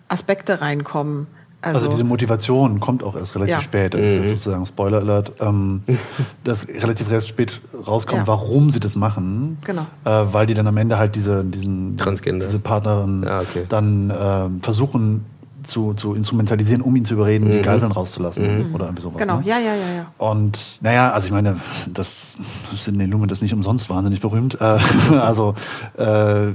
Aspekte 0.07 0.61
reinkommen. 0.61 1.27
Also, 1.63 1.77
also, 1.77 1.91
diese 1.91 2.03
Motivation 2.03 2.81
kommt 2.81 3.03
auch 3.03 3.15
erst 3.15 3.35
relativ 3.35 3.53
ja. 3.53 3.61
spät. 3.61 3.93
Das 3.93 4.01
ist 4.01 4.11
jetzt 4.11 4.23
mhm. 4.23 4.27
sozusagen 4.27 4.65
Spoiler 4.65 4.97
Alert, 4.97 5.31
ähm, 5.39 5.83
dass 6.43 6.67
relativ 6.67 7.09
erst 7.09 7.29
spät 7.29 7.61
rauskommt, 7.87 8.23
ja. 8.23 8.27
warum 8.27 8.69
sie 8.69 8.81
das 8.81 8.97
machen. 8.97 9.59
Genau. 9.63 9.83
Äh, 10.03 10.09
weil 10.33 10.45
die 10.45 10.55
dann 10.55 10.67
am 10.67 10.75
Ende 10.75 10.97
halt 10.97 11.15
diese, 11.15 11.45
diesen, 11.45 11.95
Transgender. 11.95 12.45
diese 12.45 12.59
Partnerin 12.59 13.23
ja, 13.23 13.39
okay. 13.39 13.63
dann 13.69 14.09
äh, 14.09 14.49
versuchen 14.61 15.25
zu, 15.63 15.93
zu 15.93 16.15
instrumentalisieren, 16.15 16.81
um 16.81 16.93
ihn 16.97 17.05
zu 17.05 17.13
überreden, 17.13 17.47
mhm. 17.47 17.51
die 17.51 17.61
Geiseln 17.61 17.93
rauszulassen 17.93 18.67
mhm. 18.67 18.75
oder 18.75 18.85
irgendwie 18.87 19.03
sowas. 19.03 19.19
Genau, 19.19 19.37
ne? 19.37 19.45
ja, 19.45 19.57
ja, 19.57 19.73
ja, 19.73 19.95
ja. 19.95 20.05
Und 20.17 20.79
naja, 20.81 21.11
also 21.11 21.27
ich 21.27 21.31
meine, 21.31 21.61
das 21.87 22.35
Sidney 22.75 23.05
Lumen 23.05 23.29
das 23.29 23.41
nicht 23.41 23.53
umsonst 23.53 23.89
wahnsinnig 23.89 24.19
berühmt. 24.19 24.59
Äh, 24.59 24.79
also 25.13 25.55
äh, 25.97 26.49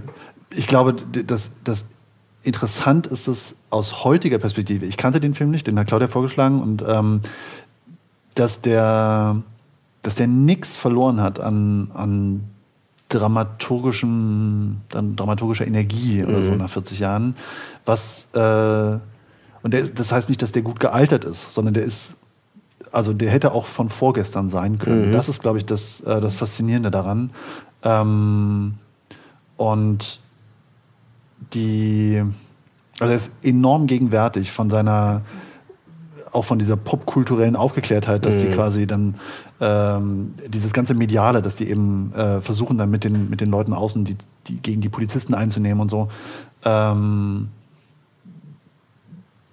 ich 0.50 0.66
glaube, 0.66 0.96
dass 1.24 1.52
das 1.64 1.88
interessant 2.48 3.06
ist 3.06 3.28
es 3.28 3.56
aus 3.70 4.04
heutiger 4.04 4.38
Perspektive. 4.38 4.86
Ich 4.86 4.96
kannte 4.96 5.20
den 5.20 5.34
Film 5.34 5.50
nicht, 5.50 5.66
den 5.66 5.78
hat 5.78 5.86
Claudia 5.86 6.08
vorgeschlagen 6.08 6.60
und 6.60 6.82
ähm, 6.86 7.20
dass 8.34 8.62
der, 8.62 9.36
dass 10.02 10.14
der 10.14 10.26
nichts 10.26 10.74
verloren 10.74 11.20
hat 11.20 11.38
an, 11.38 11.90
an 11.94 12.44
dramaturgischem, 13.08 14.78
dann 14.88 15.16
dramaturgischer 15.16 15.66
Energie 15.66 16.24
oder 16.24 16.42
so 16.42 16.52
mhm. 16.52 16.58
nach 16.58 16.70
40 16.70 16.98
Jahren. 16.98 17.36
Was 17.84 18.26
äh, 18.34 18.98
und 19.62 19.74
der, 19.74 19.82
das 19.82 20.12
heißt 20.12 20.28
nicht, 20.28 20.40
dass 20.40 20.52
der 20.52 20.62
gut 20.62 20.80
gealtert 20.80 21.24
ist, 21.24 21.52
sondern 21.52 21.74
der 21.74 21.84
ist, 21.84 22.14
also 22.92 23.12
der 23.12 23.30
hätte 23.30 23.52
auch 23.52 23.66
von 23.66 23.88
vorgestern 23.90 24.48
sein 24.48 24.78
können. 24.78 25.08
Mhm. 25.08 25.12
Das 25.12 25.28
ist, 25.28 25.42
glaube 25.42 25.58
ich, 25.58 25.66
das, 25.66 26.00
äh, 26.00 26.20
das 26.20 26.34
Faszinierende 26.36 26.90
daran. 26.90 27.30
Ähm, 27.82 28.74
und 29.56 30.20
die, 31.52 32.22
also 33.00 33.12
er 33.12 33.16
ist 33.16 33.32
enorm 33.42 33.86
gegenwärtig 33.86 34.52
von 34.52 34.70
seiner, 34.70 35.22
auch 36.32 36.44
von 36.44 36.58
dieser 36.58 36.76
popkulturellen 36.76 37.56
Aufgeklärtheit, 37.56 38.24
dass 38.24 38.36
mhm. 38.36 38.40
die 38.40 38.46
quasi 38.48 38.86
dann 38.86 39.14
ähm, 39.60 40.34
dieses 40.46 40.72
ganze 40.72 40.94
Mediale, 40.94 41.42
dass 41.42 41.56
die 41.56 41.68
eben 41.68 42.12
äh, 42.14 42.40
versuchen 42.40 42.78
dann 42.78 42.90
mit 42.90 43.04
den, 43.04 43.30
mit 43.30 43.40
den 43.40 43.50
Leuten 43.50 43.72
außen, 43.72 44.04
die, 44.04 44.16
die 44.46 44.56
gegen 44.56 44.80
die 44.80 44.88
Polizisten 44.88 45.34
einzunehmen 45.34 45.80
und 45.80 45.90
so. 45.90 46.08
Ähm, 46.64 47.48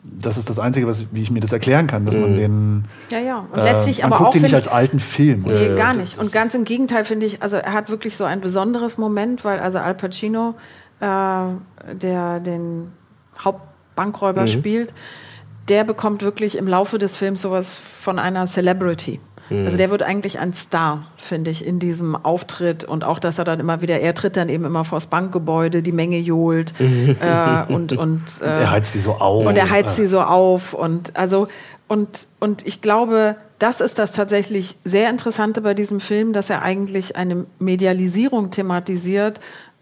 das 0.04 0.38
ist 0.38 0.50
das 0.50 0.60
Einzige, 0.60 0.88
was, 0.88 1.08
wie 1.12 1.22
ich 1.22 1.32
mir 1.32 1.40
das 1.40 1.52
erklären 1.52 1.88
kann, 1.88 2.06
dass 2.06 2.16
man 2.16 2.34
mhm. 2.34 2.38
den. 2.38 2.86
Ja, 3.10 3.20
ja. 3.20 3.40
Und 3.52 3.60
letztlich 3.60 4.00
äh, 4.00 4.04
man 4.04 4.14
aber 4.14 4.18
guckt 4.18 4.30
auch. 4.30 4.34
den 4.34 4.44
nicht 4.44 4.56
als 4.56 4.68
alten 4.68 5.00
Film. 5.00 5.46
Nee, 5.48 5.76
gar 5.76 5.94
nicht. 5.94 6.18
Und 6.18 6.32
ganz 6.32 6.54
im 6.56 6.64
Gegenteil 6.64 7.06
finde 7.06 7.26
ich, 7.26 7.42
also 7.42 7.58
er 7.58 7.74
hat 7.74 7.90
wirklich 7.90 8.16
so 8.16 8.24
ein 8.24 8.42
besonderes 8.42 8.98
Moment, 8.98 9.44
weil 9.44 9.60
also 9.60 9.80
Al 9.80 9.96
Pacino 9.96 10.56
äh, 11.00 11.94
der 11.94 12.40
den 12.40 12.92
Hauptbankräuber 13.40 14.42
mhm. 14.42 14.48
spielt, 14.48 14.94
der 15.68 15.84
bekommt 15.84 16.22
wirklich 16.22 16.58
im 16.58 16.68
Laufe 16.68 16.98
des 16.98 17.18
Films 17.18 17.42
sowas 17.42 17.80
von 17.80 18.20
einer 18.20 18.46
Celebrity. 18.46 19.20
Mhm. 19.50 19.66
Also 19.66 19.78
der 19.78 19.90
wird 19.92 20.04
eigentlich 20.04 20.40
ein 20.40 20.54
Star, 20.54 21.08
finde 21.18 21.52
ich, 21.52 21.66
in 21.66 21.80
diesem 21.80 22.16
Auftritt 22.16 22.84
und 22.84 23.04
auch, 23.04 23.20
dass 23.20 23.38
er 23.38 23.46
dann 23.46 23.60
immer 23.60 23.82
wieder, 23.82 24.00
er 24.00 24.14
tritt 24.14 24.38
dann 24.38 24.50
eben 24.50 24.66
immer 24.66 24.84
vors 24.84 25.08
Bankgebäude, 25.08 25.82
die 25.82 25.92
Menge 25.92 26.18
johlt 26.18 26.74
äh, 26.80 27.72
und 27.72 27.94
und 27.94 28.42
äh, 28.42 28.46
er 28.46 28.72
heizt 28.72 28.94
sie 28.94 29.02
so 29.02 29.14
auf 29.14 29.46
und 29.46 29.58
er 29.58 29.70
heizt 29.70 29.96
sie 29.96 30.08
so 30.08 30.22
auf 30.22 30.74
und 30.74 31.16
also 31.16 31.48
und 31.88 32.28
und 32.40 32.66
ich 32.66 32.82
glaube, 32.82 33.36
das 33.60 33.82
ist 33.82 34.00
das 34.00 34.12
tatsächlich 34.12 34.76
sehr 34.84 35.10
Interessante 35.10 35.62
bei 35.62 35.74
diesem 35.74 36.00
Film, 36.00 36.34
dass 36.34 36.50
er 36.50 36.62
eigentlich 36.62 37.16
eine 37.16 37.46
Medialisierung 37.60 38.50
thematisiert, 38.50 39.40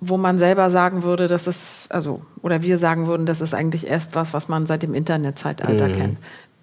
wo 0.10 0.18
man 0.18 0.38
selber 0.38 0.70
sagen 0.70 1.04
würde, 1.04 1.28
dass 1.28 1.48
es, 1.48 1.88
also, 1.90 2.22
oder 2.42 2.62
wir 2.62 2.78
sagen 2.78 3.08
würden, 3.08 3.26
das 3.26 3.42
ist 3.42 3.54
eigentlich 3.54 3.88
erst 3.88 4.16
was, 4.16 4.34
was 4.34 4.48
man 4.48 4.66
seit 4.66 4.84
dem 4.84 4.94
Internetzeitalter 4.94 5.88
mhm. 5.88 5.94
kennt. 5.94 6.18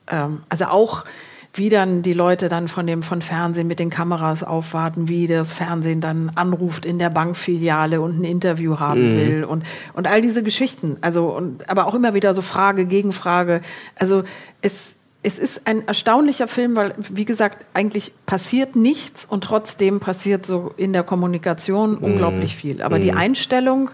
Ähm, 0.08 0.42
also 0.48 0.66
auch, 0.66 1.04
wie 1.52 1.68
dann 1.68 2.02
die 2.02 2.12
Leute 2.12 2.48
dann 2.48 2.68
von 2.68 2.86
dem 2.86 3.02
von 3.02 3.22
Fernsehen 3.22 3.66
mit 3.66 3.80
den 3.80 3.90
Kameras 3.90 4.44
aufwarten, 4.44 5.08
wie 5.08 5.26
das 5.26 5.52
Fernsehen 5.52 6.00
dann 6.00 6.30
anruft 6.36 6.84
in 6.84 6.98
der 6.98 7.10
Bankfiliale 7.10 8.00
und 8.00 8.20
ein 8.20 8.24
Interview 8.24 8.78
haben 8.78 9.12
mhm. 9.12 9.16
will 9.16 9.44
und 9.44 9.64
und 9.94 10.06
all 10.06 10.20
diese 10.22 10.44
Geschichten. 10.44 10.96
Also 11.00 11.26
und 11.26 11.68
aber 11.68 11.86
auch 11.86 11.94
immer 11.94 12.14
wieder 12.14 12.34
so 12.34 12.42
Frage 12.42 12.86
Gegenfrage. 12.86 13.62
Also 13.96 14.22
es 14.62 14.96
es 15.22 15.38
ist 15.38 15.66
ein 15.66 15.86
erstaunlicher 15.86 16.48
Film, 16.48 16.76
weil, 16.76 16.94
wie 16.96 17.26
gesagt, 17.26 17.66
eigentlich 17.74 18.12
passiert 18.24 18.74
nichts 18.74 19.26
und 19.26 19.44
trotzdem 19.44 20.00
passiert 20.00 20.46
so 20.46 20.72
in 20.76 20.92
der 20.94 21.02
Kommunikation 21.02 22.00
mm. 22.00 22.04
unglaublich 22.04 22.56
viel. 22.56 22.80
Aber 22.80 22.98
mm. 22.98 23.02
die 23.02 23.12
mhm. 23.12 23.18
Einstellung 23.18 23.90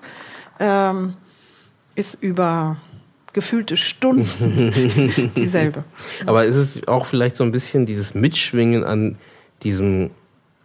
ähm, 0.61 1.15
ist 1.97 2.23
über 2.23 2.77
gefühlte 3.33 3.77
Stunden 3.77 5.33
dieselbe. 5.37 5.85
Aber 6.27 6.45
ist 6.45 6.57
es 6.57 6.87
auch 6.87 7.07
vielleicht 7.07 7.37
so 7.37 7.45
ein 7.45 7.53
bisschen 7.53 7.87
dieses 7.87 8.15
Mitschwingen 8.15 8.85
an 8.85 9.19
diesem, 9.63 10.11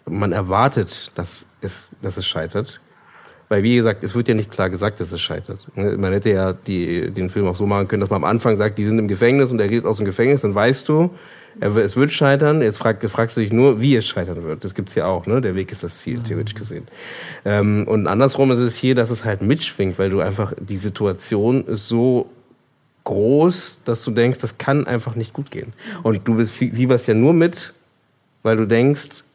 man 0.05 0.31
erwartet, 0.31 1.11
dass 1.15 1.45
es, 1.61 1.89
dass 2.01 2.17
es 2.17 2.27
scheitert? 2.27 2.79
Weil, 3.51 3.63
wie 3.63 3.75
gesagt, 3.75 4.01
es 4.05 4.15
wird 4.15 4.29
ja 4.29 4.33
nicht 4.33 4.49
klar 4.49 4.69
gesagt, 4.69 5.01
dass 5.01 5.11
es 5.11 5.19
scheitert. 5.19 5.59
Ne, 5.75 5.97
man 5.97 6.13
hätte 6.13 6.29
ja 6.29 6.53
die, 6.53 7.11
den 7.11 7.29
Film 7.29 7.47
auch 7.47 7.57
so 7.57 7.65
machen 7.65 7.85
können, 7.89 7.99
dass 7.99 8.09
man 8.09 8.23
am 8.23 8.29
Anfang 8.29 8.55
sagt, 8.55 8.77
die 8.77 8.85
sind 8.85 8.97
im 8.97 9.09
Gefängnis 9.09 9.51
und 9.51 9.59
er 9.59 9.67
geht 9.67 9.83
aus 9.83 9.97
dem 9.97 10.05
Gefängnis, 10.05 10.39
dann 10.39 10.55
weißt 10.55 10.87
du, 10.87 11.09
es 11.59 11.97
wird 11.97 12.13
scheitern. 12.13 12.61
Jetzt 12.61 12.77
frag, 12.77 13.03
fragst 13.09 13.35
du 13.35 13.41
dich 13.41 13.51
nur, 13.51 13.81
wie 13.81 13.97
es 13.97 14.07
scheitern 14.07 14.41
wird. 14.45 14.63
Das 14.63 14.73
gibt's 14.73 14.95
ja 14.95 15.05
auch, 15.07 15.25
ne? 15.25 15.41
Der 15.41 15.53
Weg 15.53 15.69
ist 15.73 15.83
das 15.83 15.99
Ziel, 15.99 16.21
theoretisch 16.21 16.55
gesehen. 16.55 16.87
Ähm, 17.43 17.85
und 17.89 18.07
andersrum 18.07 18.51
ist 18.51 18.59
es 18.59 18.77
hier, 18.77 18.95
dass 18.95 19.09
es 19.09 19.25
halt 19.25 19.41
mitschwingt, 19.41 19.99
weil 19.99 20.09
du 20.09 20.21
einfach, 20.21 20.53
die 20.57 20.77
Situation 20.77 21.67
ist 21.67 21.89
so 21.89 22.29
groß, 23.03 23.81
dass 23.83 24.01
du 24.05 24.11
denkst, 24.11 24.39
das 24.39 24.59
kann 24.59 24.87
einfach 24.87 25.17
nicht 25.17 25.33
gut 25.33 25.51
gehen. 25.51 25.73
Und 26.03 26.25
du 26.25 26.35
bist, 26.35 26.53
fieberst 26.53 27.05
ja 27.05 27.15
nur 27.15 27.33
mit, 27.33 27.73
weil 28.43 28.55
du 28.55 28.65
denkst, 28.65 29.25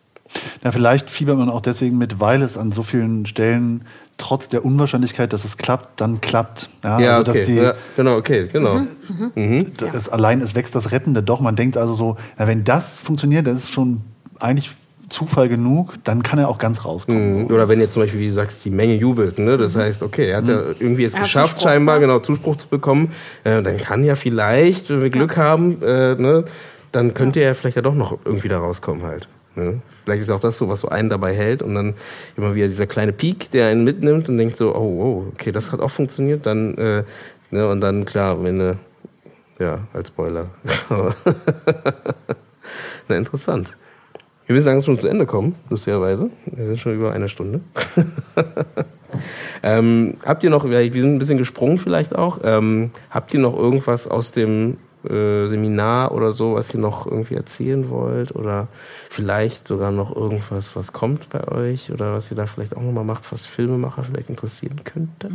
na, 0.62 0.72
vielleicht 0.72 1.10
fiebert 1.10 1.38
man 1.38 1.48
auch 1.48 1.60
deswegen 1.60 1.98
mit, 1.98 2.20
weil 2.20 2.42
es 2.42 2.58
an 2.58 2.72
so 2.72 2.82
vielen 2.82 3.26
Stellen 3.26 3.84
trotz 4.18 4.48
der 4.48 4.64
Unwahrscheinlichkeit, 4.64 5.32
dass 5.32 5.44
es 5.44 5.56
klappt, 5.56 6.00
dann 6.00 6.20
klappt. 6.20 6.68
Ja, 6.82 6.98
ja 6.98 7.16
also, 7.18 7.32
okay. 7.32 7.44
Die, 7.44 7.54
ja, 7.54 7.74
genau, 7.96 8.16
okay, 8.16 8.48
genau. 8.50 8.76
Mhm, 8.76 8.88
mhm. 9.08 9.32
mhm. 9.34 9.72
Das, 9.92 10.08
allein, 10.08 10.40
es 10.40 10.54
wächst 10.54 10.74
das 10.74 10.92
Rettende 10.92 11.22
doch. 11.22 11.40
Man 11.40 11.56
denkt 11.56 11.76
also 11.76 11.94
so, 11.94 12.16
na, 12.38 12.46
wenn 12.46 12.64
das 12.64 12.98
funktioniert, 12.98 13.46
das 13.46 13.58
ist 13.58 13.70
schon 13.70 14.02
eigentlich 14.40 14.70
Zufall 15.08 15.48
genug, 15.48 15.94
dann 16.02 16.22
kann 16.22 16.38
er 16.38 16.48
auch 16.48 16.58
ganz 16.58 16.84
rauskommen. 16.84 17.44
Mhm. 17.44 17.46
Oder 17.46 17.68
wenn 17.68 17.78
jetzt 17.80 17.92
zum 17.92 18.02
Beispiel, 18.02 18.20
wie 18.20 18.28
du 18.28 18.34
sagst, 18.34 18.64
die 18.64 18.70
Menge 18.70 18.94
jubelt, 18.94 19.38
ne? 19.38 19.56
das 19.56 19.74
mhm. 19.74 19.80
heißt, 19.80 20.02
okay, 20.02 20.30
er 20.30 20.38
hat 20.38 20.48
ja 20.48 20.60
irgendwie 20.80 21.04
es 21.04 21.14
geschafft, 21.14 21.62
scheinbar 21.62 21.96
ne? 21.96 22.00
genau 22.02 22.18
Zuspruch 22.18 22.56
zu 22.56 22.66
bekommen, 22.66 23.12
äh, 23.44 23.62
dann 23.62 23.76
kann 23.76 24.02
ja 24.02 24.16
vielleicht, 24.16 24.90
wenn 24.90 25.02
wir 25.02 25.10
Glück 25.10 25.36
haben, 25.36 25.80
äh, 25.82 26.16
ne? 26.16 26.44
dann 26.90 27.14
könnte 27.14 27.40
er 27.40 27.54
vielleicht 27.54 27.76
ja 27.76 27.82
doch 27.82 27.94
noch 27.94 28.18
irgendwie 28.24 28.48
da 28.48 28.58
rauskommen 28.58 29.04
halt. 29.04 29.28
Ne? 29.54 29.80
Vielleicht 30.06 30.22
ist 30.22 30.30
auch 30.30 30.38
das 30.38 30.56
so, 30.56 30.68
was 30.68 30.82
so 30.82 30.88
einen 30.88 31.10
dabei 31.10 31.34
hält 31.34 31.62
und 31.62 31.74
dann 31.74 31.94
immer 32.36 32.54
wieder 32.54 32.68
dieser 32.68 32.86
kleine 32.86 33.12
Peak, 33.12 33.50
der 33.50 33.66
einen 33.66 33.82
mitnimmt 33.82 34.28
und 34.28 34.38
denkt 34.38 34.56
so, 34.56 34.72
oh, 34.72 34.78
oh 34.78 35.32
okay, 35.32 35.50
das 35.50 35.72
hat 35.72 35.80
auch 35.80 35.90
funktioniert, 35.90 36.46
dann, 36.46 36.78
äh, 36.78 37.02
ne, 37.50 37.68
und 37.68 37.80
dann, 37.80 38.04
klar, 38.04 38.40
wenn, 38.44 38.60
äh, 38.60 38.74
ja, 39.58 39.80
als 39.92 40.06
Spoiler. 40.06 40.46
Na, 43.08 43.16
interessant. 43.16 43.76
Wir 44.46 44.54
müssen 44.54 44.66
langsam 44.66 44.94
schon 44.94 45.00
zu 45.00 45.08
Ende 45.08 45.26
kommen, 45.26 45.56
lustigerweise. 45.70 46.30
Wir 46.44 46.66
sind 46.66 46.78
schon 46.78 46.94
über 46.94 47.12
eine 47.12 47.28
Stunde. 47.28 47.62
ähm, 49.64 50.18
habt 50.24 50.44
ihr 50.44 50.50
noch, 50.50 50.70
wir 50.70 50.92
sind 50.92 51.16
ein 51.16 51.18
bisschen 51.18 51.38
gesprungen 51.38 51.78
vielleicht 51.78 52.14
auch, 52.14 52.38
ähm, 52.44 52.92
habt 53.10 53.34
ihr 53.34 53.40
noch 53.40 53.56
irgendwas 53.56 54.06
aus 54.06 54.30
dem 54.30 54.76
äh, 55.10 55.48
Seminar 55.48 56.12
oder 56.12 56.32
so, 56.32 56.54
was 56.54 56.72
ihr 56.74 56.80
noch 56.80 57.06
irgendwie 57.06 57.34
erzählen 57.34 57.90
wollt 57.90 58.34
oder 58.34 58.68
vielleicht 59.10 59.68
sogar 59.68 59.90
noch 59.90 60.14
irgendwas, 60.14 60.74
was 60.76 60.92
kommt 60.92 61.28
bei 61.30 61.46
euch 61.48 61.90
oder 61.92 62.12
was 62.14 62.30
ihr 62.30 62.36
da 62.36 62.46
vielleicht 62.46 62.76
auch 62.76 62.82
nochmal 62.82 63.04
macht, 63.04 63.30
was 63.32 63.46
Filmemacher 63.46 64.04
vielleicht 64.04 64.30
interessieren 64.30 64.82
könnte? 64.84 65.30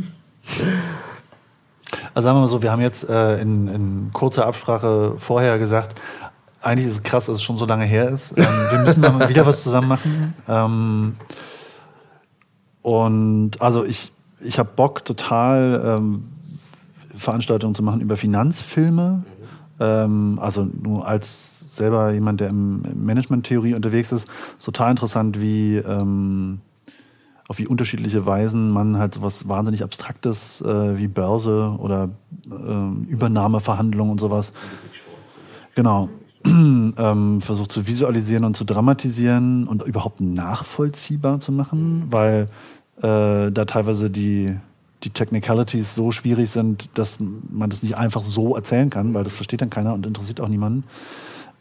Also 2.14 2.26
sagen 2.26 2.38
wir 2.38 2.42
mal 2.42 2.48
so, 2.48 2.62
wir 2.62 2.72
haben 2.72 2.82
jetzt 2.82 3.10
äh, 3.10 3.42
in, 3.42 3.68
in 3.68 4.10
kurzer 4.14 4.46
Absprache 4.46 5.16
vorher 5.18 5.60
gesagt, 5.60 6.00
eigentlich 6.62 6.88
ist 6.88 6.94
es 6.94 7.04
krass, 7.04 7.26
dass 7.26 7.38
es 7.38 7.44
schon 7.44 7.58
so 7.58 7.66
lange 7.66 7.86
her 7.86 8.10
ist. 8.10 8.38
Ähm, 8.38 8.46
wir 8.70 8.80
müssen 8.80 9.02
mal 9.02 9.30
wieder 9.30 9.46
was 9.46 9.64
zusammen 9.64 9.88
machen. 9.88 10.34
Ähm, 10.48 11.14
und 12.82 13.62
also 13.62 13.84
ich, 13.84 14.12
ich 14.40 14.60
habe 14.60 14.70
Bock 14.76 15.06
total 15.06 15.82
ähm, 15.86 16.30
Veranstaltungen 17.16 17.76
zu 17.76 17.84
machen 17.84 18.02
über 18.02 18.18
Finanzfilme. 18.18 19.24
Ähm, 19.82 20.38
also 20.40 20.64
nur 20.64 21.08
als 21.08 21.76
selber 21.76 22.14
jemand, 22.14 22.40
der 22.40 22.50
im 22.50 22.84
Management-Theorie 23.04 23.74
unterwegs 23.74 24.12
ist, 24.12 24.28
ist 24.58 24.66
total 24.66 24.92
interessant, 24.92 25.42
wie 25.42 25.78
ähm, 25.78 26.60
auf 27.48 27.58
wie 27.58 27.68
unterschiedliche 27.68 28.26
Weisen 28.26 28.70
man 28.70 28.98
halt 28.98 29.16
sowas 29.16 29.48
wahnsinnig 29.50 29.84
Abstraktes 29.84 30.62
äh, 30.62 30.98
wie 30.98 31.08
Börse 31.08 31.76
oder 31.80 32.10
äh, 32.46 33.10
Übernahmeverhandlungen 33.12 34.12
und 34.12 34.20
sowas. 34.20 34.54
Genau. 35.76 36.10
ähm, 36.46 37.42
versucht 37.42 37.72
zu 37.72 37.88
visualisieren 37.88 38.46
und 38.46 38.56
zu 38.56 38.64
dramatisieren 38.64 39.68
und 39.68 39.84
überhaupt 39.84 40.22
nachvollziehbar 40.22 41.40
zu 41.40 41.52
machen, 41.52 42.08
weil 42.10 42.48
äh, 42.98 43.52
da 43.52 43.66
teilweise 43.66 44.10
die, 44.10 44.56
die 45.04 45.10
Technicalities 45.10 45.96
so 45.96 46.12
schwierig 46.12 46.50
sind, 46.50 46.98
dass 46.98 47.18
man 47.20 47.70
das 47.70 47.84
nicht 47.84 47.98
einfach 47.98 48.24
so 48.24 48.56
erzählen 48.56 48.90
kann, 48.90 49.14
weil 49.14 49.24
das 49.24 49.34
versteht 49.34 49.62
dann 49.62 49.70
keiner 49.70 49.94
und 49.94 50.06
interessiert 50.06 50.42
auch 50.42 50.48
niemanden. 50.48 50.84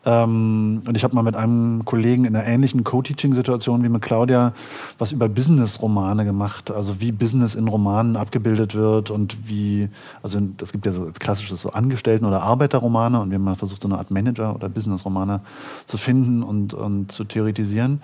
Ähm, 0.05 0.80
und 0.86 0.97
ich 0.97 1.05
habe 1.05 1.14
mal 1.14 1.22
mit 1.22 1.36
einem 1.36 1.84
Kollegen 1.84 2.24
in 2.24 2.34
einer 2.34 2.47
ähnlichen 2.47 2.84
Co-Teaching-Situation 2.84 3.82
wie 3.82 3.91
mit 3.91 4.01
Claudia 4.01 4.55
was 4.99 5.12
über 5.12 5.28
Business-Romane 5.28 6.24
gemacht. 6.24 6.70
Also 6.70 7.01
wie 7.01 7.12
Business 7.12 7.55
in 7.55 7.68
Romanen 7.68 8.16
abgebildet 8.16 8.74
wird 8.74 9.11
und 9.11 9.49
wie, 9.49 9.91
also 10.22 10.41
es 10.62 10.72
gibt 10.72 10.86
ja 10.86 10.93
so 10.93 11.05
als 11.05 11.20
klassisches 11.20 11.61
so 11.61 11.70
Angestellten- 11.72 12.24
oder 12.24 12.43
Arbeiterromane 12.43 13.20
und 13.20 13.30
wir 13.30 13.34
haben 13.36 13.45
mal 13.45 13.57
versucht, 13.57 13.82
so 13.82 13.88
eine 13.88 13.99
Art 13.99 14.11
Manager- 14.11 14.55
oder 14.55 14.70
Business-Romane 14.70 15.43
zu 15.84 15.99
finden 15.99 16.43
und, 16.43 16.72
und 16.72 17.12
zu 17.12 17.24
theoretisieren. 17.24 18.01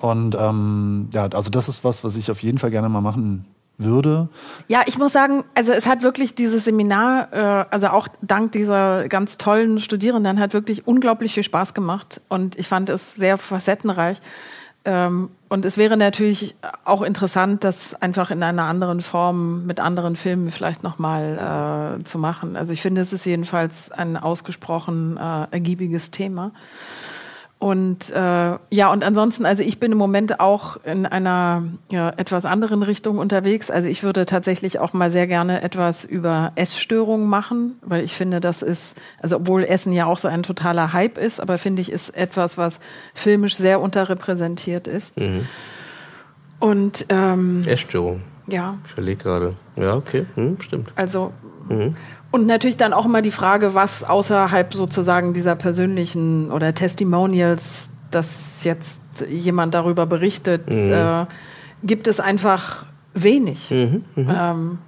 Und 0.00 0.36
ähm, 0.36 1.08
ja, 1.12 1.28
also 1.28 1.50
das 1.50 1.68
ist 1.68 1.84
was, 1.84 2.02
was 2.02 2.16
ich 2.16 2.32
auf 2.32 2.42
jeden 2.42 2.58
Fall 2.58 2.72
gerne 2.72 2.88
mal 2.88 3.00
machen 3.00 3.44
würde. 3.84 4.28
Ja, 4.68 4.82
ich 4.86 4.98
muss 4.98 5.12
sagen, 5.12 5.44
also 5.54 5.72
es 5.72 5.86
hat 5.86 6.02
wirklich 6.02 6.34
dieses 6.34 6.64
Seminar, 6.64 7.32
äh, 7.32 7.64
also 7.70 7.88
auch 7.88 8.08
dank 8.20 8.52
dieser 8.52 9.08
ganz 9.08 9.38
tollen 9.38 9.78
Studierenden, 9.78 10.40
hat 10.40 10.54
wirklich 10.54 10.86
unglaublich 10.86 11.34
viel 11.34 11.42
Spaß 11.42 11.74
gemacht 11.74 12.20
und 12.28 12.58
ich 12.58 12.68
fand 12.68 12.90
es 12.90 13.14
sehr 13.14 13.38
facettenreich. 13.38 14.20
Ähm, 14.84 15.30
und 15.48 15.64
es 15.64 15.76
wäre 15.76 15.96
natürlich 15.96 16.56
auch 16.84 17.02
interessant, 17.02 17.62
das 17.62 17.94
einfach 17.94 18.30
in 18.30 18.42
einer 18.42 18.64
anderen 18.64 19.00
Form 19.00 19.64
mit 19.66 19.78
anderen 19.78 20.16
Filmen 20.16 20.50
vielleicht 20.50 20.82
nochmal 20.82 22.00
äh, 22.00 22.04
zu 22.04 22.18
machen. 22.18 22.56
Also 22.56 22.72
ich 22.72 22.82
finde, 22.82 23.00
es 23.00 23.12
ist 23.12 23.24
jedenfalls 23.24 23.92
ein 23.92 24.16
ausgesprochen 24.16 25.18
äh, 25.18 25.46
ergiebiges 25.50 26.10
Thema. 26.10 26.52
Und 27.62 28.10
äh, 28.10 28.58
ja, 28.70 28.90
und 28.90 29.04
ansonsten, 29.04 29.46
also 29.46 29.62
ich 29.62 29.78
bin 29.78 29.92
im 29.92 29.98
Moment 29.98 30.40
auch 30.40 30.78
in 30.82 31.06
einer 31.06 31.62
ja, 31.92 32.10
etwas 32.16 32.44
anderen 32.44 32.82
Richtung 32.82 33.18
unterwegs. 33.18 33.70
Also 33.70 33.88
ich 33.88 34.02
würde 34.02 34.26
tatsächlich 34.26 34.80
auch 34.80 34.94
mal 34.94 35.10
sehr 35.10 35.28
gerne 35.28 35.62
etwas 35.62 36.04
über 36.04 36.50
Essstörungen 36.56 37.28
machen, 37.28 37.76
weil 37.82 38.02
ich 38.02 38.14
finde, 38.14 38.40
das 38.40 38.62
ist, 38.62 38.96
also 39.20 39.36
obwohl 39.36 39.62
Essen 39.62 39.92
ja 39.92 40.06
auch 40.06 40.18
so 40.18 40.26
ein 40.26 40.42
totaler 40.42 40.92
Hype 40.92 41.18
ist, 41.18 41.38
aber 41.38 41.56
finde 41.56 41.82
ich, 41.82 41.92
ist 41.92 42.10
etwas, 42.16 42.58
was 42.58 42.80
filmisch 43.14 43.54
sehr 43.54 43.80
unterrepräsentiert 43.80 44.88
ist. 44.88 45.20
Mhm. 45.20 45.46
Und 46.58 47.06
ähm, 47.10 47.62
Essstörung. 47.64 48.22
Ja. 48.48 48.78
Ich 48.86 48.94
verlege 48.94 49.22
gerade. 49.22 49.54
Ja, 49.76 49.94
okay, 49.94 50.26
hm, 50.34 50.60
stimmt. 50.60 50.90
Also 50.96 51.32
mhm. 51.68 51.94
Und 52.32 52.46
natürlich 52.46 52.78
dann 52.78 52.94
auch 52.94 53.04
immer 53.04 53.20
die 53.20 53.30
Frage, 53.30 53.74
was 53.74 54.02
außerhalb 54.02 54.72
sozusagen 54.72 55.34
dieser 55.34 55.54
persönlichen 55.54 56.50
oder 56.50 56.74
Testimonials, 56.74 57.90
dass 58.10 58.64
jetzt 58.64 59.00
jemand 59.28 59.74
darüber 59.74 60.06
berichtet, 60.06 60.66
mhm. 60.68 60.92
äh, 60.92 61.26
gibt 61.82 62.08
es 62.08 62.20
einfach 62.20 62.86
wenig. 63.12 63.70
Mhm, 63.70 64.04
mh. 64.16 64.50
ähm, 64.50 64.78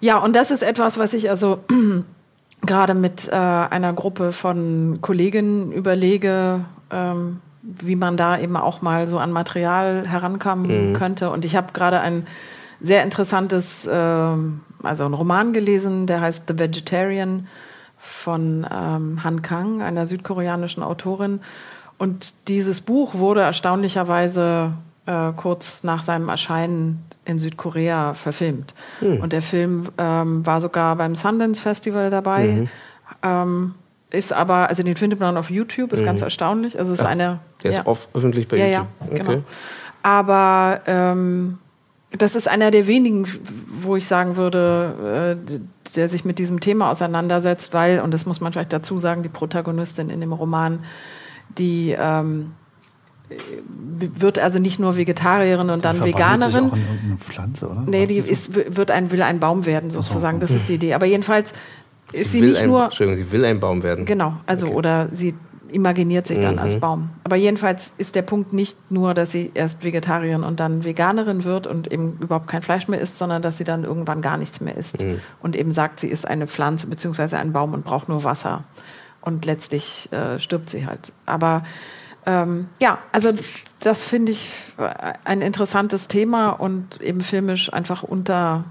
ja, 0.00 0.16
und 0.16 0.34
das 0.34 0.50
ist 0.50 0.62
etwas, 0.62 0.98
was 0.98 1.12
ich 1.12 1.28
also 1.28 1.60
gerade 2.62 2.94
mit 2.94 3.28
äh, 3.28 3.34
einer 3.34 3.92
Gruppe 3.92 4.32
von 4.32 4.98
Kolleginnen 5.02 5.72
überlege, 5.72 6.64
ähm, 6.90 7.40
wie 7.60 7.96
man 7.96 8.16
da 8.16 8.38
eben 8.38 8.56
auch 8.56 8.80
mal 8.80 9.08
so 9.08 9.18
an 9.18 9.30
Material 9.30 10.06
herankommen 10.06 10.90
mhm. 10.90 10.92
könnte. 10.94 11.30
Und 11.30 11.44
ich 11.44 11.54
habe 11.54 11.74
gerade 11.74 12.00
ein 12.00 12.26
sehr 12.84 13.02
interessantes, 13.02 13.86
äh, 13.86 13.92
also 13.92 15.04
ein 15.04 15.14
Roman 15.14 15.52
gelesen, 15.52 16.06
der 16.06 16.20
heißt 16.20 16.44
The 16.48 16.58
Vegetarian 16.58 17.48
von 17.96 18.66
ähm, 18.70 19.24
Han 19.24 19.40
Kang, 19.40 19.80
einer 19.80 20.04
südkoreanischen 20.04 20.82
Autorin. 20.82 21.40
Und 21.96 22.34
dieses 22.48 22.82
Buch 22.82 23.14
wurde 23.14 23.40
erstaunlicherweise 23.40 24.72
äh, 25.06 25.32
kurz 25.34 25.82
nach 25.82 26.02
seinem 26.02 26.28
Erscheinen 26.28 27.04
in 27.24 27.38
Südkorea 27.38 28.12
verfilmt. 28.12 28.74
Mhm. 29.00 29.20
Und 29.20 29.32
der 29.32 29.40
Film 29.40 29.88
ähm, 29.96 30.44
war 30.44 30.60
sogar 30.60 30.96
beim 30.96 31.14
Sundance 31.14 31.62
Festival 31.62 32.10
dabei. 32.10 32.46
Mhm. 32.48 32.68
Ähm, 33.22 33.74
ist 34.10 34.34
aber, 34.34 34.68
also 34.68 34.82
den 34.82 34.96
findet 34.96 35.20
man 35.20 35.38
auf 35.38 35.50
YouTube, 35.50 35.94
ist 35.94 36.02
mhm. 36.02 36.06
ganz 36.06 36.20
erstaunlich. 36.20 36.78
Also 36.78 36.92
es 36.92 36.98
ist 36.98 37.04
Ach, 37.06 37.10
eine. 37.10 37.40
Der 37.62 37.72
ja. 37.72 37.80
ist 37.80 37.86
oft 37.86 38.14
öffentlich 38.14 38.46
bei 38.46 38.58
ja, 38.58 38.66
YouTube. 38.66 38.86
Ja, 39.00 39.06
okay. 39.06 39.18
genau. 39.18 39.44
Aber 40.02 40.80
ähm, 40.86 41.58
das 42.18 42.36
ist 42.36 42.48
einer 42.48 42.70
der 42.70 42.86
wenigen, 42.86 43.26
wo 43.80 43.96
ich 43.96 44.06
sagen 44.06 44.36
würde, 44.36 45.38
äh, 45.48 45.60
der 45.96 46.08
sich 46.08 46.24
mit 46.24 46.38
diesem 46.38 46.60
Thema 46.60 46.90
auseinandersetzt, 46.90 47.74
weil, 47.74 48.00
und 48.00 48.12
das 48.12 48.26
muss 48.26 48.40
man 48.40 48.52
vielleicht 48.52 48.72
dazu 48.72 48.98
sagen, 48.98 49.22
die 49.22 49.28
Protagonistin 49.28 50.10
in 50.10 50.20
dem 50.20 50.32
Roman, 50.32 50.80
die 51.58 51.94
ähm, 51.98 52.52
wird 53.68 54.38
also 54.38 54.58
nicht 54.58 54.78
nur 54.78 54.96
Vegetarierin 54.96 55.70
und 55.70 55.84
dann 55.84 56.04
Veganerin. 56.04 56.64
Sich 56.64 56.72
auch 56.72 56.76
in 56.76 56.82
irgendeine 56.82 57.16
Pflanze, 57.18 57.68
oder? 57.68 57.84
Nee, 57.86 58.06
die 58.06 58.18
ist, 58.18 58.54
wird 58.54 58.90
ein, 58.90 59.10
will 59.10 59.22
ein 59.22 59.40
Baum 59.40 59.66
werden, 59.66 59.90
sozusagen. 59.90 60.40
Das 60.40 60.50
ist 60.50 60.68
die 60.68 60.74
Idee. 60.74 60.94
Aber 60.94 61.06
jedenfalls 61.06 61.52
ist 62.12 62.32
sie, 62.32 62.40
sie 62.40 62.46
nicht 62.46 62.62
ein, 62.62 62.68
nur. 62.68 62.84
Entschuldigung, 62.84 63.24
sie 63.24 63.32
will 63.32 63.44
ein 63.44 63.60
Baum 63.60 63.82
werden. 63.82 64.04
Genau, 64.04 64.34
also 64.46 64.66
okay. 64.66 64.74
oder 64.74 65.08
sie 65.10 65.34
imaginiert 65.74 66.26
sich 66.26 66.40
dann 66.40 66.54
mhm. 66.54 66.60
als 66.60 66.80
Baum. 66.80 67.10
Aber 67.24 67.36
jedenfalls 67.36 67.92
ist 67.98 68.14
der 68.14 68.22
Punkt 68.22 68.52
nicht 68.52 68.90
nur, 68.90 69.14
dass 69.14 69.32
sie 69.32 69.50
erst 69.54 69.84
Vegetarierin 69.84 70.44
und 70.44 70.60
dann 70.60 70.84
Veganerin 70.84 71.44
wird 71.44 71.66
und 71.66 71.90
eben 71.90 72.18
überhaupt 72.20 72.46
kein 72.46 72.62
Fleisch 72.62 72.88
mehr 72.88 73.00
isst, 73.00 73.18
sondern 73.18 73.42
dass 73.42 73.58
sie 73.58 73.64
dann 73.64 73.84
irgendwann 73.84 74.22
gar 74.22 74.36
nichts 74.36 74.60
mehr 74.60 74.76
isst 74.76 75.02
mhm. 75.02 75.20
und 75.40 75.56
eben 75.56 75.72
sagt, 75.72 76.00
sie 76.00 76.08
ist 76.08 76.26
eine 76.26 76.46
Pflanze 76.46 76.86
bzw. 76.86 77.36
ein 77.36 77.52
Baum 77.52 77.74
und 77.74 77.84
braucht 77.84 78.08
nur 78.08 78.24
Wasser. 78.24 78.64
Und 79.20 79.46
letztlich 79.46 80.12
äh, 80.12 80.38
stirbt 80.38 80.70
sie 80.70 80.86
halt. 80.86 81.12
Aber 81.26 81.64
ähm, 82.26 82.68
ja, 82.80 82.98
also 83.12 83.32
das 83.80 84.04
finde 84.04 84.32
ich 84.32 84.52
ein 85.24 85.42
interessantes 85.42 86.08
Thema 86.08 86.50
und 86.50 87.00
eben 87.00 87.20
filmisch 87.20 87.72
einfach 87.72 88.02
unter 88.02 88.64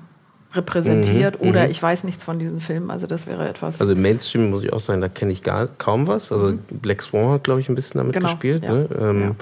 repräsentiert 0.53 1.41
mhm, 1.41 1.49
oder 1.49 1.65
mhm. 1.65 1.71
ich 1.71 1.81
weiß 1.81 2.03
nichts 2.03 2.23
von 2.23 2.39
diesen 2.39 2.59
Filmen. 2.59 2.91
Also 2.91 3.07
das 3.07 3.27
wäre 3.27 3.47
etwas. 3.47 3.81
Also 3.81 3.95
Mainstream 3.95 4.49
muss 4.49 4.63
ich 4.63 4.71
auch 4.73 4.79
sagen, 4.79 5.01
da 5.01 5.09
kenne 5.09 5.31
ich 5.31 5.41
gar 5.41 5.67
kaum 5.67 6.07
was. 6.07 6.31
Also 6.31 6.49
mhm. 6.49 6.59
Black 6.69 7.01
Swan 7.01 7.31
hat, 7.31 7.43
glaube 7.43 7.59
ich, 7.59 7.69
ein 7.69 7.75
bisschen 7.75 7.97
damit 7.97 8.13
genau, 8.13 8.29
gespielt. 8.29 8.63
Ja, 8.63 8.71
ne? 8.71 8.89
ähm, 8.99 9.21
ja. 9.21 9.35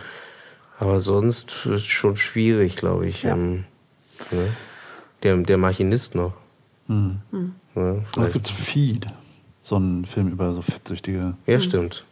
Aber 0.80 1.00
sonst 1.00 1.52
schon 1.78 2.18
schwierig, 2.18 2.76
glaube 2.76 3.08
ich. 3.08 3.24
Ja. 3.24 3.34
Ähm, 3.34 3.66
ne? 4.32 4.48
der, 5.24 5.38
der 5.38 5.58
Machinist 5.58 6.16
noch. 6.16 6.34
Mhm. 6.88 7.20
Ja, 7.76 7.96
es 8.22 8.34
gibt 8.34 8.50
Feed, 8.50 9.08
so 9.64 9.76
einen 9.76 10.06
Film 10.06 10.30
über 10.30 10.54
so 10.54 10.62
fettsüchtige. 10.62 11.36
Ja, 11.46 11.60
stimmt. 11.60 12.06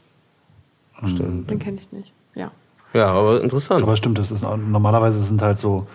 Mhm. 1.01 1.09
stimmt. 1.09 1.49
Den 1.49 1.59
kenne 1.59 1.77
ich 1.79 1.91
nicht. 1.91 2.13
Ja. 2.35 2.51
Ja, 2.93 3.07
aber 3.07 3.41
interessant. 3.41 3.83
Aber 3.83 3.95
stimmt, 3.97 4.19
das 4.19 4.31
ist 4.31 4.41
normalerweise 4.41 5.21
sind 5.21 5.41
halt 5.41 5.59
so 5.59 5.87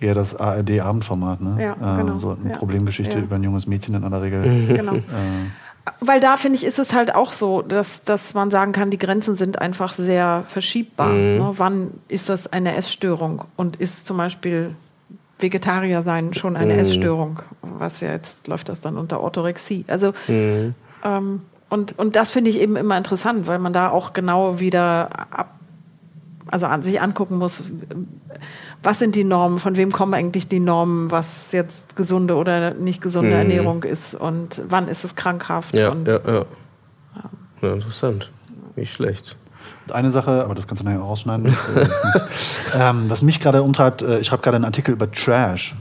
eher 0.00 0.14
das 0.14 0.34
ARD-Abendformat, 0.34 1.40
ne? 1.40 1.56
Ja, 1.62 1.72
äh, 1.72 2.02
genau. 2.02 2.18
So 2.18 2.36
eine 2.40 2.50
ja. 2.50 2.56
Problemgeschichte 2.56 3.18
ja. 3.18 3.24
über 3.24 3.36
ein 3.36 3.42
junges 3.42 3.66
Mädchen 3.66 3.94
in 3.94 4.04
aller 4.04 4.22
Regel. 4.22 4.66
Genau. 4.76 4.94
Äh, 5.10 6.00
weil 6.00 6.20
da 6.20 6.36
finde 6.36 6.56
ich, 6.58 6.64
ist 6.64 6.78
es 6.78 6.92
halt 6.94 7.14
auch 7.14 7.32
so, 7.32 7.62
dass, 7.62 8.04
dass 8.04 8.34
man 8.34 8.50
sagen 8.50 8.72
kann, 8.72 8.90
die 8.90 8.98
Grenzen 8.98 9.34
sind 9.34 9.60
einfach 9.60 9.94
sehr 9.94 10.44
verschiebbar. 10.46 11.08
Mhm. 11.08 11.38
Ne? 11.38 11.52
Wann 11.56 11.90
ist 12.06 12.28
das 12.28 12.52
eine 12.52 12.76
Essstörung 12.76 13.44
und 13.56 13.76
ist 13.76 14.06
zum 14.06 14.18
Beispiel 14.18 14.74
Vegetarier 15.38 16.02
sein 16.02 16.34
schon 16.34 16.56
eine 16.56 16.74
mhm. 16.74 16.80
Essstörung? 16.80 17.40
Was 17.62 18.02
ja 18.02 18.10
jetzt 18.10 18.46
läuft 18.46 18.68
das 18.68 18.82
dann 18.82 18.98
unter 18.98 19.20
Orthorexie. 19.20 19.84
Also 19.88 20.12
mhm. 20.28 20.74
ähm, 21.02 21.40
und, 21.70 21.98
und 21.98 22.16
das 22.16 22.30
finde 22.30 22.50
ich 22.50 22.60
eben 22.60 22.76
immer 22.76 22.98
interessant, 22.98 23.46
weil 23.46 23.58
man 23.58 23.72
da 23.72 23.90
auch 23.90 24.12
genau 24.12 24.58
wieder 24.58 25.08
ab, 25.30 25.54
also 26.48 26.66
an 26.66 26.82
sich 26.82 27.00
angucken 27.00 27.38
muss, 27.38 27.62
was 28.82 28.98
sind 28.98 29.14
die 29.14 29.24
Normen, 29.24 29.58
von 29.58 29.76
wem 29.76 29.92
kommen 29.92 30.14
eigentlich 30.14 30.48
die 30.48 30.60
Normen, 30.60 31.10
was 31.10 31.52
jetzt 31.52 31.96
gesunde 31.96 32.34
oder 32.34 32.72
nicht 32.74 33.02
gesunde 33.02 33.30
mhm. 33.30 33.36
Ernährung 33.36 33.82
ist 33.82 34.14
und 34.14 34.62
wann 34.68 34.88
ist 34.88 35.04
es 35.04 35.14
krankhaft. 35.14 35.74
Ja, 35.74 35.90
und 35.90 36.06
ja, 36.06 36.20
ja. 36.26 36.34
ja. 36.34 36.44
ja 37.62 37.72
interessant. 37.74 38.30
Nicht 38.76 38.92
schlecht. 38.92 39.36
Eine 39.90 40.10
Sache, 40.10 40.44
aber 40.44 40.54
das 40.54 40.66
kannst 40.66 40.82
du 40.82 40.86
nachher 40.86 41.00
rausschneiden. 41.00 41.54
ähm, 42.74 43.10
was 43.10 43.22
mich 43.22 43.40
gerade 43.40 43.62
umtreibt, 43.62 44.02
äh, 44.02 44.20
ich 44.20 44.30
habe 44.30 44.40
gerade 44.40 44.56
einen 44.56 44.64
Artikel 44.64 44.92
über 44.92 45.10
Trash. 45.10 45.74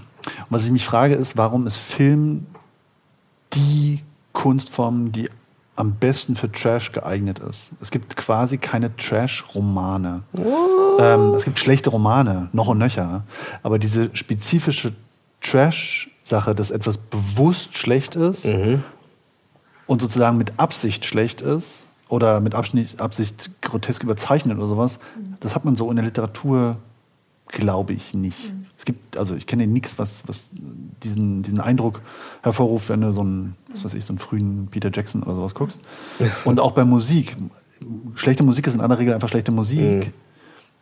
was 0.49 0.65
ich 0.65 0.71
mich 0.71 0.85
frage, 0.85 1.15
ist, 1.15 1.37
warum 1.37 1.67
ist 1.67 1.77
Film 1.77 2.47
die 3.53 4.03
Kunstform, 4.33 5.11
die 5.11 5.29
am 5.79 5.93
besten 5.93 6.35
für 6.35 6.51
Trash 6.51 6.91
geeignet 6.91 7.39
ist? 7.39 7.71
Es 7.81 7.89
gibt 7.91 8.15
quasi 8.17 8.57
keine 8.57 8.95
Trash-Romane. 8.97 10.21
Ähm, 10.99 11.33
es 11.35 11.45
gibt 11.45 11.59
schlechte 11.59 11.89
Romane, 11.89 12.49
noch 12.53 12.67
und 12.67 12.77
nöcher. 12.77 13.23
Aber 13.63 13.79
diese 13.79 14.09
spezifische 14.15 14.93
Trash-Sache, 15.41 16.53
dass 16.53 16.71
etwas 16.71 16.97
bewusst 16.97 17.77
schlecht 17.77 18.15
ist 18.15 18.45
Mhm. 18.45 18.83
und 19.87 20.01
sozusagen 20.01 20.37
mit 20.37 20.53
Absicht 20.57 21.05
schlecht 21.05 21.41
ist 21.41 21.85
oder 22.09 22.39
mit 22.39 22.55
Absicht, 22.55 22.99
Absicht 22.99 23.49
grotesk 23.61 24.03
überzeichnet 24.03 24.57
oder 24.57 24.67
sowas, 24.67 24.99
das 25.39 25.55
hat 25.55 25.65
man 25.65 25.75
so 25.75 25.89
in 25.89 25.95
der 25.95 26.05
Literatur, 26.05 26.75
glaube 27.49 27.93
ich, 27.93 28.13
nicht. 28.13 28.53
Es 28.77 28.85
gibt, 28.85 29.17
also 29.17 29.35
ich 29.35 29.45
kenne 29.45 29.67
nichts, 29.67 29.99
was, 29.99 30.23
was 30.27 30.51
diesen, 31.03 31.43
diesen 31.43 31.59
Eindruck 31.59 32.01
hervorruft, 32.43 32.89
wenn 32.89 33.01
du 33.01 33.11
so 33.11 33.21
einen, 33.21 33.55
was 33.71 33.83
weiß 33.83 33.93
ich, 33.93 34.05
so 34.05 34.13
einen 34.13 34.19
frühen 34.19 34.67
Peter 34.71 34.89
Jackson 34.93 35.23
oder 35.23 35.35
sowas 35.35 35.53
guckst. 35.53 35.81
Und 36.45 36.59
auch 36.59 36.71
bei 36.71 36.85
Musik. 36.85 37.35
Schlechte 38.15 38.43
Musik 38.43 38.67
ist 38.67 38.75
in 38.75 38.81
aller 38.81 38.99
Regel 38.99 39.13
einfach 39.13 39.29
schlechte 39.29 39.51
Musik. 39.51 39.79
Mhm. 39.79 40.13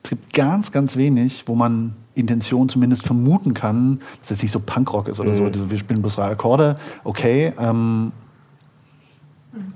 Es 0.03 0.11
gibt 0.11 0.33
ganz, 0.33 0.71
ganz 0.71 0.95
wenig, 0.95 1.43
wo 1.47 1.55
man 1.55 1.95
Intention 2.15 2.69
zumindest 2.69 3.03
vermuten 3.03 3.53
kann, 3.53 4.01
dass 4.21 4.31
es 4.31 4.41
nicht 4.41 4.51
so 4.51 4.59
Punkrock 4.59 5.07
ist 5.07 5.19
oder 5.19 5.33
so. 5.33 5.45
Also 5.45 5.69
wir 5.69 5.77
spielen 5.77 6.01
bloß 6.01 6.15
drei 6.15 6.31
Akkorde, 6.31 6.79
okay. 7.03 7.53
Ähm, 7.59 8.11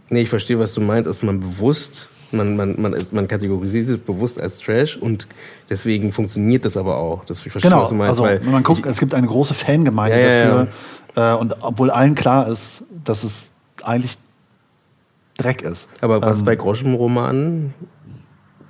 Nee, 0.09 0.23
ich 0.23 0.29
verstehe, 0.29 0.59
was 0.59 0.73
du 0.73 0.81
meinst, 0.81 1.07
dass 1.07 1.23
man 1.23 1.39
bewusst, 1.39 2.09
man, 2.34 2.55
man, 2.55 2.82
man, 2.82 2.93
ist- 2.93 3.13
man 3.13 3.27
kategorisiert 3.27 3.89
es 3.89 3.97
bewusst 3.99 4.39
als 4.39 4.59
Trash 4.59 4.97
und 4.97 5.27
deswegen 5.69 6.11
funktioniert 6.11 6.65
das 6.65 6.77
aber 6.77 6.97
auch. 6.97 7.25
Das, 7.25 7.45
ich 7.45 7.51
verstehe, 7.51 7.69
genau, 7.71 7.84
was 7.84 7.89
du 7.89 7.95
meinst. 7.95 8.21
also 8.21 8.49
man 8.49 8.63
guckt, 8.63 8.86
es 8.86 8.99
gibt 8.99 9.13
eine 9.13 9.27
große 9.27 9.53
Fangemeinde 9.53 10.19
Ja, 10.21 10.27
ja, 10.29 10.65
dafür. 11.13 11.34
Äh, 11.34 11.39
und 11.39 11.55
obwohl 11.61 11.91
allen 11.91 12.15
klar 12.15 12.47
ist, 12.47 12.84
dass 13.03 13.23
es 13.23 13.51
eigentlich 13.84 14.17
Dreck 15.38 15.61
ist. 15.61 15.88
aber 16.01 16.21
was 16.21 16.39
Ähm, 16.39 16.45
bei 16.45 16.55
Groschenromanen, 16.55 17.73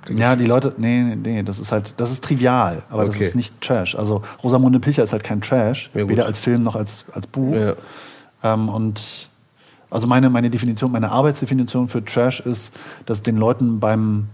Ja, 0.08 0.34
die 0.36 0.46
Leute, 0.46 0.74
nee, 0.78 1.02
nee, 1.02 1.16
nee, 1.16 1.42
das 1.42 1.60
ist 1.60 1.70
halt, 1.70 1.94
das 1.98 2.10
ist 2.10 2.24
trivial, 2.24 2.82
aber 2.90 3.04
das 3.04 3.14
Okay. 3.16 3.24
ist 3.24 3.36
nicht 3.36 3.60
Trash. 3.60 3.94
Also 3.94 4.22
Rosamunde 4.42 4.80
Pilcher 4.80 5.04
ist 5.04 5.12
halt 5.12 5.22
kein 5.22 5.40
Trash, 5.40 5.90
Ja, 5.94 6.08
weder 6.08 6.26
als 6.26 6.38
Film 6.38 6.62
noch 6.62 6.74
als, 6.74 7.04
als 7.12 7.26
Buch. 7.26 7.54
ja, 7.54 7.74
Ähm, 8.42 8.68
und 8.68 9.28
also 9.92 10.06
meine, 10.06 10.30
meine 10.30 10.48
Definition, 10.48 10.90
meine 10.90 11.10
Arbeitsdefinition 11.10 11.86
für 11.86 12.04
Trash 12.04 12.40
ist, 12.40 12.72
dass 13.04 13.22
den 13.22 13.36
Leuten 13.36 13.78
beim, 13.78 14.28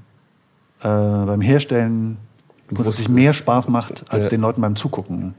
äh, 0.80 0.84
beim 0.86 1.40
Herstellen 1.40 2.18
grundsätzlich 2.72 3.08
ist. 3.08 3.12
mehr 3.14 3.32
Spaß 3.32 3.68
macht, 3.68 4.04
als 4.08 4.24
Ja. 4.26 4.30
den 4.30 4.40
Leuten 4.40 4.60
beim 4.60 4.76
Zugucken. 4.76 5.34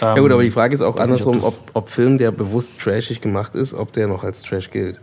ja 0.00 0.18
gut, 0.18 0.30
aber 0.30 0.42
die 0.42 0.50
Frage 0.50 0.74
ist 0.74 0.82
auch 0.82 0.94
ob 0.96 1.00
andersrum, 1.00 1.42
ob, 1.42 1.58
ob 1.72 1.88
Film, 1.88 2.18
der 2.18 2.32
bewusst 2.32 2.78
trashig 2.78 3.20
gemacht 3.20 3.54
ist, 3.54 3.72
ob 3.72 3.92
der 3.92 4.08
noch 4.08 4.24
als 4.24 4.42
Trash 4.42 4.70
gilt. 4.70 5.00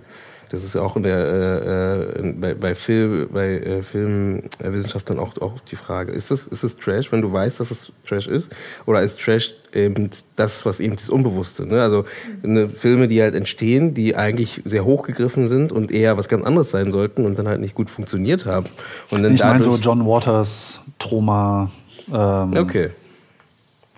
Das 0.49 0.63
ist 0.63 0.73
ja 0.73 0.81
auch 0.81 0.95
in 0.95 1.03
der, 1.03 1.17
äh, 1.17 2.19
äh, 2.27 2.33
bei, 2.33 2.53
bei, 2.55 2.73
Film, 2.75 3.29
bei 3.31 3.49
äh, 3.59 3.81
Filmwissenschaft 3.83 5.09
dann 5.09 5.19
auch, 5.19 5.37
auch 5.41 5.59
die 5.69 5.75
Frage. 5.75 6.11
Ist 6.11 6.31
es 6.31 6.47
ist 6.47 6.63
es 6.63 6.75
Trash, 6.75 7.11
wenn 7.11 7.21
du 7.21 7.31
weißt, 7.31 7.59
dass 7.59 7.69
es 7.69 7.91
Trash 8.07 8.27
ist? 8.27 8.51
Oder 8.87 9.03
ist 9.03 9.19
Trash 9.19 9.53
eben 9.73 10.09
das, 10.35 10.65
was 10.65 10.79
eben 10.79 10.95
das 10.95 11.09
Unbewusste? 11.09 11.67
Ne? 11.67 11.81
Also 11.81 12.05
eine, 12.43 12.67
Filme, 12.67 13.07
die 13.07 13.21
halt 13.21 13.35
entstehen, 13.35 13.93
die 13.93 14.15
eigentlich 14.15 14.61
sehr 14.65 14.85
hochgegriffen 14.85 15.47
sind 15.47 15.71
und 15.71 15.91
eher 15.91 16.17
was 16.17 16.27
ganz 16.27 16.43
anderes 16.45 16.71
sein 16.71 16.91
sollten 16.91 17.25
und 17.25 17.37
dann 17.37 17.47
halt 17.47 17.61
nicht 17.61 17.75
gut 17.75 17.91
funktioniert 17.91 18.45
haben. 18.45 18.65
Und 19.11 19.21
dann 19.21 19.35
Ich 19.35 19.41
meine 19.41 19.63
so 19.63 19.75
John 19.77 20.05
Waters, 20.05 20.81
Troma, 20.97 21.69
ähm, 22.11 22.53
Okay. 22.57 22.89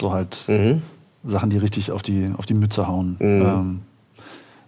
so 0.01 0.11
halt 0.11 0.43
Mhm. 0.47 0.81
Sachen, 1.23 1.49
die 1.49 1.57
richtig 1.57 1.91
auf 1.91 2.01
die, 2.01 2.29
auf 2.35 2.45
die 2.45 2.55
Mütze 2.55 2.87
hauen. 2.87 3.15
Ähm, 3.21 3.81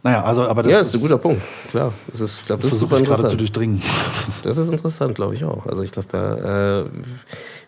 naja, 0.03 0.23
also, 0.23 0.43
aber 0.47 0.63
das 0.63 0.71
Ja, 0.71 0.79
das 0.79 0.89
ist 0.89 0.95
ein 0.95 1.01
guter 1.01 1.17
Punkt. 1.17 1.41
Klar, 1.71 1.93
das 2.11 2.19
ist, 2.21 2.39
ich 2.41 2.45
glaube, 2.45 2.61
das 2.61 2.69
das 2.69 2.73
ist 2.75 2.79
super 2.81 2.97
ich 2.99 3.05
gerade 3.05 3.21
zu 3.21 3.35
interessant. 3.35 3.39
durchdringen. 3.39 3.81
Das 4.43 4.57
ist 4.57 4.69
interessant, 4.69 5.15
glaube 5.15 5.35
ich 5.35 5.45
auch. 5.45 5.65
Also 5.65 5.81
ich 5.81 5.91
glaube, 5.91 6.07
da 6.11 6.81
äh, 6.81 6.85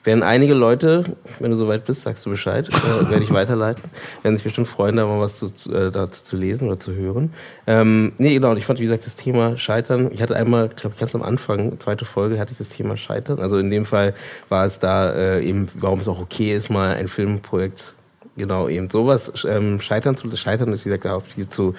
werden 0.03 0.21
einige 0.23 0.53
Leute, 0.53 1.03
wenn 1.39 1.51
du 1.51 1.57
soweit 1.57 1.85
bist, 1.85 2.01
sagst 2.01 2.25
du 2.25 2.29
Bescheid, 2.29 2.67
äh, 2.69 3.09
werde 3.09 3.23
ich 3.23 3.31
weiterleiten, 3.33 3.83
werden 4.21 4.35
sich 4.35 4.43
bestimmt 4.43 4.67
freuen, 4.67 4.97
da 4.97 5.05
mal 5.05 5.19
was 5.19 5.37
zu, 5.37 5.49
zu, 5.49 5.73
äh, 5.73 5.89
dazu 5.91 6.23
zu 6.23 6.37
lesen 6.37 6.67
oder 6.67 6.79
zu 6.79 6.93
hören. 6.93 7.33
Ähm, 7.67 8.11
nee, 8.17 8.33
genau, 8.33 8.51
und 8.51 8.57
ich 8.57 8.65
fand, 8.65 8.79
wie 8.79 8.83
gesagt, 8.83 9.05
das 9.05 9.15
Thema 9.15 9.57
Scheitern, 9.57 10.11
ich 10.11 10.21
hatte 10.21 10.35
einmal, 10.35 10.69
glaube 10.69 10.93
ich, 10.93 10.99
ganz 10.99 11.15
am 11.15 11.23
Anfang, 11.23 11.79
zweite 11.79 12.05
Folge, 12.05 12.37
hatte 12.37 12.51
ich 12.51 12.57
das 12.57 12.69
Thema 12.69 12.97
Scheitern. 12.97 13.39
Also 13.39 13.57
in 13.57 13.71
dem 13.71 13.85
Fall 13.85 14.13
war 14.49 14.65
es 14.65 14.79
da 14.79 15.11
äh, 15.11 15.43
eben, 15.43 15.69
warum 15.73 15.99
es 16.01 16.07
auch 16.07 16.19
okay 16.19 16.53
ist, 16.55 16.69
mal 16.69 16.95
ein 16.95 17.07
Filmprojekt 17.07 17.93
Genau, 18.37 18.67
eben 18.67 18.89
sowas 18.89 19.31
ähm, 19.47 19.79
scheitern 19.79 20.17
zu, 20.17 20.29
Scheitern 20.35 20.73
ist, 20.73 20.85
wie 20.85 20.89
gesagt, 20.89 21.07
auch 21.07 21.23
viel 21.23 21.47
zu 21.47 21.73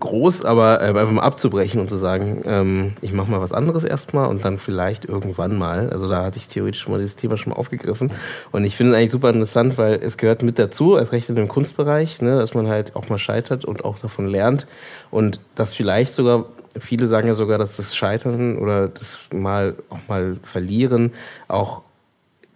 groß, 0.00 0.44
aber 0.44 0.80
äh, 0.80 0.86
einfach 0.86 1.10
mal 1.10 1.22
abzubrechen 1.22 1.80
und 1.80 1.88
zu 1.88 1.96
sagen, 1.96 2.42
ähm, 2.44 2.92
ich 3.00 3.12
mache 3.12 3.30
mal 3.30 3.40
was 3.40 3.52
anderes 3.52 3.84
erstmal 3.84 4.28
und 4.28 4.44
dann 4.44 4.58
vielleicht 4.58 5.04
irgendwann 5.04 5.56
mal. 5.56 5.90
Also 5.90 6.08
da 6.08 6.24
hatte 6.24 6.38
ich 6.38 6.48
theoretisch 6.48 6.86
mal 6.88 6.98
dieses 6.98 7.16
Thema 7.16 7.36
schon 7.36 7.50
mal 7.52 7.58
aufgegriffen. 7.58 8.12
Und 8.52 8.64
ich 8.64 8.76
finde 8.76 8.92
es 8.92 8.98
eigentlich 8.98 9.10
super 9.10 9.30
interessant, 9.30 9.78
weil 9.78 9.94
es 9.94 10.16
gehört 10.16 10.42
mit 10.42 10.58
dazu, 10.58 10.94
als 10.96 11.12
recht 11.12 11.28
in 11.28 11.34
dem 11.34 11.48
Kunstbereich, 11.48 12.20
ne, 12.22 12.38
dass 12.38 12.54
man 12.54 12.68
halt 12.68 12.96
auch 12.96 13.08
mal 13.08 13.18
scheitert 13.18 13.64
und 13.64 13.84
auch 13.84 13.98
davon 13.98 14.26
lernt. 14.26 14.66
Und 15.10 15.40
das 15.54 15.74
vielleicht 15.74 16.14
sogar, 16.14 16.46
viele 16.78 17.08
sagen 17.08 17.28
ja 17.28 17.34
sogar, 17.34 17.58
dass 17.58 17.76
das 17.76 17.96
Scheitern 17.96 18.58
oder 18.58 18.88
das 18.88 19.28
mal 19.34 19.74
auch 19.90 20.00
mal 20.08 20.36
verlieren 20.42 21.12
auch 21.48 21.82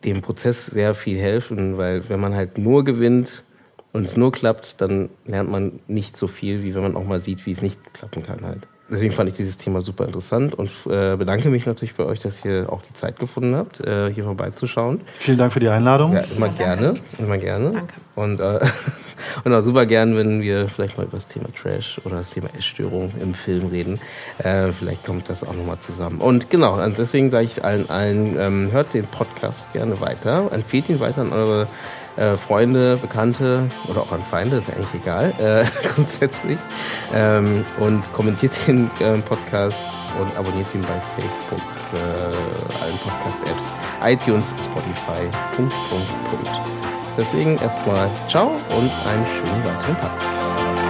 dem 0.04 0.22
Prozess 0.22 0.66
sehr 0.66 0.94
viel 0.94 1.18
helfen, 1.18 1.78
weil 1.78 2.08
wenn 2.08 2.20
man 2.20 2.34
halt 2.34 2.58
nur 2.58 2.84
gewinnt 2.84 3.44
und 3.92 4.04
es 4.04 4.16
nur 4.16 4.32
klappt, 4.32 4.80
dann 4.80 5.10
lernt 5.24 5.50
man 5.50 5.80
nicht 5.86 6.16
so 6.16 6.26
viel, 6.26 6.62
wie 6.62 6.74
wenn 6.74 6.82
man 6.82 6.96
auch 6.96 7.04
mal 7.04 7.20
sieht, 7.20 7.46
wie 7.46 7.52
es 7.52 7.62
nicht 7.62 7.78
klappen 7.94 8.22
kann 8.22 8.42
halt. 8.42 8.66
Deswegen 8.92 9.10
fand 9.10 9.30
ich 9.30 9.36
dieses 9.36 9.56
Thema 9.56 9.80
super 9.80 10.04
interessant 10.04 10.54
und 10.54 10.68
äh, 10.86 11.16
bedanke 11.16 11.48
mich 11.48 11.64
natürlich 11.64 11.94
bei 11.94 12.04
euch, 12.04 12.20
dass 12.20 12.44
ihr 12.44 12.70
auch 12.70 12.82
die 12.82 12.92
Zeit 12.92 13.18
gefunden 13.18 13.56
habt, 13.56 13.80
äh, 13.80 14.12
hier 14.12 14.24
vorbeizuschauen. 14.24 15.00
Vielen 15.18 15.38
Dank 15.38 15.52
für 15.54 15.60
die 15.60 15.68
Einladung. 15.68 16.12
Ja, 16.12 16.24
immer 16.36 16.50
gerne, 16.50 16.94
immer 17.18 17.38
gerne. 17.38 17.70
Danke. 17.72 17.94
Und, 18.14 18.40
äh, 18.40 18.60
und 19.44 19.54
auch 19.54 19.62
super 19.62 19.86
gern, 19.86 20.14
wenn 20.14 20.42
wir 20.42 20.68
vielleicht 20.68 20.98
mal 20.98 21.04
über 21.04 21.16
das 21.16 21.26
Thema 21.26 21.46
Trash 21.54 22.00
oder 22.04 22.16
das 22.16 22.30
Thema 22.30 22.48
Essstörung 22.56 23.10
im 23.18 23.32
Film 23.32 23.68
reden. 23.68 23.98
Äh, 24.36 24.72
vielleicht 24.72 25.06
kommt 25.06 25.30
das 25.30 25.42
auch 25.42 25.54
nochmal 25.54 25.78
zusammen. 25.78 26.20
Und 26.20 26.50
genau, 26.50 26.74
also 26.74 26.96
deswegen 26.98 27.30
sage 27.30 27.46
ich 27.46 27.64
allen, 27.64 27.88
allen 27.88 28.38
ähm, 28.38 28.72
hört 28.72 28.92
den 28.92 29.06
Podcast 29.06 29.72
gerne 29.72 30.02
weiter, 30.02 30.50
empfehlt 30.52 30.90
ihn 30.90 31.00
weiter 31.00 31.22
an 31.22 31.32
eure 31.32 31.66
äh, 32.16 32.36
Freunde, 32.36 32.96
Bekannte 32.96 33.70
oder 33.88 34.02
auch 34.02 34.12
an 34.12 34.20
Feinde, 34.20 34.56
ist 34.56 34.68
ja 34.68 34.74
eigentlich 34.74 35.02
egal, 35.02 35.32
äh, 35.38 35.64
grundsätzlich. 35.94 36.58
Ähm, 37.14 37.64
und 37.78 38.12
kommentiert 38.12 38.52
den 38.66 38.90
äh, 39.00 39.18
Podcast 39.18 39.86
und 40.20 40.36
abonniert 40.36 40.74
ihn 40.74 40.82
bei 40.82 41.00
Facebook, 41.16 41.60
äh, 41.94 42.82
allen 42.82 42.98
Podcast-Apps, 42.98 43.72
iTunes, 44.04 44.54
Spotify, 44.62 45.28
Punkt, 45.56 45.74
Punkt, 45.88 46.24
Punkt. 46.30 46.50
Deswegen 47.16 47.58
erstmal 47.58 48.10
ciao 48.28 48.52
und 48.76 48.90
einen 49.06 49.26
schönen 49.26 49.64
weiteren 49.64 49.96
Tag. 49.98 50.81